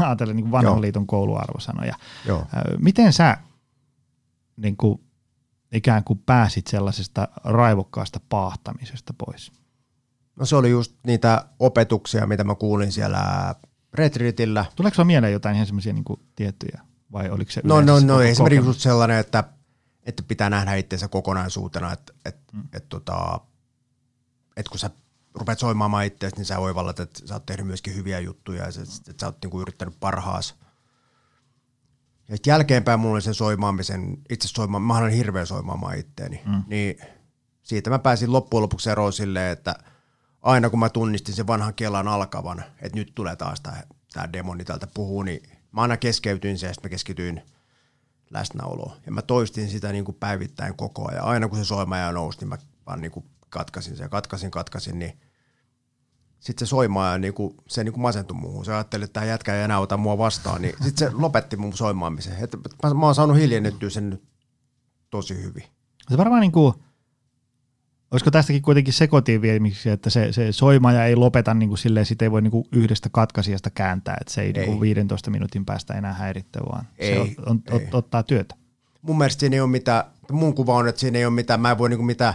Ajatellen 0.00 0.36
niin 0.36 0.50
vanhan 0.50 0.74
Joo. 0.74 0.80
liiton 0.80 1.06
kouluarvosanoja. 1.06 1.94
Joo. 2.26 2.46
Miten 2.78 3.12
sä 3.12 3.36
niin 4.56 4.76
kuin, 4.76 5.00
ikään 5.72 6.04
kuin 6.04 6.22
pääsit 6.26 6.66
sellaisesta 6.66 7.28
raivokkaasta 7.44 8.20
paahtamisesta 8.28 9.14
pois? 9.18 9.52
No 10.36 10.46
se 10.46 10.56
oli 10.56 10.70
just 10.70 10.94
niitä 11.06 11.44
opetuksia, 11.58 12.26
mitä 12.26 12.44
mä 12.44 12.54
kuulin 12.54 12.92
siellä 12.92 13.54
retriitillä. 13.94 14.64
Tuleeko 14.76 15.04
mieleen 15.04 15.32
jotain 15.32 15.54
ihan 15.54 15.66
semmoisia 15.66 15.92
niin 15.92 16.04
tiettyjä? 16.36 16.80
vai 17.12 17.30
oliko 17.30 17.50
se 17.50 17.60
No, 17.64 17.80
no, 17.80 18.00
no 18.00 18.20
esimerkiksi 18.20 18.66
just 18.66 18.80
sellainen, 18.80 19.18
että, 19.18 19.44
että 20.02 20.22
pitää 20.28 20.50
nähdä 20.50 20.74
itsensä 20.74 21.08
kokonaisuutena, 21.08 21.92
että, 21.92 22.12
että, 22.24 22.52
mm. 22.52 22.62
että, 22.72 22.88
tota, 22.88 23.40
että 24.56 24.70
kun 24.70 24.78
sä 24.78 24.90
rupeat 25.36 25.58
soimaamaan 25.58 26.04
itseäsi, 26.04 26.36
niin 26.36 26.46
sä 26.46 26.58
oivallat, 26.58 27.00
että 27.00 27.20
sä 27.26 27.34
oot 27.34 27.46
tehnyt 27.46 27.66
myöskin 27.66 27.94
hyviä 27.94 28.20
juttuja 28.20 28.62
ja 28.62 28.68
että 28.68 29.20
sä 29.20 29.26
oot 29.26 29.38
niinku 29.42 29.60
yrittänyt 29.60 30.00
parhaas. 30.00 30.54
Ja 32.28 32.36
jälkeenpäin 32.46 33.00
mulla 33.00 33.14
oli 33.14 33.22
sen 33.22 33.34
soimaamisen, 33.34 34.18
itse 34.30 34.48
soimaan, 34.48 34.82
mä 34.82 34.98
olen 34.98 35.12
hirveä 35.12 35.44
soimaamaan 35.44 35.98
itteeni, 35.98 36.42
mm. 36.46 36.62
niin 36.66 36.96
siitä 37.62 37.90
mä 37.90 37.98
pääsin 37.98 38.32
loppujen 38.32 38.62
lopuksi 38.62 38.90
eroon 38.90 39.12
silleen, 39.12 39.52
että 39.52 39.74
aina 40.42 40.70
kun 40.70 40.78
mä 40.78 40.88
tunnistin 40.88 41.34
sen 41.34 41.46
vanhan 41.46 41.74
Kelan 41.74 42.08
alkavan, 42.08 42.64
että 42.82 42.98
nyt 42.98 43.12
tulee 43.14 43.36
taas 43.36 43.60
tämä 44.12 44.32
demoni 44.32 44.64
täältä 44.64 44.86
puhuu, 44.94 45.22
niin 45.22 45.42
mä 45.72 45.80
aina 45.80 45.96
keskeytyin 45.96 46.58
siihen, 46.58 46.74
mä 46.82 46.88
keskityin 46.88 47.42
läsnäoloon. 48.30 48.96
Ja 49.06 49.12
mä 49.12 49.22
toistin 49.22 49.70
sitä 49.70 49.92
niin 49.92 50.04
kuin 50.04 50.16
päivittäin 50.20 50.76
koko 50.76 51.10
ajan. 51.10 51.24
Aina 51.24 51.48
kun 51.48 51.58
se 51.58 51.64
soimaja 51.64 52.12
nousi, 52.12 52.38
niin 52.38 52.48
mä 52.48 52.58
vaan 52.86 53.00
niin 53.00 53.12
kuin 53.12 53.26
katkasin 53.48 53.96
sen. 53.96 54.10
Katkasin, 54.10 54.50
katkasin, 54.50 54.98
niin 54.98 55.20
sitten 56.46 56.66
se 56.66 56.70
soimaaja, 56.70 57.18
niin 57.18 57.34
kuin, 57.34 57.54
se 57.68 57.84
niin 57.84 57.92
kuin 57.92 58.02
masentui 58.02 58.36
muuhun. 58.36 58.64
Se 58.64 58.74
ajatteli, 58.74 59.04
että 59.04 59.12
tämä 59.20 59.26
jätkä 59.26 59.54
ei 59.54 59.62
enää 59.62 59.78
ota 59.78 59.96
mua 59.96 60.18
vastaan, 60.18 60.62
niin 60.62 60.74
sitten 60.82 61.08
se 61.08 61.16
lopetti 61.16 61.56
mun 61.56 61.72
soimaamisen. 61.72 62.32
Et 62.40 62.56
mä, 62.82 62.94
mä 62.94 63.06
oon 63.06 63.14
saanut 63.14 63.36
hiljennettyä 63.36 63.90
sen 63.90 64.10
nyt 64.10 64.22
tosi 65.10 65.42
hyvin. 65.42 65.64
Se 66.08 66.16
varmaan 66.16 66.40
niin 66.40 66.52
kuin 66.52 66.74
Olisiko 68.10 68.30
tästäkin 68.30 68.62
kuitenkin 68.62 68.94
sekotiiviemiksi, 68.94 69.90
että 69.90 70.10
se, 70.10 70.32
se 70.32 70.52
soimaja 70.52 71.04
ei 71.04 71.16
lopeta 71.16 71.54
niin 71.54 71.68
kuin 71.68 71.78
silleen, 71.78 72.06
sitä 72.06 72.24
ei 72.24 72.30
voi 72.30 72.42
niin 72.42 72.50
kuin 72.50 72.68
yhdestä 72.72 73.08
katkaisijasta 73.12 73.70
kääntää, 73.70 74.16
että 74.20 74.32
se 74.32 74.40
ei, 74.40 74.46
ei. 74.46 74.52
Niin 74.52 74.66
kuin 74.66 74.80
15 74.80 75.30
minuutin 75.30 75.64
päästä 75.64 75.94
enää 75.94 76.12
häiritse, 76.12 76.60
vaan 76.72 76.88
ei, 76.98 77.14
se 77.14 77.20
on, 77.20 77.62
on, 77.70 77.80
ei. 77.80 77.88
ottaa 77.92 78.22
työtä. 78.22 78.54
Mun 79.02 79.18
mielestä 79.18 79.40
siinä 79.40 79.54
ei 79.54 79.60
ole 79.60 79.70
mitään, 79.70 80.04
mun 80.32 80.54
kuva 80.54 80.74
on, 80.74 80.88
että 80.88 81.00
siinä 81.00 81.18
ei 81.18 81.26
ole 81.26 81.34
mitään, 81.34 81.60
mä 81.60 81.70
en 81.70 81.78
voi 81.78 81.88
niin 81.88 81.98
kuin 81.98 82.06
mitään, 82.06 82.34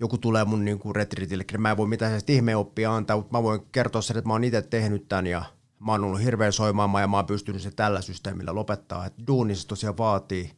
joku 0.00 0.18
tulee 0.18 0.44
mun 0.44 0.64
niin 0.64 0.78
kuin 0.78 0.96
retriitille, 0.96 1.44
mä 1.58 1.70
en 1.70 1.76
voi 1.76 1.86
mitään 1.86 2.20
ihmeoppia 2.28 2.94
antaa, 2.94 3.16
mutta 3.16 3.38
mä 3.38 3.42
voin 3.42 3.60
kertoa 3.72 4.02
sen, 4.02 4.16
että 4.18 4.28
mä 4.28 4.34
oon 4.34 4.44
itse 4.44 4.62
tehnyt 4.62 5.08
tämän 5.08 5.26
ja 5.26 5.44
mä 5.78 5.92
oon 5.92 6.04
ollut 6.04 6.22
hirveän 6.22 6.52
soimaamaan 6.52 7.02
ja 7.02 7.08
mä 7.08 7.16
oon 7.16 7.26
pystynyt 7.26 7.62
se 7.62 7.70
tällä 7.70 8.00
systeemillä 8.00 8.54
lopettaa, 8.54 9.06
että 9.06 9.22
duunissa 9.26 9.68
tosiaan 9.68 9.98
vaatii, 9.98 10.52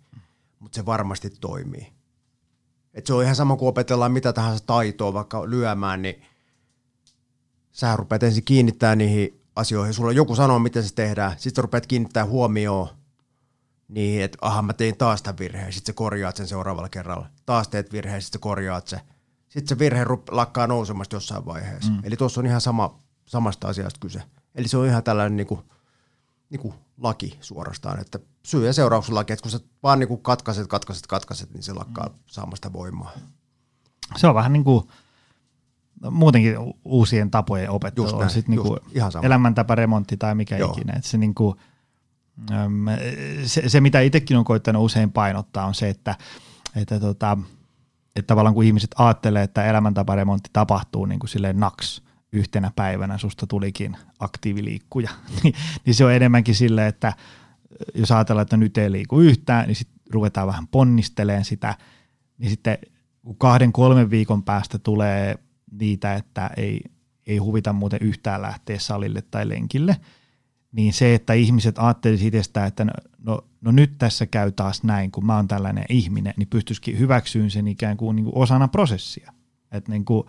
mutta 0.58 0.76
se 0.76 0.86
varmasti 0.86 1.30
toimii. 1.30 1.92
Et 2.94 3.06
se 3.06 3.14
on 3.14 3.22
ihan 3.22 3.36
sama 3.36 3.56
kuin 3.56 3.68
opetellaan 3.68 4.12
mitä 4.12 4.32
tahansa 4.32 4.66
taitoa 4.66 5.12
vaikka 5.12 5.50
lyömään, 5.50 6.02
niin 6.02 6.22
sä 7.72 7.96
rupeat 7.96 8.22
ensin 8.22 8.44
kiinnittää 8.44 8.96
niihin 8.96 9.40
asioihin. 9.56 9.94
Sulla 9.94 10.12
joku 10.12 10.34
sanoo, 10.34 10.58
miten 10.58 10.84
se 10.84 10.94
tehdään. 10.94 11.32
Sitten 11.36 11.64
rupeat 11.64 11.86
kiinnittää 11.86 12.26
huomioon 12.26 12.88
niin, 13.88 14.22
että 14.22 14.38
aha, 14.40 14.62
mä 14.62 14.72
tein 14.72 14.96
taas 14.96 15.22
tämän 15.22 15.38
virheen. 15.38 15.72
Sitten 15.72 15.92
sä 15.92 15.96
korjaat 15.96 16.36
sen 16.36 16.48
seuraavalla 16.48 16.88
kerralla. 16.88 17.26
Taas 17.46 17.68
teet 17.68 17.92
virheen, 17.92 18.22
sitten 18.22 18.38
sä 18.38 18.42
korjaat 18.42 18.86
se. 18.86 19.00
Sitten 19.48 19.68
se 19.68 19.78
virhe 19.78 20.04
lakkaa 20.30 20.66
nousemasta 20.66 21.16
jossain 21.16 21.46
vaiheessa. 21.46 21.92
Mm. 21.92 22.00
Eli 22.02 22.16
tuossa 22.16 22.40
on 22.40 22.46
ihan 22.46 22.60
sama, 22.60 22.98
samasta 23.26 23.68
asiasta 23.68 24.00
kyse. 24.00 24.22
Eli 24.54 24.68
se 24.68 24.76
on 24.76 24.86
ihan 24.86 25.02
tällainen 25.02 25.36
niin 25.36 25.46
kuin, 25.46 25.60
niin 26.50 26.60
kuin 26.60 26.74
laki 26.98 27.38
suorastaan, 27.40 28.00
että 28.00 28.18
syy- 28.42 28.66
ja 28.66 28.72
seuraukselaki, 28.72 29.32
että 29.32 29.42
kun 29.42 29.50
sä 29.50 29.60
vaan 29.82 29.98
niin 29.98 30.08
kuin 30.08 30.22
katkaiset, 30.22 30.66
katkaiset, 30.66 31.06
katkaiset, 31.06 31.54
niin 31.54 31.62
se 31.62 31.72
lakkaa 31.72 32.06
mm. 32.06 32.14
saamasta 32.26 32.72
voimaa. 32.72 33.12
Se 34.16 34.26
on 34.26 34.34
vähän 34.34 34.52
niin 34.52 34.64
kuin 34.64 34.84
muutenkin 36.10 36.56
uusien 36.84 37.30
tapojen 37.30 37.70
opettelu, 37.70 38.06
just 38.06 38.16
näin, 38.16 38.24
on 38.24 38.30
sitten 38.30 38.56
niin 38.56 39.24
elämäntaparemontti 39.24 40.16
tai 40.16 40.34
mikä 40.34 40.56
Joo. 40.56 40.72
ikinä. 40.72 40.92
Että 40.96 41.08
se, 41.08 41.18
niin 41.18 41.34
kuin, 41.34 41.58
se, 43.44 43.68
se, 43.68 43.80
mitä 43.80 44.00
itsekin 44.00 44.36
on 44.36 44.44
koittanut 44.44 44.84
usein 44.84 45.12
painottaa, 45.12 45.66
on 45.66 45.74
se, 45.74 45.88
että, 45.88 46.14
että, 46.76 47.00
tota, 47.00 47.38
että 48.18 48.26
tavallaan 48.26 48.54
kun 48.54 48.64
ihmiset 48.64 48.90
ajattelee, 48.98 49.42
että 49.42 49.64
elämäntaparemontti 49.64 50.50
tapahtuu 50.52 51.06
niin 51.06 51.18
kuin 51.18 51.30
silleen 51.30 51.60
naks, 51.60 52.02
yhtenä 52.32 52.70
päivänä 52.76 53.18
susta 53.18 53.46
tulikin 53.46 53.96
aktiiviliikkuja, 54.18 55.10
niin, 55.42 55.54
niin 55.86 55.94
se 55.94 56.04
on 56.04 56.12
enemmänkin 56.12 56.54
sille, 56.54 56.86
että 56.86 57.12
jos 57.94 58.12
ajatellaan, 58.12 58.42
että 58.42 58.56
nyt 58.56 58.78
ei 58.78 58.92
liiku 58.92 59.20
yhtään, 59.20 59.66
niin 59.66 59.76
sitten 59.76 60.00
ruvetaan 60.10 60.46
vähän 60.46 60.68
ponnisteleen 60.68 61.44
sitä, 61.44 61.74
niin 62.38 62.50
sitten 62.50 62.78
kahden, 63.38 63.72
kolmen 63.72 64.10
viikon 64.10 64.42
päästä 64.42 64.78
tulee 64.78 65.38
niitä, 65.70 66.14
että 66.14 66.50
ei, 66.56 66.80
ei 67.26 67.38
huvita 67.38 67.72
muuten 67.72 67.98
yhtään 68.02 68.42
lähteä 68.42 68.78
salille 68.78 69.22
tai 69.22 69.48
lenkille, 69.48 69.96
niin 70.72 70.92
se, 70.92 71.14
että 71.14 71.32
ihmiset 71.32 71.78
ajattelisivat 71.78 72.34
itsestä, 72.34 72.66
että 72.66 72.84
no, 72.84 72.92
no, 73.18 73.40
no 73.60 73.72
nyt 73.72 73.98
tässä 73.98 74.26
käy 74.26 74.52
taas 74.52 74.82
näin, 74.82 75.10
kun 75.10 75.26
mä 75.26 75.36
oon 75.36 75.48
tällainen 75.48 75.84
ihminen, 75.88 76.34
niin 76.36 76.48
pystyisikin 76.48 76.98
hyväksyyn 76.98 77.50
sen 77.50 77.68
ikään 77.68 77.96
kuin, 77.96 78.16
niin 78.16 78.24
kuin 78.24 78.36
osana 78.36 78.68
prosessia. 78.68 79.32
Että 79.72 79.92
niin 79.92 80.04
kuin, 80.04 80.24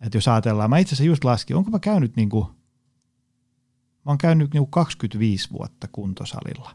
että 0.00 0.16
jos 0.16 0.28
ajatellaan, 0.28 0.70
mä 0.70 0.78
itse 0.78 0.94
asiassa 0.94 1.08
just 1.08 1.24
laskin, 1.24 1.56
onko 1.56 1.70
mä 1.70 1.78
käynyt 1.78 2.16
niin 2.16 2.28
kuin 2.28 2.46
mä 4.06 4.10
oon 4.10 4.18
käynyt 4.18 4.54
niin 4.54 4.66
25 4.70 5.50
vuotta 5.52 5.88
kuntosalilla, 5.92 6.70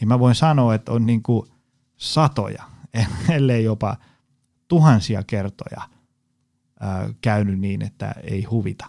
niin 0.00 0.08
mä 0.08 0.18
voin 0.18 0.34
sanoa, 0.34 0.74
että 0.74 0.92
on 0.92 1.06
niin 1.06 1.22
kuin 1.22 1.48
satoja, 1.96 2.64
ellei 3.28 3.64
jopa 3.64 3.96
tuhansia 4.68 5.22
kertoja 5.22 5.82
ää, 6.80 7.08
käynyt 7.20 7.60
niin, 7.60 7.82
että 7.82 8.14
ei 8.22 8.44
huvita. 8.44 8.86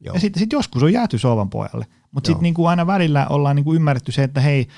Joo. 0.00 0.14
Ja 0.14 0.20
sitten 0.20 0.40
sit 0.40 0.52
joskus 0.52 0.82
on 0.82 0.92
jääty 0.92 1.18
sovan 1.18 1.50
pojalle, 1.50 1.86
mutta 2.12 2.26
sitten 2.26 2.42
niin 2.42 2.68
aina 2.68 2.86
välillä 2.86 3.26
ollaan 3.26 3.56
niin 3.56 3.64
kuin 3.64 3.76
ymmärretty 3.76 4.12
se, 4.12 4.22
että 4.22 4.40
hei, 4.40 4.68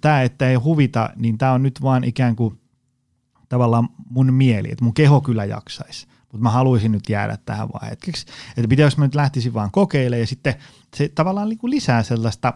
tämä, 0.00 0.22
että 0.22 0.48
ei 0.48 0.54
huvita, 0.54 1.10
niin 1.16 1.38
tämä 1.38 1.52
on 1.52 1.62
nyt 1.62 1.82
vaan 1.82 2.04
ikään 2.04 2.36
kuin 2.36 2.60
tavallaan 3.48 3.88
mun 4.10 4.34
mieli, 4.34 4.68
että 4.72 4.84
mun 4.84 4.94
keho 4.94 5.20
kyllä 5.20 5.44
jaksaisi 5.44 6.06
mutta 6.36 6.42
mä 6.42 6.50
haluaisin 6.50 6.92
nyt 6.92 7.08
jäädä 7.08 7.38
tähän 7.44 7.68
vaan 7.72 7.88
hetkeksi. 7.88 8.26
Että 8.48 8.66
mitä 8.66 8.82
jos 8.82 8.98
mä 8.98 9.04
nyt 9.04 9.14
lähtisin 9.14 9.54
vaan 9.54 9.70
kokeilemaan 9.70 10.20
ja 10.20 10.26
sitten 10.26 10.54
se 10.96 11.08
tavallaan 11.08 11.48
niin 11.48 11.58
kuin 11.58 11.70
lisää 11.70 12.02
sellaista 12.02 12.52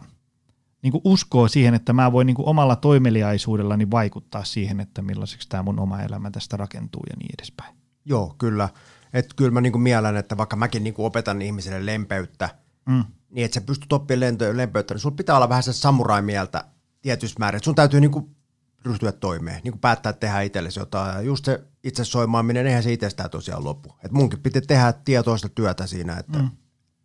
niin 0.82 0.92
kuin 0.92 1.02
uskoa 1.04 1.48
siihen, 1.48 1.74
että 1.74 1.92
mä 1.92 2.12
voin 2.12 2.26
niin 2.26 2.34
kuin 2.34 2.48
omalla 2.48 2.76
toimeliaisuudellani 2.76 3.90
vaikuttaa 3.90 4.44
siihen, 4.44 4.80
että 4.80 5.02
millaiseksi 5.02 5.48
tämä 5.48 5.62
mun 5.62 5.80
oma 5.80 6.00
elämä 6.00 6.30
tästä 6.30 6.56
rakentuu 6.56 7.02
ja 7.10 7.16
niin 7.18 7.34
edespäin. 7.38 7.74
Joo, 8.04 8.34
kyllä. 8.38 8.68
Että 9.12 9.34
kyllä 9.36 9.50
mä 9.50 9.60
niin 9.60 9.72
kuin 9.72 9.82
mielen, 9.82 10.16
että 10.16 10.36
vaikka 10.36 10.56
mäkin 10.56 10.84
niin 10.84 10.94
kuin 10.94 11.06
opetan 11.06 11.42
ihmiselle 11.42 11.86
lempeyttä, 11.86 12.48
mm. 12.86 13.04
Niin 13.30 13.44
että 13.44 13.54
sä 13.54 13.60
pystyt 13.60 13.92
oppimaan 13.92 14.36
lempeyttä, 14.52 14.94
niin 14.94 15.00
sulla 15.00 15.16
pitää 15.16 15.36
olla 15.36 15.48
vähän 15.48 15.62
se 15.62 15.72
samurai-mieltä 15.72 16.64
tietyssä 17.02 17.36
määrin. 17.38 17.56
Että 17.56 17.64
sun 17.64 17.74
täytyy 17.74 18.00
niin 18.00 18.10
kuin 18.10 18.36
ryhtyä 18.84 19.12
toimeen, 19.12 19.60
niin 19.64 19.72
kuin 19.72 19.80
päättää 19.80 20.12
tehdä 20.12 20.40
itsellesi 20.40 20.80
jotain. 20.80 21.14
Ja 21.14 21.20
just 21.20 21.44
se 21.44 21.64
itse 21.84 22.04
soimaaminen, 22.04 22.66
eihän 22.66 22.82
se 22.82 22.92
itsestään 22.92 23.30
tosiaan 23.30 23.64
lopu. 23.64 23.94
Et 24.04 24.12
munkin 24.12 24.40
piti 24.40 24.60
tehdä 24.60 24.92
tietoista 24.92 25.48
työtä 25.48 25.86
siinä, 25.86 26.16
että 26.16 26.38
mm. 26.38 26.50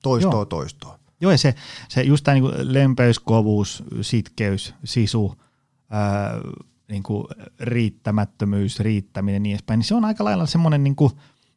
toistoa 0.03 0.31
Joo. 0.31 0.45
toistoa. 0.45 0.99
Joo, 1.21 1.31
ja 1.31 1.37
se, 1.37 1.55
se 1.89 2.01
just 2.01 2.23
tämä 2.23 2.35
niin 2.35 2.73
lempeys, 2.73 3.19
kovuus, 3.19 3.83
sitkeys, 4.01 4.73
sisu, 4.83 5.35
ää, 5.89 6.31
niin 6.89 7.03
kuin 7.03 7.27
riittämättömyys, 7.59 8.79
riittäminen 8.79 9.43
niin 9.43 9.53
edespäin, 9.53 9.77
niin 9.77 9.85
se 9.85 9.95
on 9.95 10.05
aika 10.05 10.23
lailla 10.23 10.45
semmoinen 10.45 10.83
niin 10.83 10.95
kuin 10.95 11.11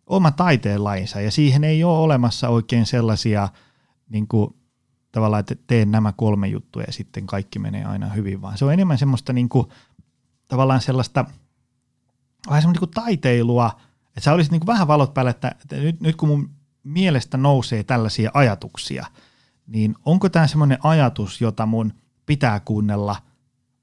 oma 0.07 0.31
taiteenlainsa, 0.31 1.21
ja 1.21 1.31
siihen 1.31 1.65
ei 1.65 1.85
ole 1.85 1.99
olemassa 1.99 2.49
oikein 2.49 2.87
sellaisia 2.87 3.49
niin 4.09 4.29
kuin, 4.29 4.55
tavallaan, 5.13 5.41
että 5.41 5.55
teen 5.67 5.91
nämä 5.91 6.13
kolme 6.13 6.49
juttua 6.49 6.83
ja 6.83 6.93
sitten 6.93 7.27
kaikki 7.27 7.59
menee 7.59 7.85
aina 7.85 8.09
hyvin, 8.09 8.43
vaan 8.43 8.59
se 8.59 8.65
on 8.65 8.73
enemmän 8.73 8.99
semmoista 8.99 9.33
niin 9.33 9.49
kuin, 9.49 9.67
tavallaan 10.49 10.81
sellaista 10.81 11.25
vähän 12.49 12.63
semmoista 12.63 12.87
niin 12.87 12.95
taiteilua, 12.95 13.81
että 14.07 14.21
sä 14.21 14.33
olisit 14.33 14.53
niin 14.53 14.61
kuin 14.61 14.67
vähän 14.67 14.89
valot 14.89 15.15
päällä, 15.15 15.31
että, 15.31 15.49
että 15.49 15.77
nyt, 15.77 16.01
nyt 16.01 16.17
kun 16.17 16.29
mun 16.29 16.51
mielestä 16.85 17.37
nousee 17.37 17.83
tällaisia 17.85 18.31
ajatuksia, 18.35 19.07
niin 19.67 19.95
onko 20.05 20.29
tämä 20.29 20.47
semmoinen 20.47 20.79
ajatus, 20.83 21.41
jota 21.41 21.67
mun 21.67 21.93
pitää 22.27 22.61
kuunnella, 22.61 23.17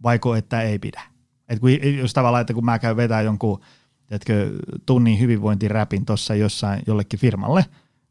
vaiko 0.03 0.35
että 0.35 0.61
ei 0.61 0.79
pidä? 0.79 1.01
Et 1.49 1.59
kun, 1.59 1.69
jos 1.97 2.13
tavallaan, 2.13 2.41
että 2.41 2.53
kun 2.53 2.65
mä 2.65 2.79
käyn 2.79 2.97
vetää 2.97 3.21
jonkun 3.21 3.61
tiedätkö, 4.07 4.51
tunnin 4.85 5.19
hyvinvointiräpin 5.19 6.05
tuossa 6.05 6.35
jossain 6.35 6.81
jollekin 6.87 7.19
firmalle, 7.19 7.65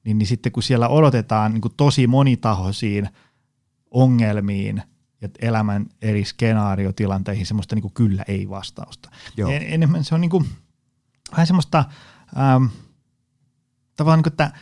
niin, 0.05 0.19
niin 0.19 0.27
sitten 0.27 0.53
kun 0.53 0.63
siellä 0.63 0.89
odotetaan 0.89 1.53
niin 1.53 1.61
kuin 1.61 1.75
tosi 1.77 2.07
monitahoisiin 2.07 3.09
ongelmiin– 3.91 4.83
ja 5.25 5.29
elämän 5.49 5.87
eri 6.03 6.25
skenaariotilanteihin 6.25 7.47
semmoista 7.47 7.75
niin 7.75 7.83
kuin 7.83 7.95
kyllä 7.95 8.25
ei 8.29 8.49
vastausta. 8.49 9.11
Joo. 9.37 9.51
En, 9.51 9.63
enemmän 9.67 10.05
se 10.05 10.15
on 10.15 10.21
niin 10.21 10.31
kuin, 10.31 10.49
vähän 11.33 11.47
semmoista 11.47 11.85
ähm, 12.37 12.65
tavallaan 13.97 14.19
niin 14.19 14.23
kuin, 14.23 14.33
että 14.33 14.53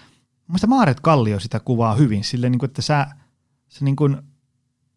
Mielestäni 0.49 0.69
Maaret 0.69 1.01
Kallio 1.01 1.41
sitä 1.41 1.61
kuvaa 1.61 1.95
hyvin, 1.95 2.25
sille 2.25 2.51
niin 2.51 2.59
kuin, 2.59 2.71
että 2.71 2.83
sä, 2.83 3.07
sä, 3.69 3.85
niin 3.85 3.97
kuin, 3.97 4.17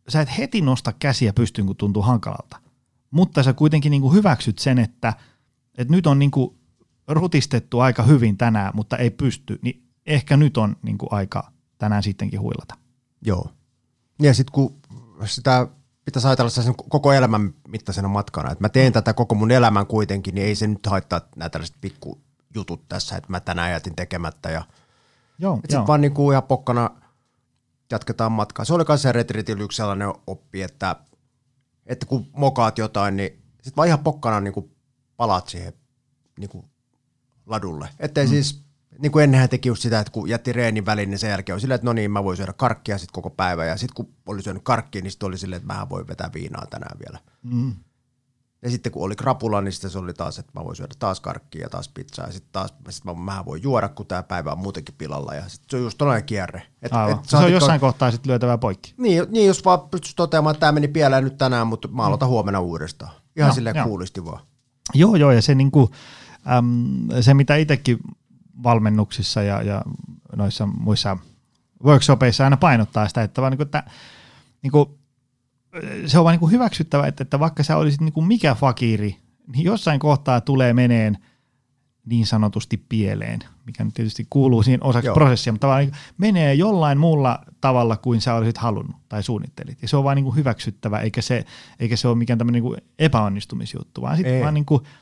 sä 0.10 0.22
et 0.22 0.38
heti 0.38 0.62
nosta 0.62 0.94
käsiä 0.94 1.34
pystyyn, 1.34 1.68
kun 1.68 1.76
tuntuu 1.76 2.04
hankalalta. 2.04 2.62
Mutta 3.12 3.44
sä 3.44 3.54
kuitenkin 3.54 3.90
niin 3.90 4.02
kuin 4.02 4.14
hyväksyt 4.14 4.60
sen, 4.60 4.80
että, 4.80 5.14
että 5.78 5.94
nyt 5.94 6.08
on 6.08 6.20
niin 6.20 6.32
kuin 6.32 6.58
rutistettu 7.08 7.80
aika 7.80 8.04
hyvin 8.04 8.38
tänään, 8.38 8.72
mutta 8.76 8.98
ei 8.98 9.10
pysty, 9.10 9.60
niin 9.62 9.85
ehkä 10.06 10.38
nyt 10.38 10.58
on 10.58 10.76
niin 10.82 10.98
kuin 10.98 11.10
aika 11.12 11.52
tänään 11.78 12.04
sittenkin 12.04 12.42
huilata. 12.42 12.76
Joo. 13.22 13.50
Ja 14.22 14.34
sitten 14.34 14.54
kun 14.54 14.82
sitä 15.26 15.68
pitäisi 16.06 16.28
ajatella 16.28 16.50
sen 16.50 16.76
koko 16.76 17.14
elämän 17.14 17.54
mittaisena 17.68 18.08
matkana. 18.08 18.52
Että 18.52 18.64
mä 18.64 18.70
teen 18.70 18.94
tätä 18.94 19.14
koko 19.14 19.36
mun 19.36 19.52
elämän 19.52 19.88
kuitenkin, 19.88 20.36
niin 20.36 20.48
ei 20.48 20.56
se 20.56 20.68
nyt 20.68 20.86
haittaa 20.86 21.22
nämä 21.36 21.50
tällaiset 21.50 21.76
pikkujutut 21.82 22.88
tässä, 22.90 23.18
että 23.18 23.32
mä 23.32 23.40
tänään 23.40 23.72
jätin 23.72 23.96
tekemättä. 23.96 24.50
Ja 24.50 24.64
joo, 25.40 25.56
sitten 25.56 25.88
vaan 25.88 26.02
niin 26.02 26.14
kuin 26.14 26.34
ihan 26.34 26.44
pokkana 26.44 26.90
jatketaan 27.92 28.32
matkaa. 28.32 28.66
Se 28.66 28.74
oli 28.74 28.84
myös 28.88 29.02
se 29.02 29.12
retriitillä 29.12 29.64
yksi 29.64 29.76
sellainen 29.76 30.14
oppi, 30.28 30.62
että, 30.62 30.96
että 31.86 32.06
kun 32.06 32.28
mokaat 32.34 32.78
jotain, 32.78 33.18
niin 33.18 33.32
sitten 33.52 33.76
vaan 33.76 33.88
ihan 33.88 34.04
pokkana 34.04 34.42
niin 34.42 34.54
kuin 34.54 34.72
palaat 35.18 35.48
siihen 35.48 35.74
niin 36.40 36.50
kuin 36.50 36.66
ladulle. 37.46 37.90
Että 38.00 38.22
mm. 38.22 38.28
siis 38.28 38.65
niin 39.00 39.12
kuin 39.12 39.24
ennenhän 39.24 39.50
teki 39.50 39.70
just 39.70 39.82
sitä, 39.82 40.00
että 40.00 40.12
kun 40.12 40.30
jätti 40.30 40.54
reenin 40.54 40.86
väliin, 40.86 41.10
niin 41.10 41.20
sen 41.20 41.30
jälkeen 41.30 41.54
oli 41.54 41.62
silleen, 41.62 41.76
että 41.76 41.86
no 41.86 41.94
niin, 41.94 42.12
mä 42.12 42.24
voin 42.24 42.38
syödä 42.38 42.54
karkkia 42.54 42.98
sitten 42.98 43.14
koko 43.14 43.30
päivä. 43.30 43.66
Ja 43.66 43.78
sitten 43.78 43.96
kun 43.96 44.14
oli 44.26 44.42
syönyt 44.42 44.64
karkkia, 44.64 45.02
niin 45.02 45.12
sitten 45.12 45.28
oli 45.28 45.38
silleen, 45.38 45.62
että 45.62 45.74
mä 45.74 45.90
voin 45.90 46.08
vetää 46.08 46.30
viinaa 46.34 46.66
tänään 46.66 47.00
vielä. 47.00 47.20
Mm. 47.44 47.74
Ja 48.62 48.72
sitten 48.72 48.92
kun 48.92 49.04
oli 49.04 49.16
krapula, 49.16 49.62
niin 49.62 49.72
sitten 49.72 49.90
se 49.90 50.00
oli 50.00 50.14
taas, 50.14 50.40
että 50.40 50.52
mä 50.56 50.66
voin 50.66 50.76
syödä 50.76 50.94
taas 51.00 51.20
karkkia 51.20 51.62
ja 51.62 51.70
taas 51.70 51.90
pizzaa. 51.90 52.26
Ja 52.26 52.34
sitten 52.34 52.52
taas 52.52 52.74
sit 52.90 53.06
mä, 53.06 53.14
mä 53.14 53.46
voin 53.46 53.64
juoda, 53.64 53.90
kun 53.90 54.06
tämä 54.06 54.24
päivä 54.24 54.52
on 54.52 54.58
muutenkin 54.58 54.96
pilalla. 54.98 55.34
Ja 55.34 55.50
sitten 55.50 55.70
se 55.70 55.78
on 55.78 55.84
just 55.84 55.98
tällainen 55.98 56.26
kierre. 56.26 56.62
Et, 56.82 56.92
et 57.12 57.26
se 57.26 57.38
on 57.38 57.52
jossain 57.52 57.80
ko- 57.80 57.82
kohtaa 57.82 58.12
sitten 58.12 58.30
lyötävää 58.30 58.58
poikki. 58.58 58.94
Niin, 58.98 59.24
niin 59.30 59.48
jos 59.48 59.66
vaan 59.66 59.80
pystyisi 59.80 60.16
toteamaan, 60.16 60.52
että 60.52 60.60
tämä 60.60 60.72
meni 60.72 60.88
pieleen 60.88 61.24
nyt 61.24 61.38
tänään, 61.38 61.68
mutta 61.68 61.88
mä 61.88 62.04
aloitan 62.04 62.28
mm. 62.28 62.32
huomenna 62.32 62.60
uudestaan. 62.60 63.12
Ihan 63.36 63.50
no, 63.50 63.56
silleen 63.56 63.76
joo. 63.76 63.88
kuulisti 63.88 64.26
vaan. 64.26 64.40
Joo, 64.94 65.16
joo, 65.16 65.32
ja 65.32 65.42
se, 65.42 65.56
niinku, 65.56 65.92
äm, 66.58 67.22
se 67.22 67.34
mitä 67.34 67.56
itsekin 67.56 68.00
valmennuksissa 68.64 69.42
ja, 69.42 69.62
ja 69.62 69.82
noissa 70.36 70.66
muissa 70.66 71.18
workshopeissa 71.84 72.44
aina 72.44 72.58
painottaa 72.58 73.08
sitä, 73.08 73.24
että, 73.24 73.42
vaan 73.42 73.52
niin 73.52 73.58
kuin, 73.58 73.68
että 73.68 73.84
niin 74.62 74.72
kuin, 74.72 74.90
se 76.06 76.18
on 76.18 76.24
vaan 76.24 76.34
niin 76.34 76.40
kuin 76.40 76.52
hyväksyttävä, 76.52 77.08
että, 77.08 77.24
että 77.24 77.40
vaikka 77.40 77.64
sä 77.64 77.78
olisit 77.78 78.02
niin 78.02 78.14
kuin 78.14 78.28
mikä 78.28 78.56
fakiri, 78.56 79.18
niin 79.54 79.66
jossain 79.66 80.00
kohtaa 80.00 80.42
tulee 80.42 80.74
meneen 80.74 81.18
niin 82.06 82.26
sanotusti 82.26 82.78
pieleen, 82.90 83.40
mikä 83.66 83.84
nyt 83.84 83.94
tietysti 83.94 84.28
kuuluu 84.30 84.64
siihen 84.64 84.84
osaksi 84.84 85.08
Joo. 85.08 85.14
prosessia, 85.14 85.54
mutta 85.54 85.68
tavallaan 85.68 85.86
niin 85.86 85.96
menee 86.18 86.54
jollain 86.54 86.98
muulla 86.98 87.40
tavalla 87.62 87.98
kuin 87.98 88.22
sä 88.22 88.34
olisit 88.34 88.58
halunnut 88.58 88.96
tai 89.10 89.24
suunnittelit. 89.24 89.82
Ja 89.82 89.88
se 89.88 89.98
on 89.98 90.04
vaan 90.04 90.16
niin 90.16 90.24
kuin 90.24 90.36
hyväksyttävä, 90.36 91.00
eikä 91.00 91.22
se, 91.22 91.46
eikä 91.80 91.96
se 91.96 92.08
ole 92.08 92.18
mikään 92.18 92.38
tämmöinen 92.40 92.64
niin 92.64 92.76
epäonnistumisjuttu, 93.00 94.02
vaan 94.02 94.18
sitten 94.18 94.42
vaan 94.42 94.54
niin 94.54 94.66
kuin– 94.66 94.82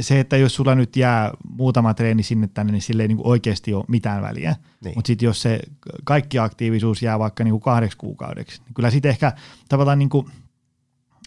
se, 0.00 0.20
että 0.20 0.36
jos 0.36 0.54
sulla 0.54 0.74
nyt 0.74 0.96
jää 0.96 1.30
muutama 1.48 1.94
treeni 1.94 2.22
sinne 2.22 2.48
tänne, 2.54 2.72
niin 2.72 2.82
sille 2.82 3.02
ei 3.02 3.08
niin 3.08 3.18
oikeasti 3.24 3.74
ole 3.74 3.84
mitään 3.88 4.22
väliä. 4.22 4.56
Niin. 4.84 4.92
Mutta 4.94 5.06
sitten 5.06 5.26
jos 5.26 5.42
se 5.42 5.60
kaikki 6.04 6.38
aktiivisuus 6.38 7.02
jää 7.02 7.18
vaikka 7.18 7.44
niin 7.44 7.52
kuin 7.52 7.62
kahdeksi 7.62 7.98
kuukaudeksi, 7.98 8.62
niin 8.64 8.74
kyllä 8.74 8.90
sitten 8.90 9.10
ehkä 9.10 9.32
tavallaan 9.68 9.98
niin 9.98 10.08
kuin 10.08 10.26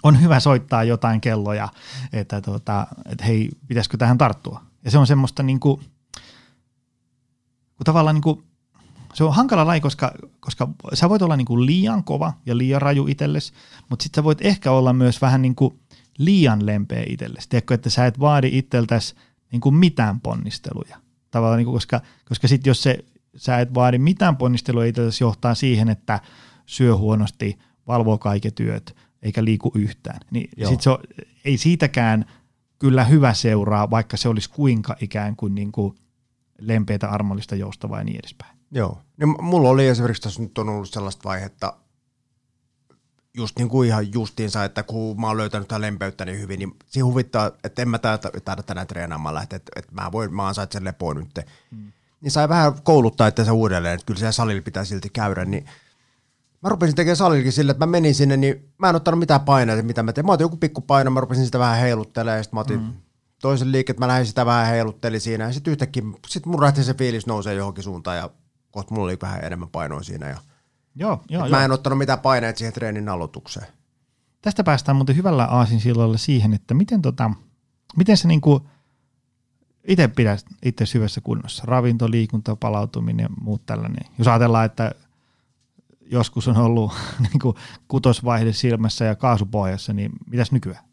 on 0.03 0.21
hyvä 0.21 0.39
soittaa 0.39 0.83
jotain 0.83 1.21
kelloja, 1.21 1.69
että, 2.13 2.41
tota, 2.41 2.87
että 3.05 3.25
hei, 3.25 3.49
pitäisikö 3.67 3.97
tähän 3.97 4.17
tarttua. 4.17 4.61
Ja 4.83 4.91
se 4.91 4.97
on 4.97 5.07
semmoista 5.07 5.43
niin 5.43 5.59
kuin, 5.59 5.79
kun 7.75 7.85
tavallaan 7.85 8.15
niin 8.15 8.21
kuin, 8.21 8.43
se 9.13 9.23
on 9.23 9.35
hankala 9.35 9.67
laji, 9.67 9.81
koska, 9.81 10.11
koska 10.39 10.67
sä 10.93 11.09
voit 11.09 11.21
olla 11.21 11.35
niin 11.35 11.45
kuin 11.45 11.65
liian 11.65 12.03
kova 12.03 12.33
ja 12.45 12.57
liian 12.57 12.81
raju 12.81 13.07
itsellesi, 13.07 13.53
mutta 13.89 14.03
sitten 14.03 14.21
sä 14.21 14.23
voit 14.23 14.41
ehkä 14.41 14.71
olla 14.71 14.93
myös 14.93 15.21
vähän 15.21 15.41
niin 15.41 15.55
kuin– 15.55 15.79
liian 16.17 16.65
lempeä 16.65 17.03
itsellesi. 17.07 17.49
Tiedätkö, 17.49 17.73
että 17.73 17.89
sä 17.89 18.05
et 18.05 18.19
vaadi 18.19 18.49
itseltäsi 18.57 19.15
niin 19.51 19.61
kuin 19.61 19.75
mitään 19.75 20.21
ponnisteluja. 20.21 20.97
Tavallaan, 21.31 21.57
niin 21.57 21.65
kuin, 21.65 21.75
koska, 21.75 22.01
koska 22.29 22.47
sitten 22.47 22.69
jos 22.69 22.83
se, 22.83 22.97
sä 23.35 23.59
et 23.59 23.73
vaadi 23.73 23.97
mitään 23.97 24.37
ponnisteluja 24.37 24.87
itsellesi, 24.87 25.23
johtaa 25.23 25.55
siihen, 25.55 25.89
että 25.89 26.19
syö 26.65 26.97
huonosti, 26.97 27.57
valvoo 27.87 28.17
kaiken 28.17 28.53
työt, 28.53 28.95
eikä 29.21 29.43
liiku 29.43 29.71
yhtään. 29.75 30.19
Niin 30.31 30.49
sit 30.69 30.81
se 30.81 30.89
on, 30.89 30.97
ei 31.45 31.57
siitäkään 31.57 32.25
kyllä 32.79 33.03
hyvä 33.03 33.33
seuraa, 33.33 33.89
vaikka 33.89 34.17
se 34.17 34.29
olisi 34.29 34.49
kuinka 34.49 34.95
ikään 35.01 35.35
kuin, 35.35 35.55
niin 35.55 35.71
kuin 35.71 35.95
lempeätä, 36.59 37.09
armollista, 37.09 37.55
joustavaa 37.55 37.99
ja 37.99 38.03
niin 38.03 38.19
edespäin. 38.19 38.57
Joo. 38.71 39.01
Niin 39.17 39.43
mulla 39.43 39.69
oli 39.69 39.87
esimerkiksi 39.87 40.21
tässä 40.21 40.41
nyt 40.41 40.57
on 40.57 40.69
ollut 40.69 40.89
sellaista 40.89 41.29
vaihetta, 41.29 41.77
just 43.37 43.57
niin 43.57 43.69
kuin 43.69 43.87
ihan 43.87 44.13
justiinsa, 44.13 44.63
että 44.63 44.83
kun 44.83 45.21
mä 45.21 45.27
oon 45.27 45.37
löytänyt 45.37 45.67
tämän 45.67 45.81
lempeyttä 45.81 46.25
niin 46.25 46.39
hyvin, 46.39 46.59
niin 46.59 46.75
se 46.87 46.99
huvittaa, 46.99 47.51
että 47.63 47.81
en 47.81 47.89
mä 47.89 47.99
taida 47.99 48.63
tänään 48.65 48.87
treenaamaan 48.87 49.35
lähteä, 49.35 49.57
että, 49.57 49.71
että 49.75 49.91
mä, 49.91 50.11
voin, 50.11 50.33
mä 50.33 50.47
ansaitsen 50.47 50.83
lepoa 50.83 51.13
nyt. 51.13 51.39
Mm. 51.71 51.91
Niin 52.21 52.31
sai 52.31 52.49
vähän 52.49 52.73
kouluttaa 52.83 53.27
itseänsä 53.27 53.53
uudelleen, 53.53 53.93
että 53.93 54.05
kyllä 54.05 54.19
siellä 54.19 54.31
salilla 54.31 54.61
pitää 54.61 54.85
silti 54.85 55.09
käydä, 55.09 55.45
niin 55.45 55.65
mä 56.61 56.69
rupesin 56.69 56.95
tekemään 56.95 57.15
salillekin 57.15 57.51
sille, 57.51 57.71
että 57.71 57.85
mä 57.85 57.91
menin 57.91 58.15
sinne, 58.15 58.37
niin 58.37 58.69
mä 58.77 58.89
en 58.89 58.95
ottanut 58.95 59.19
mitään 59.19 59.41
paineita, 59.41 59.83
mitä 59.83 60.03
mä 60.03 60.13
tein. 60.13 60.25
Mä 60.25 60.31
otin 60.31 60.45
joku 60.45 60.57
pikku 60.57 60.81
paino, 60.81 61.11
mä 61.11 61.19
rupesin 61.19 61.45
sitä 61.45 61.59
vähän 61.59 61.79
heiluttelemaan, 61.79 62.37
ja 62.37 62.43
sitten 62.43 62.57
mä 62.57 62.61
otin 62.61 62.79
mm. 62.79 62.93
toisen 63.41 63.71
liikkeen, 63.71 63.99
mä 63.99 64.07
lähdin 64.07 64.25
sitä 64.25 64.45
vähän 64.45 64.67
heiluttelin 64.67 65.21
siinä, 65.21 65.43
ja 65.43 65.53
sitten 65.53 65.71
yhtäkkiä, 65.71 66.03
sit 66.27 66.45
mun 66.45 66.59
se 66.81 66.93
fiilis 66.93 67.27
nousee 67.27 67.53
johonkin 67.53 67.83
suuntaan, 67.83 68.17
ja 68.17 68.29
kohta 68.71 68.93
mulla 68.93 69.05
oli 69.05 69.17
vähän 69.21 69.43
enemmän 69.43 69.69
painoa 69.69 70.03
siinä, 70.03 70.29
ja 70.29 70.37
Joo, 70.95 71.21
joo, 71.29 71.45
Et 71.45 71.49
joo. 71.49 71.59
mä 71.59 71.65
en 71.65 71.71
ottanut 71.71 71.99
mitään 71.99 72.19
paineita 72.19 72.57
siihen 72.57 72.73
treenin 72.73 73.09
aloitukseen. 73.09 73.67
Tästä 74.41 74.63
päästään 74.63 74.95
muuten 74.95 75.15
hyvällä 75.15 75.45
aasinsillalle 75.45 76.17
siihen, 76.17 76.53
että 76.53 76.73
miten, 76.73 77.01
tota, 77.01 77.31
miten 77.97 78.17
se 78.17 78.27
niinku 78.27 78.67
itse 79.87 80.07
pidät 80.07 80.45
itse 80.65 80.85
hyvässä 80.93 81.21
kunnossa. 81.21 81.63
Ravinto, 81.65 82.11
liikunta, 82.11 82.55
palautuminen 82.55 83.23
ja 83.23 83.29
muut 83.41 83.65
tällainen. 83.65 84.05
Jos 84.17 84.27
ajatellaan, 84.27 84.65
että 84.65 84.91
joskus 86.01 86.47
on 86.47 86.57
ollut 86.57 86.93
niinku 87.29 87.55
kutosvaihde 87.87 88.53
silmässä 88.53 89.05
ja 89.05 89.15
kaasupohjassa, 89.15 89.93
niin 89.93 90.11
mitäs 90.29 90.51
nykyään? 90.51 90.83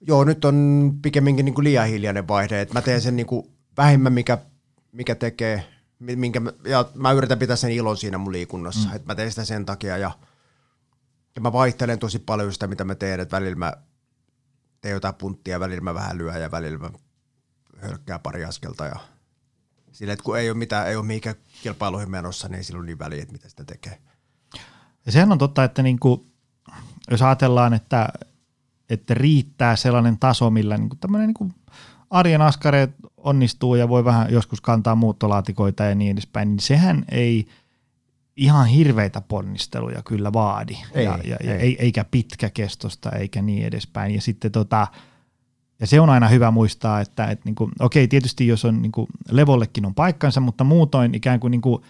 Joo, 0.00 0.24
nyt 0.24 0.44
on 0.44 0.92
pikemminkin 1.02 1.44
niin 1.44 1.54
kuin 1.54 1.64
liian 1.64 1.88
hiljainen 1.88 2.28
vaihde, 2.28 2.60
että 2.60 2.74
mä 2.74 2.82
teen 2.82 3.00
sen 3.00 3.16
niin 3.16 3.26
kuin 3.26 3.46
vähimmän, 3.76 4.12
mikä, 4.12 4.38
mikä 4.92 5.14
tekee, 5.14 5.64
minkä, 5.98 6.40
mä- 6.40 6.52
ja 6.64 6.90
mä 6.94 7.12
yritän 7.12 7.38
pitää 7.38 7.56
sen 7.56 7.70
ilon 7.70 7.96
siinä 7.96 8.18
mun 8.18 8.32
liikunnassa, 8.32 8.88
mm. 8.88 8.96
että 8.96 9.06
mä 9.06 9.14
teen 9.14 9.30
sitä 9.30 9.44
sen 9.44 9.66
takia 9.66 9.96
ja, 9.96 10.10
ja 11.36 11.40
mä 11.40 11.52
vaihtelen 11.52 11.98
tosi 11.98 12.18
paljon 12.18 12.52
sitä, 12.52 12.66
mitä 12.66 12.84
mä 12.84 12.94
teen, 12.94 13.20
että 13.20 13.36
välillä 13.36 13.56
mä 13.56 13.72
teen 14.80 14.92
jotain 14.92 15.14
punttia, 15.14 15.60
välillä 15.60 15.80
mä 15.80 15.94
vähän 15.94 16.18
lyön 16.18 16.42
ja 16.42 16.50
välillä 16.50 16.78
mä 16.78 16.90
hölkkää 17.76 18.18
pari 18.18 18.44
askelta 18.44 18.86
ja 18.86 18.96
sille, 19.92 20.12
että 20.12 20.22
kun 20.24 20.38
ei 20.38 20.50
ole 20.50 20.58
mitään, 20.58 20.88
ei 20.88 20.96
ole 20.96 21.06
mihinkään 21.06 21.36
kilpailuihin 21.62 22.10
menossa, 22.10 22.48
niin 22.48 22.56
ei 22.56 22.64
sillä 22.64 22.78
ole 22.78 22.86
niin 22.86 22.98
väliä, 22.98 23.22
että 23.22 23.32
mitä 23.32 23.48
sitä 23.48 23.64
tekee. 23.64 23.98
Ja 25.06 25.12
sehän 25.12 25.32
on 25.32 25.38
totta, 25.38 25.64
että 25.64 25.82
niinku, 25.82 26.26
jos 27.10 27.22
ajatellaan, 27.22 27.74
että, 27.74 28.08
että 28.90 29.14
riittää 29.14 29.76
sellainen 29.76 30.18
taso, 30.18 30.50
millä 30.50 30.76
niinku 30.76 30.96
tämmöinen 30.96 31.26
niinku 31.26 31.50
arjen 32.10 32.42
askareet 32.42 32.90
onnistuu 33.16 33.74
ja 33.74 33.88
voi 33.88 34.04
vähän 34.04 34.32
joskus 34.32 34.60
kantaa 34.60 34.94
muuttolaatikoita 34.94 35.84
ja 35.84 35.94
niin 35.94 36.12
edespäin, 36.12 36.48
niin 36.48 36.60
sehän 36.60 37.04
ei 37.10 37.46
ihan 38.36 38.66
hirveitä 38.66 39.20
ponnisteluja 39.20 40.02
kyllä 40.02 40.32
vaadi. 40.32 40.76
Ei, 40.94 41.04
ja, 41.04 41.18
ja, 41.24 41.36
ja 41.44 41.54
ei. 41.54 41.60
ei. 41.60 41.76
eikä 41.78 42.04
pitkäkestosta 42.04 43.10
eikä 43.10 43.42
niin 43.42 43.66
edespäin. 43.66 44.14
Ja 44.14 44.20
sitten 44.20 44.52
tota, 44.52 44.86
ja 45.80 45.86
se 45.86 46.00
on 46.00 46.10
aina 46.10 46.28
hyvä 46.28 46.50
muistaa, 46.50 47.00
että, 47.00 47.24
että 47.24 47.44
niinku, 47.44 47.70
okei, 47.80 48.08
tietysti 48.08 48.46
jos 48.46 48.64
on 48.64 48.82
niinku, 48.82 49.06
levollekin 49.30 49.86
on 49.86 49.94
paikkansa, 49.94 50.40
mutta 50.40 50.64
muutoin 50.64 51.14
ikään 51.14 51.40
kuin 51.40 51.50
niinku, 51.50 51.84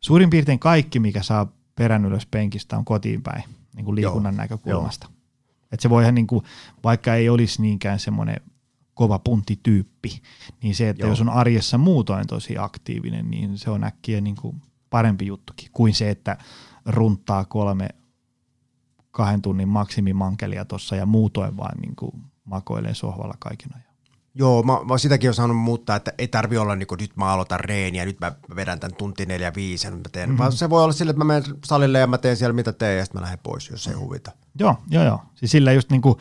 suurin 0.00 0.30
piirtein 0.30 0.58
kaikki, 0.58 1.00
mikä 1.00 1.22
saa 1.22 1.52
perän 1.74 2.04
ylös 2.04 2.26
penkistä, 2.26 2.78
on 2.78 2.84
kotiin 2.84 3.22
päin 3.22 3.44
niin 3.76 3.84
kuin 3.84 3.94
liikunnan 3.94 4.34
Joo, 4.34 4.42
näkökulmasta. 4.42 5.08
Että 5.72 5.82
se 5.82 5.90
voihan, 5.90 6.14
niin 6.14 6.26
kuin, 6.26 6.44
vaikka 6.84 7.14
ei 7.14 7.28
olisi 7.28 7.62
niinkään 7.62 7.98
semmoinen 7.98 8.40
kova 9.00 9.18
punttityyppi, 9.18 10.22
niin 10.62 10.74
se, 10.74 10.88
että 10.88 11.02
Joo. 11.02 11.10
Jos 11.10 11.20
on 11.20 11.28
arjessa 11.28 11.78
muutoin 11.78 12.26
tosi 12.26 12.58
aktiivinen, 12.58 13.30
niin 13.30 13.58
se 13.58 13.70
on 13.70 13.84
äkkiä 13.84 14.20
niin 14.20 14.36
kuin 14.36 14.62
parempi 14.90 15.26
juttukin 15.26 15.68
kuin 15.72 15.94
se, 15.94 16.10
että 16.10 16.36
runttaa 16.86 17.44
kolme 17.44 17.88
kahden 19.10 19.42
tunnin 19.42 19.68
maksimimankelia 19.68 20.64
tuossa 20.64 20.96
ja 20.96 21.06
muutoin 21.06 21.56
vaan 21.56 21.78
niin 21.80 21.96
kuin 21.96 22.12
makoilee 22.44 22.94
sohvalla 22.94 23.34
kaiken 23.38 23.74
ajan. 23.74 23.94
Joo, 24.34 24.62
mä, 24.62 24.72
mä 24.88 24.98
sitäkin 24.98 25.30
on 25.30 25.34
saanut 25.34 25.56
muuttaa, 25.56 25.96
että 25.96 26.12
ei 26.18 26.28
tarvi 26.28 26.58
olla 26.58 26.76
niin 26.76 26.86
kuin, 26.86 26.98
nyt 26.98 27.16
mä 27.16 27.32
aloitan 27.32 27.60
reeniä, 27.60 28.04
nyt 28.04 28.20
mä 28.20 28.32
vedän 28.56 28.80
tämän 28.80 28.96
tunti 28.96 29.26
neljä 29.26 29.52
viisi 29.54 29.90
mä 29.90 29.96
teen. 30.12 30.28
Mm-hmm. 30.28 30.38
Vaan 30.38 30.52
se 30.52 30.70
voi 30.70 30.82
olla 30.82 30.92
sille, 30.92 31.10
että 31.10 31.24
mä 31.24 31.24
menen 31.24 31.44
salille 31.64 31.98
ja 31.98 32.06
mä 32.06 32.18
teen 32.18 32.36
siellä 32.36 32.52
mitä 32.52 32.72
teen 32.72 32.98
ja 32.98 33.04
sitten 33.04 33.20
mä 33.20 33.24
lähden 33.24 33.38
pois, 33.42 33.70
jos 33.70 33.86
ei 33.86 33.94
huvita. 33.94 34.32
Joo, 34.58 34.76
joo, 34.90 35.04
joo. 35.04 35.22
Siis 35.34 35.50
sillä 35.50 35.72
just 35.72 35.90
niin 35.90 36.02
kuin, 36.02 36.16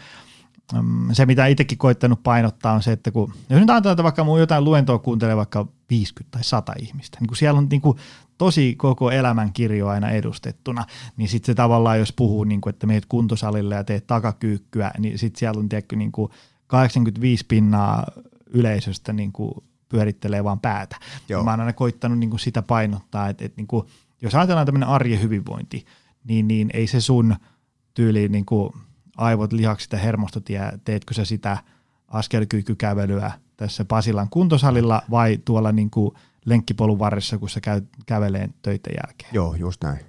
se, 1.11 1.25
mitä 1.25 1.47
itsekin 1.47 1.77
koittanut 1.77 2.23
painottaa, 2.23 2.73
on 2.73 2.83
se, 2.83 2.91
että 2.91 3.11
kun, 3.11 3.33
jos 3.49 3.59
nyt 3.59 3.69
ajatellaan, 3.69 3.93
että 3.93 4.03
vaikka 4.03 4.23
mun 4.23 4.39
jotain 4.39 4.63
luentoa 4.63 4.99
kuuntelee 4.99 5.35
vaikka 5.35 5.67
50 5.89 6.31
tai 6.31 6.43
100 6.43 6.73
ihmistä, 6.79 7.17
niin 7.19 7.27
kun 7.27 7.37
siellä 7.37 7.57
on 7.57 7.67
niin 7.71 7.81
kuin 7.81 7.97
tosi 8.37 8.75
koko 8.75 9.11
elämän 9.11 9.53
kirjo 9.53 9.87
aina 9.87 10.09
edustettuna, 10.09 10.85
niin 11.17 11.29
sitten 11.29 11.45
se 11.45 11.55
tavallaan, 11.55 11.99
jos 11.99 12.13
puhuu, 12.13 12.43
niin 12.43 12.61
kuin, 12.61 12.73
että 12.73 12.87
meet 12.87 13.05
kuntosalille 13.05 13.75
ja 13.75 13.83
teet 13.83 14.07
takakyykkyä, 14.07 14.91
niin 14.97 15.17
sitten 15.17 15.39
siellä 15.39 15.59
on 15.59 15.69
tiedätkö, 15.69 15.95
niin 15.95 16.11
kuin 16.11 16.31
85 16.67 17.45
pinnaa 17.47 18.05
yleisöstä 18.45 19.13
niin 19.13 19.31
kuin 19.31 19.51
pyörittelee 19.89 20.43
vaan 20.43 20.59
päätä. 20.59 20.95
Joo. 21.29 21.43
Mä 21.43 21.49
oon 21.51 21.59
aina 21.59 21.73
koittanut 21.73 22.19
niin 22.19 22.29
kuin 22.29 22.39
sitä 22.39 22.61
painottaa, 22.61 23.29
että, 23.29 23.45
että 23.45 23.57
niin 23.57 23.67
kuin, 23.67 23.87
jos 24.21 24.35
ajatellaan 24.35 24.65
tämmöinen 24.65 24.89
arjen 24.89 25.21
hyvinvointi, 25.21 25.85
niin, 26.23 26.47
niin 26.47 26.69
ei 26.73 26.87
se 26.87 27.01
sun 27.01 27.35
tyyliin 27.93 28.31
niin 28.31 28.45
kuin 28.45 28.73
aivot, 29.19 29.53
lihakset 29.53 29.91
ja 29.91 29.99
hermostot 29.99 30.49
ja 30.49 30.71
teetkö 30.83 31.13
sä 31.13 31.25
sitä 31.25 31.57
askelkykykävelyä 32.07 33.31
tässä 33.57 33.85
Pasilan 33.85 34.29
kuntosalilla 34.29 35.01
vai 35.11 35.39
tuolla 35.45 35.71
niin 35.71 35.89
kuin 35.89 36.15
lenkkipolun 36.45 36.99
varressa, 36.99 37.37
kun 37.37 37.49
sä 37.49 37.61
käyt 37.61 37.83
käveleen 38.05 38.53
töiden 38.61 38.93
jälkeen. 39.03 39.29
Joo, 39.33 39.55
just 39.55 39.83
näin. 39.83 39.99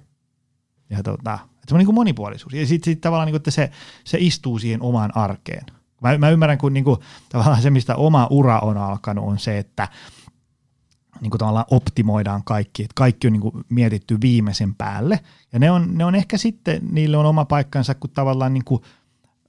Ja 0.89 1.03
tota, 1.03 1.33
että 1.33 1.65
se 1.67 1.75
on 1.75 1.77
niin 1.77 1.85
kuin 1.85 1.95
monipuolisuus. 1.95 2.53
Ja 2.53 2.67
sitten 2.67 2.91
sit 2.91 3.01
tavallaan, 3.01 3.25
niin 3.25 3.33
kuin, 3.33 3.39
että 3.39 3.51
se, 3.51 3.71
se 4.03 4.17
istuu 4.21 4.59
siihen 4.59 4.81
omaan 4.81 5.17
arkeen. 5.17 5.65
Mä, 6.01 6.17
mä 6.17 6.29
ymmärrän, 6.29 6.57
kun 6.57 6.73
niin 6.73 6.83
kuin, 6.83 6.99
tavallaan 7.29 7.61
se, 7.61 7.69
mistä 7.69 7.95
oma 7.95 8.27
ura 8.29 8.59
on 8.59 8.77
alkanut, 8.77 9.25
on 9.25 9.39
se, 9.39 9.57
että 9.57 9.87
niin 11.21 11.31
kuin 11.31 11.39
tavallaan 11.39 11.65
optimoidaan 11.71 12.43
kaikki, 12.43 12.83
että 12.83 12.93
kaikki 12.95 13.27
on 13.27 13.33
niin 13.33 13.41
kuin 13.41 13.65
mietitty 13.69 14.17
viimeisen 14.21 14.75
päälle. 14.75 15.19
Ja 15.53 15.59
ne 15.59 15.71
on, 15.71 15.97
ne 15.97 16.05
on 16.05 16.15
ehkä 16.15 16.37
sitten, 16.37 16.81
niille 16.91 17.17
on 17.17 17.25
oma 17.25 17.45
paikkansa, 17.45 17.95
kun 17.95 18.09
tavallaan 18.09 18.53
niin 18.53 18.65
kuin 18.65 18.81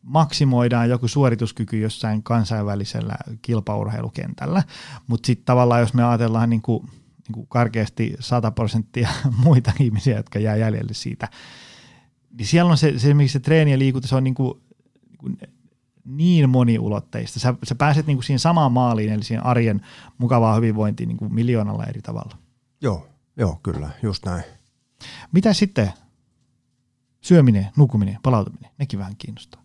maksimoidaan 0.03 0.91
joku 0.91 1.09
suorituskyky 1.09 1.79
jossain 1.79 2.23
kansainvälisellä 2.23 3.15
kilpaurheilukentällä. 3.43 4.63
Mutta 5.07 5.27
sitten 5.27 5.45
tavallaan, 5.45 5.81
jos 5.81 5.95
me 5.95 6.05
ajatellaan 6.05 6.51
niin 6.51 6.63
kuin, 6.63 6.85
niin 6.87 7.33
kuin 7.35 7.47
karkeasti 7.49 8.15
100 8.21 8.51
prosenttia 8.51 9.09
muita 9.45 9.73
ihmisiä, 9.81 10.17
jotka 10.17 10.39
jää 10.39 10.57
jäljelle 10.57 10.95
siitä, 10.95 11.29
niin 12.39 12.47
siellä 12.47 12.71
on 12.71 12.79
se, 12.79 12.99
se 12.99 13.15
missä 13.15 13.33
se 13.33 13.41
treeni 13.41 13.73
ja 13.73 13.79
liikunta, 13.79 14.09
se 14.09 14.17
on 14.17 14.25
niin 14.25 14.35
kuin, 14.35 14.63
niin 15.09 15.19
kuin 15.19 15.39
niin 16.05 16.51
moniulotteista. 16.51 17.41
Sä, 17.41 17.55
sä 17.65 17.75
pääset 17.75 18.07
niin 18.07 18.17
kuin 18.17 18.25
siihen 18.25 18.39
samaan 18.39 18.73
maaliin, 18.73 19.13
eli 19.13 19.23
siihen 19.23 19.47
arjen 19.47 19.81
mukavaa 20.19 20.55
hyvinvointiin 20.55 21.09
niin 21.09 21.17
kuin 21.17 21.35
miljoonalla 21.35 21.85
eri 21.85 22.03
tavalla. 22.03 22.37
Joo, 22.81 23.07
joo, 23.37 23.61
kyllä, 23.63 23.91
just 24.03 24.25
näin. 24.25 24.45
Mitä 25.33 25.53
sitten 25.53 25.93
syöminen, 27.21 27.69
nukkuminen, 27.77 28.19
palautuminen, 28.23 28.71
nekin 28.79 28.99
vähän 28.99 29.17
kiinnostaa. 29.19 29.62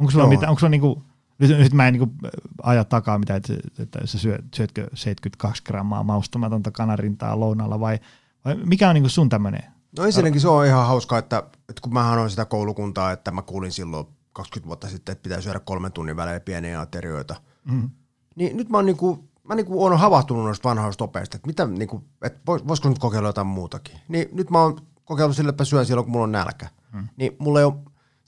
Onko 0.00 0.10
sulla 0.10 0.24
Joo. 0.24 0.30
mitä, 0.30 0.48
onko 0.48 0.58
sulla 0.58 0.70
niinku, 0.70 1.02
nyt, 1.38 1.58
nyt 1.58 1.72
mä 1.72 1.88
en 1.88 1.92
niinku 1.92 2.14
aja 2.62 2.84
takaa 2.84 3.18
mitä, 3.18 3.36
että, 3.36 3.54
että 3.78 4.06
sä 4.06 4.18
syöt, 4.18 4.44
syötkö 4.54 4.82
72 4.94 5.62
grammaa 5.64 6.02
maustamatonta 6.02 6.70
kanarintaa 6.70 7.40
lounalla 7.40 7.80
vai, 7.80 7.98
vai 8.44 8.54
mikä 8.54 8.88
on 8.88 8.94
niinku 8.94 9.08
sun 9.08 9.28
tämmöinen? 9.28 9.62
No 9.98 10.04
ensinnäkin 10.04 10.40
se 10.40 10.48
on 10.48 10.66
ihan 10.66 10.86
hauskaa, 10.86 11.18
että, 11.18 11.38
että 11.38 11.82
kun 11.82 11.92
mä 11.92 12.10
on 12.10 12.30
sitä 12.30 12.44
koulukuntaa, 12.44 13.12
että 13.12 13.30
mä 13.30 13.42
kuulin 13.42 13.72
silloin 13.72 14.06
20 14.32 14.66
vuotta 14.66 14.88
sitten, 14.88 15.12
että 15.12 15.22
pitää 15.22 15.40
syödä 15.40 15.60
kolmen 15.60 15.92
tunnin 15.92 16.16
välein 16.16 16.40
pieniä 16.40 16.80
aterioita. 16.80 17.36
Mm. 17.64 17.90
Niin 18.36 18.56
nyt 18.56 18.68
mä 18.68 18.78
oon 18.78 18.86
niinku, 18.86 19.28
mä 19.44 19.54
niinku 19.54 19.84
oon 19.84 19.98
havahtunut 19.98 20.44
noista 20.44 20.68
vanhoista 20.68 21.04
opeista, 21.04 21.36
että, 21.36 21.46
mitä, 21.46 21.66
niinku, 21.66 22.04
että 22.22 22.40
vois, 22.46 22.68
voisiko 22.68 22.88
nyt 22.88 22.98
kokeilla 22.98 23.28
jotain 23.28 23.46
muutakin. 23.46 23.96
Niin 24.08 24.28
nyt 24.32 24.50
mä 24.50 24.62
oon 24.62 24.78
kokeillut 25.04 25.36
sille, 25.36 25.50
että 25.50 25.64
syön 25.64 25.86
silloin, 25.86 26.04
kun 26.04 26.12
mulla 26.12 26.24
on 26.24 26.32
nälkä. 26.32 26.68
Hmm. 26.92 27.08
Niin 27.16 27.36
mulla 27.38 27.58
ei 27.58 27.64
ole, 27.64 27.74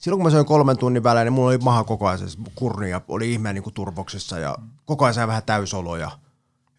silloin 0.03 0.19
kun 0.19 0.25
mä 0.27 0.31
söin 0.31 0.45
kolmen 0.45 0.77
tunnin 0.77 1.03
välein, 1.03 1.25
niin 1.25 1.33
mulla 1.33 1.49
oli 1.49 1.57
maha 1.57 1.83
koko 1.83 2.07
ajan 2.07 2.19
kurni 2.55 2.89
ja 2.89 3.01
oli 3.07 3.33
ihmeen 3.33 3.55
niinku 3.55 3.71
turvoksissa 3.71 4.39
ja 4.39 4.57
koko 4.85 5.05
ajan 5.05 5.27
vähän 5.27 5.43
täysoloja. 5.43 6.11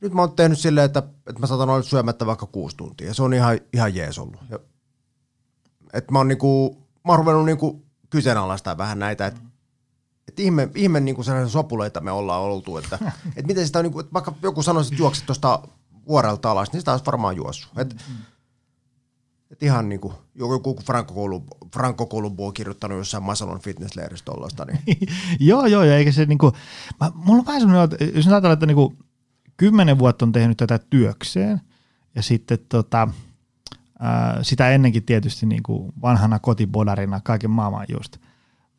Nyt 0.00 0.12
mä 0.12 0.22
oon 0.22 0.36
tehnyt 0.36 0.58
silleen, 0.58 0.84
että, 0.84 1.02
että 1.26 1.40
mä 1.40 1.46
saatan 1.46 1.70
olla 1.70 1.82
syömättä 1.82 2.26
vaikka 2.26 2.46
kuusi 2.46 2.76
tuntia 2.76 3.06
ja 3.06 3.14
se 3.14 3.22
on 3.22 3.34
ihan, 3.34 3.60
ihan 3.72 3.94
jees 3.94 4.18
ollut. 4.18 4.40
Ja, 4.50 4.58
että 5.92 6.12
mä 6.12 6.18
oon 6.18 6.28
niinku, 6.28 6.78
mä 7.04 7.12
oon 7.12 7.18
ruvennut 7.18 7.44
niinku 7.44 7.82
kyseenalaistaa 8.10 8.78
vähän 8.78 8.98
näitä, 8.98 9.26
että 9.26 9.40
että 10.28 10.42
ihme, 10.42 10.68
ihme 10.74 11.00
niin 11.00 11.14
kuin 11.14 11.24
sellaisia 11.24 11.52
sopuleita 11.52 12.00
me 12.00 12.10
ollaan 12.10 12.42
oltu, 12.42 12.78
että, 12.78 12.98
että 13.36 13.46
miten 13.46 13.66
sitä 13.66 13.78
on, 13.78 13.82
niin 13.82 13.92
kuin, 13.92 14.04
että 14.04 14.12
vaikka 14.12 14.32
joku 14.42 14.62
sanoisi, 14.62 14.94
että 14.94 15.02
juokset 15.02 15.26
tuosta 15.26 15.62
vuorelta 16.08 16.50
alas, 16.50 16.72
niin 16.72 16.80
sitä 16.80 16.92
olisi 16.92 17.06
varmaan 17.06 17.36
juossut. 17.36 17.78
Et, 17.78 17.96
et 19.54 19.62
ihan 19.62 19.88
niin 19.88 20.00
kuin, 20.00 20.14
joku 20.34 20.78
Franco, 20.86 21.14
Koulu, 21.14 21.44
Franco 21.74 22.06
Columbo 22.06 22.46
on 22.46 22.54
kirjoittanut 22.54 22.98
jossain 22.98 23.22
Masalon 23.22 23.60
fitness-leiristä 23.60 24.24
tollasta, 24.24 24.64
niin 24.64 24.98
joo, 25.48 25.66
joo, 25.66 25.84
ja 25.84 25.96
eikä 25.96 26.12
se 26.12 26.26
niinku, 26.26 26.52
mä, 27.00 27.12
mulla 27.14 27.40
on 27.40 27.46
vähän 27.46 27.60
semmoinen, 27.60 27.84
että 27.84 28.04
jos 28.04 28.26
ajatellaan, 28.26 28.52
että 28.52 28.66
niinku 28.66 28.96
kymmenen 29.56 29.98
vuotta 29.98 30.24
on 30.24 30.32
tehnyt 30.32 30.56
tätä 30.56 30.78
työkseen, 30.78 31.60
ja 32.14 32.22
sitten 32.22 32.58
tota, 32.68 33.08
ää, 33.98 34.38
sitä 34.42 34.70
ennenkin 34.70 35.04
tietysti 35.04 35.46
niinku 35.46 35.92
vanhana 36.02 36.38
kotibodarina 36.38 37.20
kaiken 37.24 37.50
maailman 37.50 37.86
just 37.88 38.16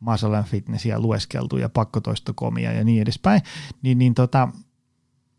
Masalan 0.00 0.44
fitnessia 0.44 1.00
lueskeltu 1.00 1.56
ja 1.56 1.68
pakkotoistokomia 1.68 2.72
ja 2.72 2.84
niin 2.84 3.02
edespäin, 3.02 3.40
niin, 3.82 3.98
niin 3.98 4.14
tota, 4.14 4.48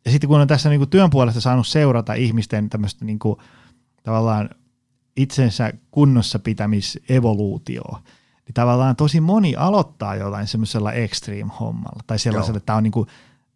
ja 0.06 0.12
sitten 0.12 0.28
kun 0.28 0.42
on 0.42 0.48
tässä 0.48 0.70
niinku 0.70 0.86
työn 0.86 1.10
puolesta 1.10 1.42
saanut 1.42 1.68
seurata 1.68 2.14
ihmisten 2.14 2.70
tämmöistä 2.70 3.06
niinku, 3.06 3.42
tavallaan 4.04 4.50
itsensä 5.18 5.74
kunnossa 5.92 6.40
pitämisevoluutioa, 6.40 8.02
niin 8.46 8.54
tavallaan 8.54 8.96
tosi 8.96 9.22
moni 9.22 9.56
aloittaa 9.56 10.16
jollain 10.16 10.48
semmoisella 10.48 10.92
extreme-hommalla 10.92 12.04
tai 12.08 12.20
sellaisella, 12.20 12.56
Joo. 12.56 12.58
että, 12.58 12.66
tämä 12.66 12.78
on 12.78 12.84
niinku, 12.84 13.08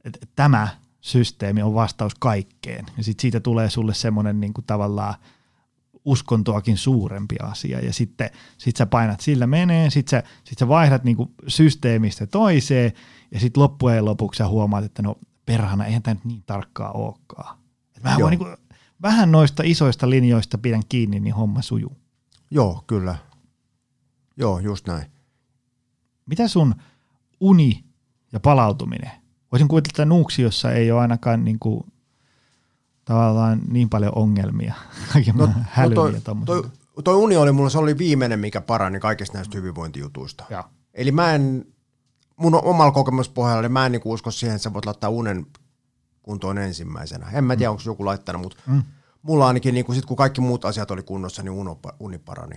että 0.04 0.20
tämä 0.36 0.68
systeemi 1.02 1.62
on 1.62 1.74
vastaus 1.74 2.16
kaikkeen. 2.16 2.86
Ja 2.98 3.04
sitten 3.04 3.22
siitä 3.22 3.40
tulee 3.40 3.70
sulle 3.70 3.94
semmoinen 3.94 4.40
niinku 4.40 4.62
tavallaan 4.62 5.16
uskontoakin 6.06 6.78
suurempi 6.78 7.36
asia 7.42 7.80
ja 7.80 7.94
sitten 7.94 8.30
sit 8.58 8.76
sä 8.76 8.86
painat 8.86 9.20
sillä 9.20 9.48
menee, 9.48 9.90
sitten 9.90 10.10
sä, 10.10 10.30
sit 10.44 10.58
sä 10.58 10.68
vaihdat 10.68 11.04
niinku 11.04 11.32
systeemistä 11.48 12.28
toiseen 12.28 12.94
ja 13.32 13.40
sitten 13.40 13.64
loppujen 13.64 14.06
lopuksi 14.06 14.38
sä 14.38 14.48
huomaat, 14.48 14.84
että 14.84 15.02
no 15.02 15.16
perhana, 15.46 15.86
eihän 15.86 16.02
tämä 16.02 16.14
nyt 16.14 16.26
niin 16.26 16.44
tarkkaa 16.46 16.92
olekaan. 16.92 17.58
Mä 18.04 18.16
voin 18.20 18.30
niinku, 18.30 18.46
vähän 19.02 19.32
noista 19.32 19.64
isoista 19.66 20.10
linjoista 20.10 20.58
pidän 20.58 20.84
kiinni, 20.90 21.20
niin 21.20 21.36
homma 21.36 21.62
sujuu. 21.62 21.98
Joo, 22.52 22.84
kyllä. 22.88 23.16
Joo, 24.38 24.60
just 24.60 24.88
näin. 24.88 25.06
Mitä 26.26 26.48
sun 26.48 26.76
uni 27.40 27.84
ja 28.34 28.40
palautuminen? 28.40 29.12
Voisin 29.52 29.68
kuvitella, 29.68 29.92
että 29.92 30.06
Nuuksiossa 30.06 30.72
ei 30.72 30.92
ole 30.92 31.02
ainakaan 31.02 31.46
niin 31.46 31.60
kuin, 31.60 31.84
tavallaan 33.06 33.62
niin 33.68 33.90
paljon 33.90 34.12
ongelmia. 34.16 34.74
no, 35.36 35.46
no 35.46 35.90
toi, 35.96 36.22
toi, 36.46 36.64
toi, 37.04 37.16
uni 37.16 37.38
oli 37.38 37.52
mulla, 37.52 37.70
se 37.70 37.78
oli 37.78 37.98
viimeinen, 37.98 38.40
mikä 38.40 38.62
parani 38.62 39.00
kaikista 39.00 39.38
näistä 39.38 39.58
hyvinvointijutuista. 39.58 40.44
Ja. 40.50 40.70
Eli 40.94 41.12
mä 41.12 41.34
en, 41.34 41.66
mun 42.38 42.56
omalla 42.56 42.92
kokemuspohjalla, 42.92 43.62
niin 43.62 43.72
mä 43.72 43.86
en 43.86 43.92
niin 43.92 44.02
usko 44.06 44.32
siihen, 44.32 44.56
että 44.56 44.64
sä 44.64 44.74
voit 44.74 44.86
laittaa 44.86 45.10
unen 45.10 45.46
kuntoon 46.24 46.58
ensimmäisenä. 46.58 47.30
En 47.34 47.44
mä 47.44 47.56
tiedä, 47.56 47.70
mm. 47.70 47.72
onko 47.72 47.84
joku 47.86 48.06
laittanut, 48.06 48.42
mutta 48.42 48.58
mm. 48.68 48.84
mulla 49.22 49.48
ainakin, 49.48 49.74
niin 49.74 49.86
kun, 49.86 49.96
sit, 49.96 50.06
kun 50.06 50.18
kaikki 50.18 50.42
muut 50.42 50.66
asiat 50.66 50.92
oli 50.92 51.04
kunnossa, 51.04 51.44
niin 51.44 51.52
uno, 51.52 51.80
uni 52.00 52.18
parani. 52.18 52.56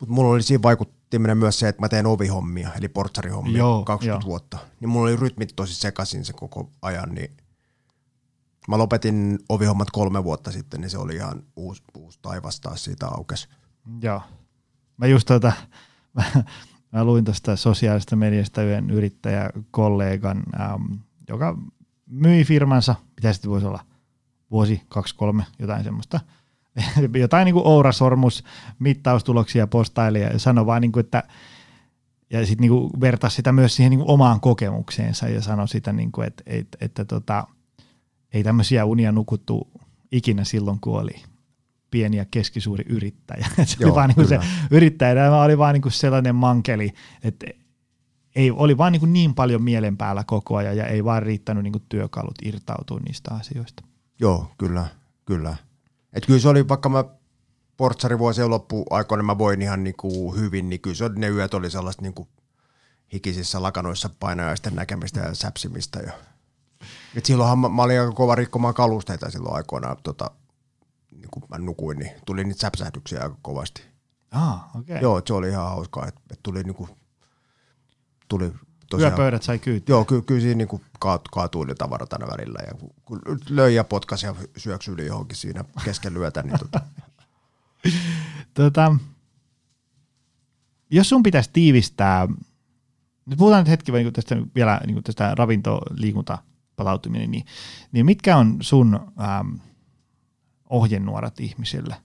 Mutta 0.00 0.14
mulla 0.14 0.30
oli 0.30 0.42
siinä 0.42 0.62
vaikuttiminen 0.62 1.38
myös 1.38 1.58
se, 1.58 1.68
että 1.68 1.82
mä 1.82 1.88
teen 1.88 2.06
ovihommia, 2.06 2.70
eli 2.78 2.88
portsarihommia 2.88 3.58
Joo, 3.58 3.84
20 3.84 4.24
jo. 4.24 4.28
vuotta. 4.28 4.58
Niin 4.80 4.88
mulla 4.88 5.04
oli 5.04 5.16
rytmit 5.16 5.52
tosi 5.56 5.74
sekaisin 5.74 6.24
se 6.24 6.32
koko 6.32 6.70
ajan, 6.82 7.14
niin 7.14 7.36
mä 8.68 8.78
lopetin 8.78 9.38
ovihommat 9.48 9.90
kolme 9.90 10.24
vuotta 10.24 10.52
sitten, 10.52 10.80
niin 10.80 10.90
se 10.90 10.98
oli 10.98 11.14
ihan 11.14 11.42
uusi, 11.56 11.82
uusi 11.94 12.18
taivas 12.22 12.60
taas 12.60 12.84
siitä 12.84 13.06
aukes. 13.06 13.48
Joo. 14.00 14.22
Mä 14.96 15.06
just 15.06 15.26
tota, 15.26 15.52
mä, 16.14 16.24
mä 16.92 17.04
luin 17.04 17.24
tuosta 17.24 17.56
sosiaalista 17.56 18.16
mediasta 18.16 18.62
yhden 18.62 18.90
yrittäjäkollegan, 18.90 20.42
ähm, 20.60 20.92
joka 21.28 21.58
myi 22.06 22.44
firmansa, 22.44 22.94
mitä 23.16 23.32
sitten 23.32 23.50
voisi 23.50 23.66
olla, 23.66 23.84
vuosi, 24.50 24.82
kaksi, 24.88 25.14
kolme, 25.16 25.44
jotain 25.58 25.84
semmoista– 25.84 26.20
jotain 27.18 27.44
niin 27.44 27.54
kuin 27.54 27.66
Oura-sormus 27.66 28.44
mittaustuloksia 28.78 29.66
postaili 29.66 30.20
ja 30.20 30.38
sanoi 30.38 30.66
vaan, 30.66 30.82
niin 30.82 30.92
kuin, 30.92 31.04
että 31.04 31.22
ja 32.30 32.46
sitten 32.46 32.70
niin 32.70 33.00
vertasi 33.00 33.36
sitä 33.36 33.52
myös 33.52 33.76
siihen 33.76 33.90
niin 33.90 33.98
kuin 33.98 34.10
omaan 34.10 34.40
kokemukseensa 34.40 35.28
ja 35.28 35.42
sanoi 35.42 35.68
sitä, 35.68 35.92
niin 35.92 36.12
kuin, 36.12 36.26
että, 36.26 36.42
että, 36.46 36.78
että 36.80 37.04
tota, 37.04 37.46
ei 38.32 38.44
tämmöisiä 38.44 38.84
unia 38.84 39.12
nukuttu 39.12 39.70
ikinä 40.12 40.44
silloin, 40.44 40.80
kun 40.80 41.00
oli 41.00 41.22
pieni 41.90 42.16
ja 42.16 42.24
keskisuuri 42.30 42.84
yrittäjä. 42.88 43.48
se 43.64 43.76
Joo, 43.80 43.88
oli 43.88 43.94
vaan 43.94 44.08
niin 44.08 44.14
kuin 44.14 44.28
se 44.28 44.38
yrittäjä. 44.70 45.36
Oli 45.36 45.58
vaan 45.58 45.74
niin 45.74 45.82
kuin 45.82 45.92
sellainen 45.92 46.34
mankeli, 46.34 46.92
että 47.22 47.46
ei, 48.36 48.50
oli 48.50 48.78
vaan 48.78 48.92
niin, 48.92 49.00
kuin 49.00 49.12
niin 49.12 49.34
paljon 49.34 49.62
mielen 49.62 49.96
päällä 49.96 50.24
koko 50.26 50.56
ajan 50.56 50.76
ja 50.76 50.86
ei 50.86 51.04
vaan 51.04 51.22
riittänyt 51.22 51.64
niin 51.64 51.72
kuin 51.72 51.84
työkalut 51.88 52.34
irtautua 52.42 53.00
niistä 53.00 53.34
asioista. 53.34 53.84
Joo, 54.20 54.50
kyllä, 54.58 54.86
kyllä. 55.24 55.56
Et 56.12 56.26
kyllä 56.26 56.40
se 56.40 56.48
oli, 56.48 56.68
vaikka 56.68 56.88
mä 56.88 57.04
portsarivuosien 57.76 58.50
loppuaikoina 58.50 59.22
mä 59.22 59.38
voin 59.38 59.62
ihan 59.62 59.84
niinku 59.84 60.34
hyvin, 60.34 60.68
niin 60.68 60.80
kyllä 60.80 60.96
se, 60.96 61.08
ne 61.08 61.28
yöt 61.28 61.54
oli 61.54 61.70
sellaista 61.70 62.02
niinku 62.02 62.28
hikisissä 63.12 63.62
lakanoissa 63.62 64.10
painajaisten 64.20 64.74
näkemistä 64.74 65.20
ja 65.20 65.34
säpsimistä. 65.34 66.00
Ja. 66.00 66.12
Et 67.16 67.26
silloinhan 67.26 67.58
mä, 67.58 67.68
mä, 67.68 67.82
olin 67.82 68.00
aika 68.00 68.12
kova 68.12 68.34
rikkomaan 68.34 68.74
kalusteita 68.74 69.30
silloin 69.30 69.54
aikoina, 69.54 69.96
tota, 70.02 70.30
niin 71.10 71.28
kun 71.30 71.42
mä 71.48 71.58
nukuin, 71.58 71.98
niin 71.98 72.10
tuli 72.26 72.44
niitä 72.44 72.60
säpsähdyksiä 72.60 73.22
aika 73.22 73.36
kovasti. 73.42 73.82
Ah, 74.30 74.76
okay. 74.76 74.98
Joo, 75.00 75.22
se 75.26 75.34
oli 75.34 75.48
ihan 75.48 75.68
hauskaa, 75.68 76.06
että 76.08 76.20
et 76.30 76.40
tuli 76.42 76.62
niinku, 76.62 76.88
tuli 78.28 78.52
tosiaan, 78.90 79.12
Yöpöydät 79.12 79.42
sai 79.42 79.58
kyytiä. 79.58 79.92
Joo, 79.92 80.04
ky- 80.04 80.22
kyllä 80.22 80.40
siinä 80.40 80.54
niin 80.54 80.80
kaat, 80.98 81.28
kaatuu 81.28 81.64
ne 81.64 81.74
tavarat 81.74 82.12
aina 82.12 82.26
välillä. 82.26 82.58
Ja 82.66 82.88
kun 83.04 83.20
löi 83.48 83.74
ja 83.74 83.84
potkasi 83.84 84.26
ja 84.26 84.34
syöksyi 84.56 85.06
johonkin 85.06 85.36
siinä 85.36 85.64
keskellä 85.84 86.18
yötä, 86.18 86.42
niin 86.42 86.58
tota. 86.58 86.80
tota, 88.54 88.96
jos 90.90 91.08
sun 91.08 91.22
pitäisi 91.22 91.50
tiivistää, 91.52 92.28
nyt 93.26 93.38
puhutaan 93.38 93.60
nyt 93.60 93.70
hetki 93.70 93.92
niin 93.92 94.12
tästä, 94.12 94.36
vielä 94.54 94.80
niin 94.86 95.02
tästä 95.02 95.34
ravintoliikunta 95.34 96.38
palautuminen, 96.76 97.30
niin, 97.30 97.44
niin 97.92 98.06
mitkä 98.06 98.36
on 98.36 98.56
sun 98.60 98.94
ähm, 99.20 99.54
ohjenuorat 100.70 101.40
ihmisille, 101.40 101.96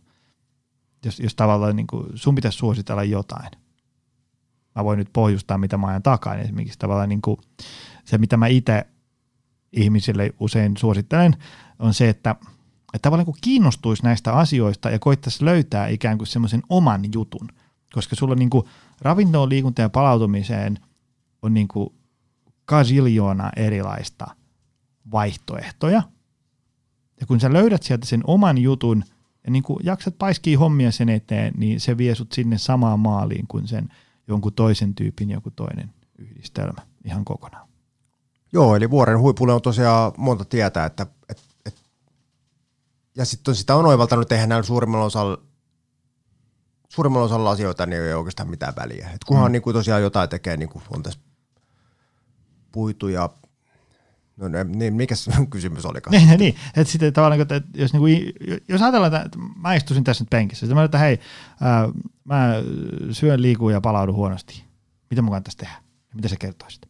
jos, 1.06 1.20
jos 1.20 1.36
tavallaan 1.36 1.76
niin 1.76 1.88
kuin, 1.88 2.08
sun 2.16 2.36
pitäisi 2.36 2.58
suositella 2.58 3.04
jotain? 3.04 3.52
Mä 4.76 4.84
voin 4.84 5.00
nyt 5.00 5.10
pohjustaa, 5.14 5.58
mitä 5.58 5.78
mä 5.78 5.88
ajan 5.88 6.04
takaa. 6.04 6.34
Niin 6.34 6.44
esimerkiksi 6.44 6.80
tavallaan 6.80 7.10
niin 7.10 7.22
kuin 7.22 7.38
se, 8.06 8.18
mitä 8.18 8.38
mä 8.38 8.48
itse 8.48 8.88
ihmisille 9.72 10.34
usein 10.40 10.78
suosittelen, 10.78 11.36
on 11.80 11.94
se, 11.94 12.10
että, 12.10 12.36
että 12.94 13.00
tavallaan 13.02 13.26
kun 13.26 13.36
kiinnostuisi 13.42 14.04
näistä 14.04 14.34
asioista 14.34 14.90
ja 14.90 15.00
koittaisi 15.00 15.46
löytää 15.46 15.88
ikään 15.88 16.18
kuin 16.18 16.28
semmoisen 16.28 16.64
oman 16.70 17.02
jutun, 17.14 17.48
koska 17.94 18.16
sulla 18.16 18.36
niin 18.36 18.50
kuin 18.50 18.66
ravintoon, 19.02 19.50
liikuntaan 19.50 19.84
ja 19.84 19.90
palautumiseen 19.90 20.80
on 21.42 21.54
niin 21.54 21.68
kuin 21.68 21.90
kasiljoona 22.66 23.52
erilaista 23.56 24.28
vaihtoehtoja. 25.12 26.04
Ja 27.20 27.28
kun 27.28 27.40
sä 27.40 27.54
löydät 27.54 27.84
sieltä 27.84 28.06
sen 28.06 28.22
oman 28.24 28.58
jutun 28.58 29.04
ja 29.44 29.52
niin 29.52 29.64
kuin 29.64 29.80
jaksat 29.84 30.18
paiskia 30.18 30.60
hommia 30.60 30.92
sen 30.92 31.10
eteen, 31.10 31.54
niin 31.58 31.80
se 31.80 31.98
vie 31.98 32.16
sut 32.16 32.32
sinne 32.32 32.58
samaan 32.58 33.00
maaliin 33.00 33.48
kuin 33.48 33.68
sen– 33.68 33.90
jonkun 34.32 34.54
toisen 34.54 34.96
tyypin 34.96 35.30
joku 35.30 35.52
toinen 35.52 35.94
yhdistelmä 36.18 36.82
ihan 37.06 37.26
kokonaan. 37.26 37.68
Joo, 38.54 38.76
eli 38.76 38.90
vuoren 38.90 39.20
huipulle 39.20 39.54
on 39.54 39.62
tosiaan 39.62 40.12
monta 40.18 40.46
tietää, 40.46 40.86
että, 40.86 41.06
et, 41.30 41.42
et, 41.66 41.76
ja 43.16 43.26
sitten 43.26 43.56
sitä 43.56 43.76
on 43.76 43.86
oivaltanut 43.86 44.28
tehdä 44.28 44.48
näillä 44.48 44.64
suurimmalla 44.64 45.06
osalla 45.06 45.38
suurimmalla 46.90 47.26
osalla 47.26 47.52
asioita 47.52 47.86
niin 47.86 48.02
ei 48.02 48.14
oikeastaan 48.14 48.50
mitään 48.50 48.74
väliä. 48.76 49.10
Et 49.10 49.24
kunhan 49.24 49.50
mm. 49.50 49.52
niin 49.52 49.62
kuin 49.62 49.74
tosiaan 49.74 50.02
jotain 50.02 50.30
tekee, 50.30 50.58
niin 50.58 50.70
kuin 50.70 50.84
on 50.90 51.04
tässä 51.04 51.20
puitu 52.72 53.08
ja 53.08 53.30
No 54.42 54.64
niin, 54.64 54.94
mikä 54.94 55.16
kysymys 55.50 55.86
oli? 55.86 56.00
Niin, 56.10 56.40
niin, 56.40 56.56
että 56.78 56.92
sitten 56.92 57.14
tavallaan, 57.14 57.42
että 57.42 57.62
jos, 57.74 57.94
niin 57.94 58.00
kuin, 58.00 58.34
jos 58.68 58.82
ajatellaan, 58.82 59.26
että 59.26 59.40
mä 59.56 59.76
istuisin 59.76 60.04
tässä 60.04 60.24
nyt 60.24 60.30
penkissä, 60.30 60.66
sitten 60.66 60.76
mä 60.78 60.84
että 60.84 60.98
hei, 60.98 61.20
ää, 61.62 61.90
mä 62.24 62.54
syön, 63.12 63.42
liikun 63.42 63.74
ja 63.74 63.82
palaudun 63.82 64.16
huonosti. 64.16 64.64
Mitä 65.10 65.22
mun 65.22 65.32
kannattaisi 65.32 65.58
tehdä? 65.58 65.74
Mitä 66.14 66.28
sä 66.28 66.36
kertoisit? 66.40 66.82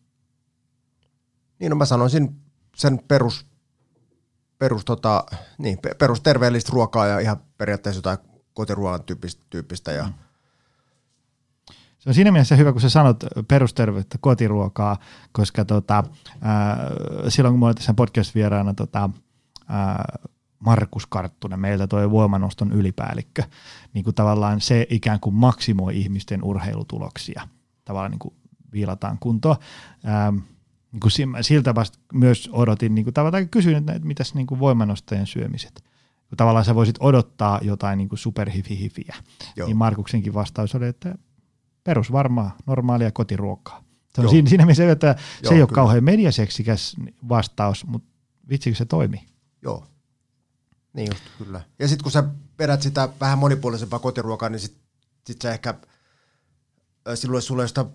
Niin, 1.60 1.70
no 1.70 1.76
mä 1.76 1.86
sanoisin 1.86 2.36
sen 2.76 3.00
perus, 3.08 3.46
perus, 4.58 4.86
tota, 4.86 5.24
niin, 5.58 5.78
perusterveellistä 5.98 6.72
ruokaa 6.74 7.08
ja 7.08 7.20
ihan 7.20 7.38
periaatteessa 7.58 7.98
jotain 7.98 8.18
kotiruoan 8.54 9.04
tyyppistä, 9.04 9.46
tyyppistä 9.50 9.92
ja 9.92 10.04
mm 10.04 10.14
se 12.02 12.10
on 12.10 12.14
siinä 12.14 12.32
mielessä 12.32 12.56
hyvä, 12.56 12.72
kun 12.72 12.82
sä 12.82 12.90
sanot 12.90 13.24
perusterveyttä, 13.48 14.18
kotiruokaa, 14.22 14.98
koska 15.32 15.66
tota, 15.66 16.04
ää, 16.42 16.78
silloin 17.28 17.54
kun 17.54 17.60
mä 17.60 17.66
olin 17.66 17.76
tässä 17.76 17.94
podcast-vieraana 17.94 18.74
tota, 18.74 19.10
ää, 19.68 20.20
Markus 20.60 21.08
Karttunen, 21.08 21.60
meiltä 21.60 21.88
toi 21.88 22.12
voimanoston 22.12 22.72
ylipäällikkö, 22.72 23.44
niin 23.94 24.04
kuin 24.04 24.16
tavallaan 24.16 24.62
se 24.62 24.88
ikään 24.90 25.20
kuin 25.20 25.36
maksimoi 25.36 25.98
ihmisten 25.98 26.44
urheilutuloksia. 26.44 27.48
Tavallaan 27.86 28.12
niin 28.12 28.20
kuin 28.20 28.34
viilataan 28.74 29.18
kuntoon. 29.20 29.56
Ää, 30.04 30.32
niin 30.92 31.00
kuin 31.00 31.12
siltä 31.42 31.76
vasta 31.76 32.00
myös 32.14 32.50
odotin, 32.54 32.96
niin 32.96 33.06
kuin 33.06 33.14
tavallaan 33.14 33.50
kysyin, 33.50 33.78
että, 33.78 34.00
mitäs 34.04 34.34
niin 34.34 34.48
kuin 34.48 34.60
voimanostojen 34.60 35.28
syömiset. 35.28 35.84
Kun 36.30 36.38
tavallaan 36.38 36.66
sä 36.66 36.76
voisit 36.76 36.96
odottaa 37.00 37.60
jotain 37.62 37.98
niin 37.98 38.10
kuin 38.10 38.20
superhifihifiä. 38.20 39.16
Niin 39.66 39.78
Markuksenkin 39.78 40.34
vastaus 40.34 40.76
oli, 40.76 40.88
että 40.88 41.16
perusvarmaa, 41.84 42.58
normaalia 42.66 43.12
kotiruokaa. 43.12 43.84
Se 44.16 44.22
on 44.22 44.30
siinä, 44.30 44.50
siinä 44.50 44.66
mielessä, 44.66 44.92
että 44.92 45.16
se 45.18 45.24
Joo, 45.44 45.54
ei 45.54 45.62
ole 45.62 45.68
kyllä. 45.68 45.76
kauhean 45.76 46.04
mediaseksikäs 46.04 46.96
vastaus, 47.30 47.86
mutta 47.86 48.08
vitsikö 48.50 48.76
se 48.76 48.86
toimi? 48.86 49.26
Joo, 49.62 49.88
niin 50.94 51.08
just, 51.12 51.24
kyllä. 51.38 51.62
Ja 51.80 51.88
sitten 51.88 52.04
kun 52.04 52.12
sä 52.12 52.24
vedät 52.60 52.82
sitä 52.82 53.10
vähän 53.20 53.38
monipuolisempaa 53.38 54.00
kotiruokaa, 54.00 54.50
niin 54.50 54.60
sitten 54.60 54.82
sit 55.28 55.42
sä 55.42 55.52
ehkä, 55.52 55.74
silloin 57.16 57.42
sulle 57.42 57.68
sitä 57.68 57.86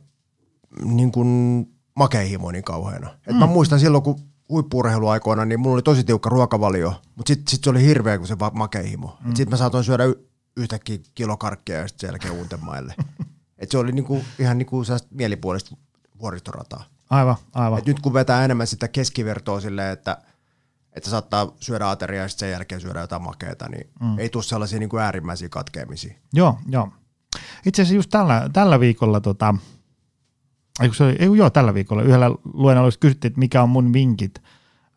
niin 0.85 1.13
kuin 1.13 1.61
makeihimo 1.95 2.51
niin 2.51 2.65
kauheana. 2.65 3.11
Et 3.27 3.33
mm. 3.33 3.39
Mä 3.39 3.47
muistan 3.47 3.81
silloin, 3.81 4.05
kun 4.05 4.21
huippuurheiluaikoina, 4.49 5.45
niin 5.45 5.61
mulla 5.61 5.75
oli 5.75 5.83
tosi 5.83 6.05
tiukka 6.05 6.31
ruokavalio, 6.31 6.95
mutta 7.17 7.29
sitten 7.31 7.51
sit 7.51 7.65
se 7.65 7.71
oli 7.71 7.83
hirveä, 7.83 8.19
kun 8.19 8.27
se 8.27 8.37
makeihimo. 8.53 9.19
Mm. 9.25 9.35
Sitten 9.35 9.51
mä 9.51 9.57
saatoin 9.57 9.85
syödä 9.85 10.05
y- 10.05 10.29
yhtäkkiä 10.57 10.99
kilokarkkia 11.15 11.77
ja 11.77 11.89
sitten 11.89 12.01
sen 12.01 12.09
jälkeen 12.09 12.35
uutemaille. 12.35 12.95
Et 13.59 13.71
se 13.71 13.79
oli 13.79 13.93
niinku, 13.93 14.25
ihan 14.39 14.59
niinku 14.59 14.83
mielipuolista 15.11 15.77
vuoristorataa. 16.21 16.85
Aivan, 17.11 17.37
aivan. 17.55 17.79
Et 17.79 17.87
nyt 17.87 18.01
kun 18.01 18.15
vetää 18.15 18.45
enemmän 18.45 18.67
sitä 18.67 18.89
keskivertoa 18.89 19.61
silleen, 19.61 19.93
että 19.93 20.19
että 20.93 21.11
saattaa 21.11 21.53
syödä 21.61 21.91
ateriaa 21.91 22.25
ja 22.25 22.29
sen 22.29 22.51
jälkeen 22.51 22.81
syödä 22.81 23.01
jotain 23.01 23.23
makeita, 23.23 23.69
niin 23.69 23.91
mm. 24.01 24.19
ei 24.19 24.29
tule 24.29 24.43
sellaisia 24.43 24.79
niin 24.79 24.89
kuin 24.89 25.03
äärimmäisiä 25.03 25.49
katkeamisia. 25.49 26.15
Joo, 26.33 26.59
joo. 26.69 26.89
Itse 27.67 27.83
asiassa 27.83 27.95
just 27.95 28.11
tällä, 28.11 28.51
tällä 28.53 28.81
viikolla, 28.81 29.21
tota, 29.21 29.55
ei, 30.81 30.95
se 30.95 31.05
oli, 31.05 31.17
ei, 31.19 31.29
joo, 31.37 31.51
tällä 31.51 31.75
viikolla 31.75 32.03
yhdellä 32.03 32.31
luennolla 32.55 32.91
kysyttiin, 33.01 33.31
että 33.31 33.39
mikä 33.39 33.63
on 33.63 33.71
mun 33.71 33.93
vinkit 33.93 34.43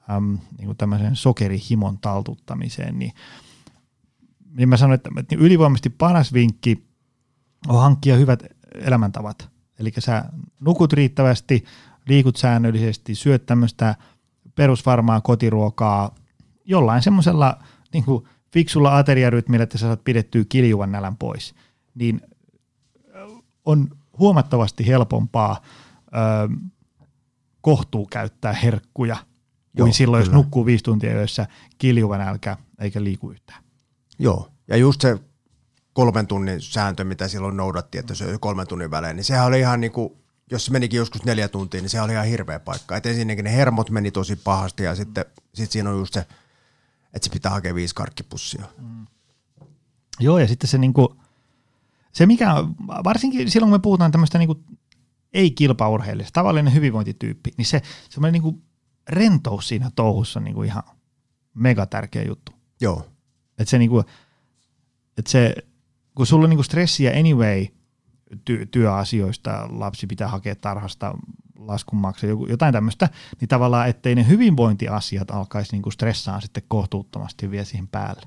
äm, 0.09 0.37
niin 0.57 0.65
kuin 0.65 0.77
tämmöisen 0.77 1.15
sokerihimon 1.15 1.97
taltuttamiseen, 1.97 2.99
niin, 2.99 3.13
niin 4.51 4.69
mä 4.69 4.77
sanoin, 4.77 4.95
että, 4.95 5.09
että 5.17 5.35
ylivoimaisesti 5.35 5.89
paras 5.89 6.33
vinkki 6.33 6.88
on 7.67 7.81
hankkia 7.81 8.15
hyvät 8.15 8.43
elämäntavat. 8.73 9.49
Eli 9.79 9.91
sä 9.99 10.25
nukut 10.59 10.93
riittävästi, 10.93 11.65
liikut 12.07 12.35
säännöllisesti, 12.35 13.15
syöt 13.15 13.45
tämmöistä 13.45 13.95
perusvarmaa 14.55 15.21
kotiruokaa 15.21 16.15
jollain 16.65 17.01
semmoisella 17.01 17.63
niin 17.93 18.03
fiksulla 18.53 18.97
ateriarytmillä, 18.97 19.63
että 19.63 19.77
sä 19.77 19.87
saat 19.87 20.03
pidettyä 20.03 20.43
kiljuvan 20.49 20.91
nälän 20.91 21.17
pois, 21.17 21.55
niin 21.95 22.21
on 23.65 23.87
huomattavasti 24.19 24.87
helpompaa 24.87 25.61
ö, 26.07 26.09
kohtuu 27.61 28.05
käyttää 28.05 28.53
herkkuja 28.53 29.15
kuin 29.77 29.87
Joo, 29.87 29.93
silloin, 29.93 30.23
kyllä. 30.23 30.35
jos 30.35 30.43
nukkuu 30.43 30.65
viisi 30.65 30.83
tuntia 30.83 31.13
yössä 31.13 31.47
kiljuvan 31.77 32.19
nälkä 32.19 32.57
eikä 32.79 33.03
liiku 33.03 33.31
yhtään. 33.31 33.63
Joo, 34.19 34.49
ja 34.67 34.77
just 34.77 35.01
se 35.01 35.19
kolmen 35.99 36.27
tunnin 36.27 36.61
sääntö, 36.61 37.03
mitä 37.03 37.27
silloin 37.27 37.57
noudatti, 37.57 37.97
että 37.97 38.15
se 38.15 38.25
oli 38.25 38.37
kolmen 38.39 38.67
tunnin 38.67 38.91
välein, 38.91 39.15
niin 39.15 39.23
sehän 39.23 39.45
oli 39.45 39.59
ihan 39.59 39.81
niin 39.81 39.91
kuin, 39.91 40.13
jos 40.51 40.65
se 40.65 40.71
menikin 40.71 40.97
joskus 40.97 41.23
neljä 41.23 41.47
tuntia, 41.47 41.81
niin 41.81 41.89
se 41.89 42.01
oli 42.01 42.11
ihan 42.11 42.25
hirveä 42.25 42.59
paikka. 42.59 42.97
Et 42.97 43.05
ensinnäkin 43.05 43.45
ne 43.45 43.55
hermot 43.55 43.89
meni 43.89 44.11
tosi 44.11 44.35
pahasti 44.35 44.83
ja 44.83 44.95
sitten 44.95 45.25
sit 45.53 45.71
siinä 45.71 45.89
on 45.89 45.99
just 45.99 46.13
se, 46.13 46.19
että 47.13 47.23
se 47.23 47.29
pitää 47.29 47.51
hakea 47.51 47.75
viisi 47.75 47.95
karkkipussia. 47.95 48.65
Mm. 48.77 49.07
Joo, 50.19 50.39
ja 50.39 50.47
sitten 50.47 50.69
se 50.69 50.77
niinku, 50.77 51.15
se 52.11 52.25
mikä, 52.25 52.47
varsinkin 53.03 53.51
silloin 53.51 53.69
kun 53.69 53.79
me 53.79 53.81
puhutaan 53.81 54.11
tämmöistä 54.11 54.37
niinku 54.37 54.63
ei-kilpaurheilijasta, 55.33 56.33
tavallinen 56.33 56.73
hyvinvointityyppi, 56.73 57.51
niin 57.57 57.65
se 57.65 57.81
semmoinen 58.09 58.33
niinku 58.33 58.61
rentous 59.09 59.67
siinä 59.67 59.91
touhussa 59.95 60.39
on 60.39 60.43
niinku 60.43 60.63
ihan 60.63 60.83
mega 61.53 61.85
tärkeä 61.85 62.23
juttu. 62.23 62.51
Joo. 62.81 63.07
Että 63.57 63.69
se 63.69 63.77
niinku, 63.77 64.03
että 65.17 65.31
se 65.31 65.55
kun 66.19 66.27
sulla 66.27 66.43
on 66.43 66.49
niinku 66.49 66.63
stressiä 66.63 67.11
anyway 67.19 67.65
ty- 68.35 68.67
työasioista, 68.71 69.67
lapsi 69.69 70.07
pitää 70.07 70.27
hakea 70.27 70.55
tarhasta 70.55 71.17
laskun 71.59 71.99
maksaa, 71.99 72.29
jotain 72.49 72.73
tämmöistä, 72.73 73.09
niin 73.39 73.49
tavallaan 73.49 73.89
ettei 73.89 74.15
ne 74.15 74.27
hyvinvointiasiat 74.27 75.31
alkaisi 75.31 75.71
niinku 75.71 75.91
stressaa 75.91 76.41
sitten 76.41 76.63
kohtuuttomasti 76.67 77.51
vielä 77.51 77.65
siihen 77.65 77.87
päälle. 77.87 78.21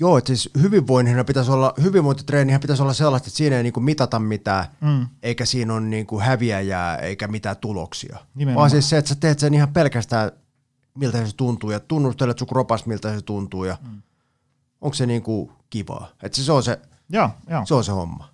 Joo, 0.00 0.18
että 0.18 0.28
siis 0.28 0.50
hyvinvoinnin 0.62 1.26
pitäisi 1.26 1.50
olla, 1.50 1.74
hyvinvointitreenihän 1.82 2.60
pitäisi 2.60 2.82
olla 2.82 2.92
sellaista, 2.92 3.26
että 3.26 3.36
siinä 3.36 3.56
ei 3.56 3.62
niinku 3.62 3.80
mitata 3.80 4.18
mitään, 4.18 4.64
mm. 4.80 5.06
eikä 5.22 5.44
siinä 5.44 5.74
ole 5.74 5.80
niinku 5.80 6.20
häviäjää, 6.20 6.96
eikä 6.96 7.28
mitään 7.28 7.56
tuloksia. 7.56 8.18
Nimenomaan. 8.34 8.60
Vaan 8.60 8.70
siis 8.70 8.90
se, 8.90 8.98
että 8.98 9.08
sä 9.08 9.14
teet 9.14 9.38
sen 9.38 9.54
ihan 9.54 9.68
pelkästään, 9.68 10.30
miltä 10.94 11.26
se 11.26 11.36
tuntuu, 11.36 11.70
ja 11.70 11.80
tunnustelet 11.80 12.38
sun 12.38 12.48
kropas, 12.48 12.86
miltä 12.86 13.14
se 13.14 13.22
tuntuu, 13.22 13.64
ja 13.64 13.76
mm. 13.82 14.02
onko 14.80 14.94
se 14.94 15.06
niinku 15.06 15.52
kivaa. 15.70 16.08
Että 16.22 16.42
se 16.42 16.52
on 16.52 16.62
se, 16.62 16.80
Joo, 17.08 17.30
joo. 17.50 17.66
Se 17.66 17.74
on 17.74 17.84
se 17.84 17.92
homma. 17.92 18.28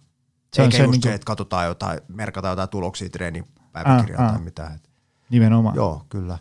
Se 0.55 0.63
Eikä 0.63 0.67
on 0.67 0.73
se, 0.73 0.79
just 0.79 0.91
niin 0.91 1.03
se, 1.03 1.15
että 1.15 1.25
katsotaan 1.25 1.67
jotain, 1.67 2.01
merkataan 2.09 2.53
jotain 2.53 2.69
tuloksia 2.69 3.09
treenipäiväkirjaa 3.09 4.33
tai 4.33 4.41
mitään. 4.41 4.81
Nimenomaan. 5.31 5.77
Joo, 5.77 6.07
kyllä. 6.09 6.39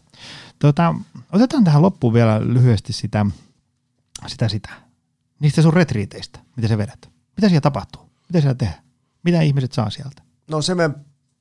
Tota, 0.60 0.96
otetaan 1.32 1.64
tähän 1.64 1.82
loppuun 1.82 2.14
vielä 2.14 2.40
lyhyesti 2.44 2.94
sitä, 2.94 3.26
sitä, 4.28 4.48
sitä. 4.48 4.70
Niistä 5.40 5.62
sun 5.62 5.74
retriiteistä, 5.74 6.40
mitä 6.56 6.68
sä 6.68 6.78
vedät. 6.78 7.10
Mitä 7.38 7.50
siellä 7.50 7.62
tapahtuu? 7.62 8.10
Mitä 8.30 8.42
siellä 8.42 8.56
tehdään? 8.56 8.84
Mitä 9.24 9.42
ihmiset 9.42 9.72
saa 9.72 9.90
sieltä? 9.90 10.22
No 10.48 10.62
se 10.62 10.76
me, 10.76 10.90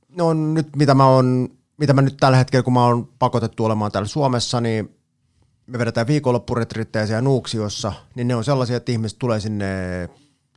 no 0.09 0.29
on 0.29 0.55
nyt 0.55 0.77
mitä 0.77 0.95
mä 0.95 1.07
on, 1.07 1.49
mitä 1.77 1.93
mä 1.93 2.03
nyt 2.03 2.17
tällä 2.17 2.39
hetkellä, 2.39 2.63
kun 2.63 2.73
mä 2.73 2.85
oon 2.85 3.09
pakotettu 3.19 3.65
olemaan 3.65 3.93
täällä 3.93 4.09
Suomessa, 4.09 4.61
niin 4.61 4.97
me 5.67 5.79
vedetään 5.79 6.07
viikonloppuretriittejä 6.07 7.07
siellä 7.07 7.23
Nuuksiossa, 7.23 7.93
niin 8.15 8.29
ne 8.29 8.35
on 8.35 8.45
sellaisia, 8.45 8.77
että 8.77 8.93
ihmiset 8.93 9.19
tulee 9.19 9.41
sinne 9.41 9.67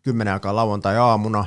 kymmenen 0.04 0.34
aikaa 0.34 0.56
lauantai-aamuna. 0.56 1.46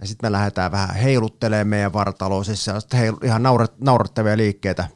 Ja 0.00 0.06
sitten 0.06 0.28
me 0.28 0.32
lähdetään 0.32 0.72
vähän 0.72 0.94
heiluttelemaan 0.94 1.66
meidän 1.66 1.92
vartaloa, 1.92 2.44
siis 2.44 2.64
sellaista 2.64 2.96
ihan 3.22 3.42
naurat, 3.42 3.80
naurattavia 3.80 4.36
liikkeitä, 4.36 4.88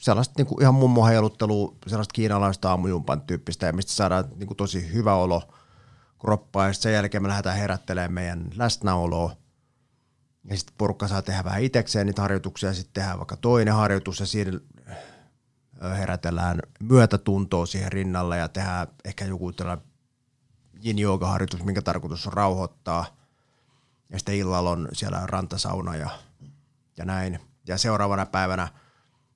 sellaista 0.00 0.34
niin 0.36 0.46
kuin 0.46 0.62
ihan 0.62 0.74
mummo 0.74 1.06
heiluttelua, 1.06 1.74
sellaista 1.86 2.12
kiinalaista 2.12 2.70
aamujumpan 2.70 3.20
tyyppistä, 3.20 3.66
ja 3.66 3.72
mistä 3.72 3.92
saadaan 3.92 4.24
niin 4.36 4.46
kuin 4.46 4.56
tosi 4.56 4.92
hyvä 4.92 5.14
olo 5.14 5.42
kroppaa, 6.20 6.66
ja 6.66 6.72
sen 6.72 6.92
jälkeen 6.92 7.22
me 7.22 7.28
lähdetään 7.28 7.56
herättelemään 7.56 8.12
meidän 8.12 8.46
läsnäoloa, 8.56 9.36
ja 10.44 10.56
sitten 10.56 10.74
porukka 10.78 11.08
saa 11.08 11.22
tehdä 11.22 11.44
vähän 11.44 11.62
itsekseen 11.62 12.06
niitä 12.06 12.22
harjoituksia, 12.22 12.74
sitten 12.74 12.92
tehdään 12.92 13.18
vaikka 13.18 13.36
toinen 13.36 13.74
harjoitus, 13.74 14.20
ja 14.20 14.26
siinä 14.26 14.60
herätellään 15.98 16.60
myötätuntoa 16.80 17.66
siihen 17.66 17.92
rinnalle, 17.92 18.38
ja 18.38 18.48
tehdään 18.48 18.86
ehkä 19.04 19.24
joku 19.24 19.52
tällainen 19.52 19.84
yin 20.84 20.96
harjoitus, 21.22 21.64
minkä 21.64 21.82
tarkoitus 21.82 22.26
on 22.26 22.32
rauhoittaa. 22.32 23.06
Ja 24.10 24.18
sitten 24.18 24.34
illalla 24.34 24.70
on 24.70 24.88
siellä 24.92 25.26
rantasauna 25.26 25.96
ja, 25.96 26.10
ja 26.96 27.04
näin. 27.04 27.40
Ja 27.66 27.78
seuraavana 27.78 28.26
päivänä 28.26 28.68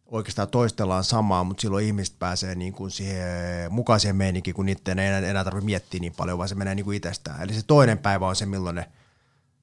oikeastaan 0.07 0.49
toistellaan 0.49 1.05
samaa, 1.05 1.45
mutta 1.45 1.61
silloin 1.61 1.87
ihmiset 1.87 2.19
pääsee 2.19 2.55
niin 2.55 2.73
kuin 2.73 2.91
siihen 2.91 3.73
mukaiseen 3.73 4.17
meininkiin, 4.17 4.55
kun 4.55 4.67
niiden 4.67 4.99
ei 4.99 5.09
enää, 5.09 5.31
enää 5.31 5.45
tarvitse 5.45 5.65
miettiä 5.65 6.01
niin 6.01 6.15
paljon, 6.17 6.39
vaan 6.39 6.49
se 6.49 6.55
menee 6.55 6.75
niin 6.75 6.85
kuin 6.85 6.97
itsestään. 6.97 7.43
Eli 7.43 7.55
se 7.55 7.63
toinen 7.67 7.99
päivä 7.99 8.27
on 8.27 8.37
se, 8.37 8.47
milloin 8.47 8.77
ne 8.77 8.93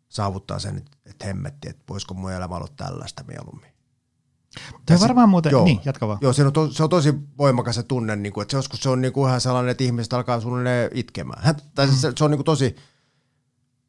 saavuttaa 0.09 0.59
sen, 0.59 0.85
että 1.05 1.25
hemmetti, 1.25 1.69
että 1.69 1.83
voisiko 1.89 2.13
mun 2.13 2.31
elämä 2.31 2.55
olla 2.55 2.67
tällaista 2.77 3.23
mieluummin. 3.23 3.68
Tämä 4.85 4.99
varmaan 4.99 5.29
muuten, 5.29 5.51
joo, 5.51 5.65
niin, 5.65 5.81
jatka 5.85 6.07
vaan. 6.07 6.19
Joo, 6.21 6.33
se 6.33 6.45
on, 6.45 6.53
to, 6.53 6.71
se 6.71 6.83
on 6.83 6.89
tosi 6.89 7.13
voimakas 7.37 7.75
se 7.75 7.83
tunne, 7.83 8.15
niin 8.15 8.33
kuin, 8.33 8.41
että 8.41 8.51
se 8.51 8.57
joskus 8.57 8.79
se 8.79 8.89
on 8.89 9.01
niin 9.01 9.13
kuin 9.13 9.29
ihan 9.29 9.41
sellainen, 9.41 9.71
että 9.71 9.83
ihmiset 9.83 10.13
alkaa 10.13 10.41
suunnilleen 10.41 10.91
itkemään. 10.93 11.43
Hän, 11.43 11.55
tai 11.75 11.87
mm. 11.87 11.93
se, 11.93 12.11
se, 12.17 12.23
on 12.23 12.31
niin 12.31 12.37
kuin 12.37 12.45
tosi, 12.45 12.75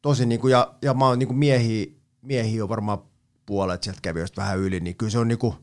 tosi 0.01 0.25
niin 0.25 0.41
kuin, 0.41 0.51
ja, 0.51 0.73
ja 0.81 0.93
mä 0.93 1.05
oon 1.07 1.19
niin 1.19 1.27
kuin 1.27 1.37
miehi, 1.37 2.01
miehi 2.21 2.61
on 2.61 2.69
varmaan 2.69 2.99
puolet 3.45 3.83
sieltä 3.83 3.99
kävijöistä 4.01 4.41
vähän 4.41 4.59
yli, 4.59 4.79
niin 4.79 4.95
kyllä 4.95 5.09
se 5.09 5.19
on 5.19 5.27
niin 5.27 5.39
kuin, 5.39 5.55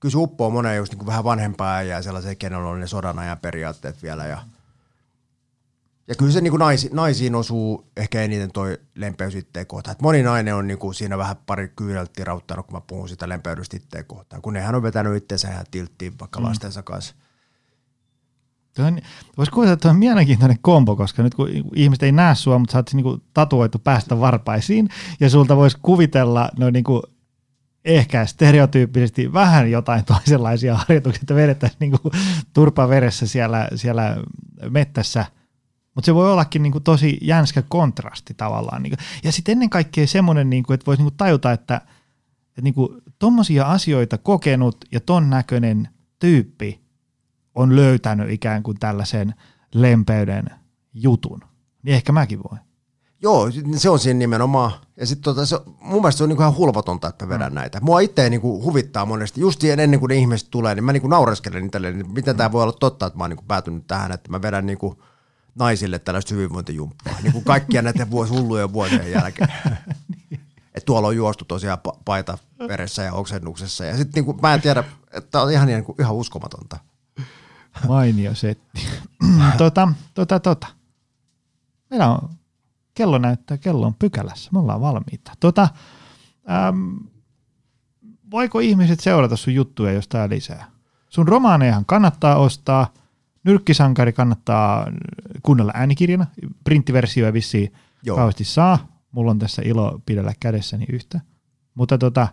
kyllä 0.00 0.12
se 0.12 0.18
uppoo 0.18 0.50
moneen 0.50 0.76
just 0.76 0.92
niin 0.92 0.98
kuin 0.98 1.06
vähän 1.06 1.24
vanhempaa 1.24 1.82
ja 1.82 2.02
sellaisen, 2.02 2.36
kenellä 2.36 2.68
on 2.68 2.80
ne 2.80 2.86
sodan 2.86 3.18
ajan 3.18 3.38
periaatteet 3.38 4.02
vielä 4.02 4.26
ja 4.26 4.36
mm 4.36 4.59
ja 6.10 6.16
kyllä 6.16 6.32
se 6.32 6.40
niin 6.40 6.50
kuin 6.50 6.60
naisi, 6.60 6.90
naisiin 6.92 7.34
osuu 7.34 7.90
ehkä 7.96 8.22
eniten 8.22 8.52
toi 8.52 8.78
lempeys 8.94 9.34
itteen 9.34 9.66
kohtaan. 9.66 9.92
Et 9.92 10.02
moni 10.02 10.22
nainen 10.22 10.54
on 10.54 10.66
niin 10.66 10.78
kuin 10.78 10.94
siinä 10.94 11.18
vähän 11.18 11.36
pari 11.46 11.68
kyyneltä 11.76 12.24
rauttanut, 12.24 12.66
kun 12.66 12.76
mä 12.76 12.80
puhun 12.80 13.08
sitä 13.08 13.28
lempeydestä 13.28 13.76
itteen 13.76 14.04
kohtaan. 14.04 14.42
Kun 14.42 14.52
nehän 14.52 14.74
on 14.74 14.82
vetänyt 14.82 15.16
itseensä 15.16 15.50
ihan 15.50 15.64
tilttiin 15.70 16.18
vaikka 16.20 16.40
mm. 16.40 16.46
lastensa 16.46 16.82
kanssa. 16.82 17.14
Voisi 19.36 19.52
kuvitella, 19.52 19.74
että 19.74 19.90
on 19.90 19.96
mielenkiintoinen 19.96 20.58
kombo, 20.60 20.96
koska 20.96 21.22
nyt 21.22 21.34
kun 21.34 21.48
ihmiset 21.74 22.02
ei 22.02 22.12
näe 22.12 22.34
sua, 22.34 22.58
mutta 22.58 22.72
sä 22.72 22.78
oot 22.78 22.94
niin 22.94 23.22
tatuoitu 23.34 23.78
päästä 23.78 24.20
varpaisiin, 24.20 24.88
ja 25.20 25.30
sulta 25.30 25.56
voisi 25.56 25.78
kuvitella 25.82 26.50
noin 26.58 26.72
niin 26.72 26.84
kuin 26.84 27.02
ehkä 27.84 28.26
stereotyyppisesti 28.26 29.32
vähän 29.32 29.70
jotain 29.70 30.04
toisenlaisia 30.04 30.74
harjoituksia, 30.74 31.20
että 31.22 31.34
vedettäisiin 31.34 31.78
niin 31.80 32.12
turpa 32.52 32.88
veressä 32.88 33.26
siellä, 33.26 33.68
siellä 33.74 34.16
mettässä– 34.70 35.24
mutta 36.00 36.06
se 36.06 36.14
voi 36.14 36.32
ollakin 36.32 36.62
niinku 36.62 36.80
tosi 36.80 37.18
jänskä 37.22 37.62
kontrasti 37.68 38.34
tavallaan. 38.34 38.82
Niinku. 38.82 38.96
Ja 39.24 39.32
sitten 39.32 39.52
ennen 39.52 39.70
kaikkea 39.70 40.06
semmoinen, 40.06 40.50
niinku, 40.50 40.72
että 40.72 40.86
voisi 40.86 41.02
niinku 41.02 41.14
tajuta, 41.16 41.52
että, 41.52 41.76
että 42.48 42.62
niinku, 42.62 43.00
tuommoisia 43.18 43.66
asioita 43.66 44.18
kokenut 44.18 44.84
ja 44.92 45.00
ton 45.00 45.30
näköinen 45.30 45.88
tyyppi 46.18 46.80
on 47.54 47.76
löytänyt 47.76 48.30
ikään 48.30 48.62
kuin 48.62 48.78
tällaisen 48.78 49.34
lempeyden 49.74 50.50
jutun. 50.94 51.40
Niin 51.82 51.94
ehkä 51.94 52.12
mäkin 52.12 52.38
voin. 52.50 52.60
Joo, 53.22 53.48
se 53.76 53.90
on 53.90 53.98
siinä 53.98 54.18
nimenomaan. 54.18 54.72
Ja 54.96 55.06
sitten 55.06 55.22
tota, 55.22 55.46
se, 55.46 55.60
mun 55.80 56.00
mielestä 56.02 56.18
se 56.18 56.24
on 56.24 56.28
niinku 56.28 56.42
ihan 56.42 56.56
hulvatonta, 56.56 57.08
että 57.08 57.26
mä 57.26 57.28
vedän 57.28 57.52
mm. 57.52 57.54
näitä. 57.54 57.80
Mua 57.80 58.00
itse 58.00 58.30
niinku 58.30 58.62
huvittaa 58.62 59.06
monesti. 59.06 59.40
Just 59.40 59.64
ennen 59.64 60.00
kuin 60.00 60.08
ne 60.08 60.16
ihmiset 60.16 60.48
tulee, 60.50 60.74
niin 60.74 60.84
mä 60.84 60.92
niinku 60.92 61.08
naureskelen 61.08 61.66
itselleen, 61.66 61.98
niin 61.98 62.12
miten 62.12 62.36
tämä 62.36 62.52
voi 62.52 62.62
olla 62.62 62.72
totta, 62.72 63.06
että 63.06 63.18
mä 63.18 63.24
oon 63.24 63.30
niinku 63.30 63.44
päätynyt 63.48 63.86
tähän, 63.86 64.12
että 64.12 64.30
mä 64.30 64.42
vedän 64.42 64.66
niinku– 64.66 64.96
naisille 65.60 65.98
tällaista 65.98 66.34
hyvinvointijumppaa, 66.34 67.14
niin 67.22 67.32
kuin 67.32 67.44
kaikkia 67.44 67.82
näiden 67.82 68.10
vuos, 68.10 68.30
hullujen 68.30 68.72
vuosien 68.72 69.10
jälkeen. 69.10 69.52
Et 70.74 70.84
tuolla 70.84 71.08
on 71.08 71.16
juostu 71.16 71.44
tosiaan 71.44 71.78
paita 72.04 72.38
veressä 72.68 73.02
ja 73.02 73.12
oksennuksessa. 73.12 73.84
Ja 73.84 73.96
sitten 73.96 74.24
niin 74.24 74.36
mä 74.42 74.54
en 74.54 74.60
tiedä, 74.60 74.84
että 75.12 75.42
on 75.42 75.52
ihan, 75.52 75.66
niin 75.66 75.84
kuin, 75.84 75.96
ihan 76.00 76.14
uskomatonta. 76.14 76.76
Mainio 77.88 78.34
setti. 78.34 78.86
tota, 79.58 79.88
tota, 80.14 80.40
tota. 80.40 80.66
Meillä 81.90 82.08
on, 82.08 82.28
kello 82.94 83.18
näyttää, 83.18 83.58
kello 83.58 83.86
on 83.86 83.94
pykälässä. 83.94 84.50
Me 84.52 84.58
ollaan 84.58 84.80
valmiita. 84.80 85.32
Tota, 85.40 85.68
äm, 86.68 86.98
voiko 88.30 88.58
ihmiset 88.58 89.00
seurata 89.00 89.36
sun 89.36 89.54
juttuja 89.54 89.92
jostain 89.92 90.30
lisää? 90.30 90.70
Sun 91.08 91.28
romaanejahan 91.28 91.86
kannattaa 91.86 92.36
ostaa, 92.36 92.92
Nyrkkisankari 93.44 94.12
kannattaa 94.12 94.86
kuunnella 95.42 95.72
äänikirjana, 95.74 96.26
printtiversio 96.64 97.26
ei 97.26 97.32
vissiin 97.32 97.72
Joo. 98.02 98.16
kauheasti 98.16 98.44
saa. 98.44 99.00
Mulla 99.12 99.30
on 99.30 99.38
tässä 99.38 99.62
ilo 99.64 100.00
pidellä 100.06 100.32
kädessäni 100.40 100.86
yhtä. 100.92 101.20
Mutta 101.74 101.98
tota, 101.98 102.28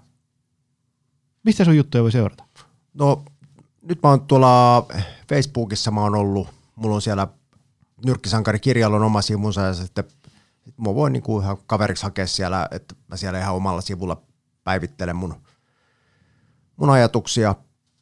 mistä 1.43 1.66
sun 1.66 1.78
juttuja 1.78 2.03
voi 2.03 2.12
seurata? 2.12 2.43
No 2.93 3.24
nyt 3.82 3.99
mä 4.03 4.10
oon 4.10 4.22
tuolla 4.22 4.86
Facebookissa 5.30 5.91
mä 5.91 6.01
oon 6.01 6.16
ollut, 6.16 6.47
mulla 6.76 6.95
on 6.95 7.01
siellä 7.01 7.28
Nyrkkisankari 8.05 8.60
kirjalla 8.60 8.97
on 8.97 9.03
oma 9.03 9.22
sivunsa 9.22 9.62
ja 9.62 9.74
sitten 9.74 10.03
mä 10.78 10.95
voin 10.95 11.14
niinku 11.14 11.39
ihan 11.39 11.58
kaveriksi 11.68 12.03
hakea 12.03 12.28
siellä, 12.28 12.68
että 12.72 12.95
mä 13.08 13.18
siellä 13.18 13.39
ihan 13.39 13.55
omalla 13.55 13.82
sivulla 13.82 14.22
päivittelen 14.64 15.16
mun, 15.16 15.41
mun 16.76 16.89
ajatuksia 16.89 17.55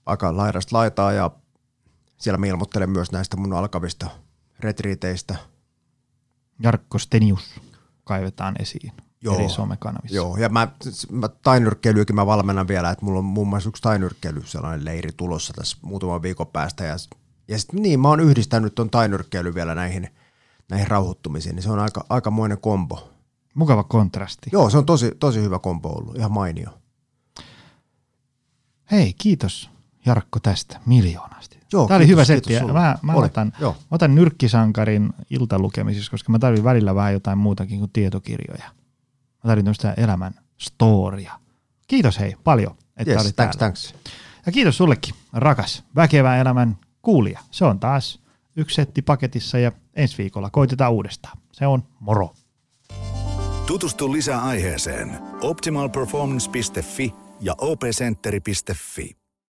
aika 0.06 0.38
laidasta 0.38 0.76
laitaa 0.78 1.12
ja 1.12 1.32
siellä 2.18 2.38
mä 2.38 2.46
ilmoittelen 2.46 2.90
myös 2.90 3.12
näistä 3.12 3.38
mun 3.38 3.54
alkavista 3.54 4.10
retriiteistä. 4.60 5.36
Jarkko 6.60 7.00
Stenius 7.00 7.62
kaivetaan 8.04 8.56
esiin 8.60 8.92
Joo. 9.22 9.36
eri 9.36 9.50
somekanavissa. 9.50 10.16
Joo, 10.16 10.38
ja 10.38 10.50
mä, 10.50 10.68
mä 11.12 11.28
tainyrkkeilyäkin 11.28 12.16
mä 12.16 12.26
valmennan 12.26 12.68
vielä, 12.68 12.90
että 12.90 13.06
mulla 13.06 13.20
on 13.20 13.26
muun 13.26 13.48
muassa 13.48 13.70
yksi 13.70 13.82
tainyrkkeily 13.82 14.42
sellainen 14.46 14.86
leiri 14.86 15.12
tulossa 15.18 15.54
tässä 15.54 15.78
muutaman 15.82 16.22
viikon 16.22 16.48
päästä. 16.48 16.84
Ja, 16.84 16.96
ja 17.48 17.60
sitten 17.60 17.82
niin, 17.82 18.00
mä 18.00 18.10
oon 18.10 18.20
yhdistänyt 18.20 18.76
ton 18.76 18.90
tainyrkkeily 18.90 19.56
vielä 19.56 19.76
näihin, 19.76 20.10
näihin 20.70 20.88
rauhoittumisiin, 20.88 21.56
niin 21.56 21.64
se 21.64 21.72
on 21.72 21.80
aika, 21.80 22.06
aikamoinen 22.10 22.58
kombo. 22.58 23.12
Mukava 23.54 23.84
kontrasti. 23.84 24.50
Joo, 24.54 24.70
se 24.70 24.78
on 24.78 24.86
tosi, 24.86 25.12
tosi 25.20 25.42
hyvä 25.42 25.60
kombo 25.60 25.90
ollut, 25.90 26.16
ihan 26.16 26.32
mainio. 26.32 26.70
Hei, 28.92 29.14
kiitos 29.14 29.70
Jarkko 30.06 30.40
tästä 30.40 30.80
miljoonasti. 30.86 31.55
Joo, 31.76 31.88
Tämä 31.88 31.96
oli 31.98 32.06
kiitos, 32.06 32.28
hyvä 32.30 32.40
kiitos 32.42 32.54
setti. 32.60 32.74
Mä, 32.74 32.96
mä 33.02 33.14
Oli, 33.14 33.26
otan, 33.26 33.54
joo. 33.60 33.76
otan 33.92 34.16
nyrkkisankarin 34.16 35.14
iltalukemisissa, 35.30 36.12
koska 36.12 36.32
mä 36.32 36.40
tarvitsen 36.40 36.64
välillä 36.64 36.96
vähän 36.96 37.14
jotain 37.14 37.38
muutakin 37.38 37.80
kuin 37.80 37.92
tietokirjoja. 37.92 38.64
Mä 39.44 39.48
tarvitsen 39.50 39.66
tämmöistä 39.66 39.94
elämän 40.04 40.34
storia. 40.58 41.40
Kiitos 41.88 42.20
hei 42.20 42.36
paljon, 42.44 42.76
että 42.98 43.12
Yes, 43.14 43.22
olit 43.24 43.36
thanks, 43.36 43.58
täällä. 43.58 43.74
thanks. 43.74 43.96
Ja 44.46 44.52
kiitos 44.52 44.78
sullekin, 44.78 45.16
rakas 45.34 45.84
väkevän 45.96 46.38
elämän 46.40 46.78
kuulija. 47.02 47.40
Se 47.52 47.66
on 47.66 47.80
taas 47.80 48.20
yksi 48.56 48.76
setti 48.76 49.02
paketissa 49.02 49.58
ja 49.60 49.72
ensi 49.96 50.18
viikolla 50.18 50.50
koitetaan 50.50 50.92
uudestaan. 50.94 51.38
Se 51.52 51.68
on 51.68 51.84
moro. 52.00 52.34
Tutustu 53.68 54.12
lisää 54.12 54.42
aiheeseen 54.44 55.20
optimalperformance.fi 55.42 57.14
ja 57.42 57.56
opcenteri.fi. 57.58 59.25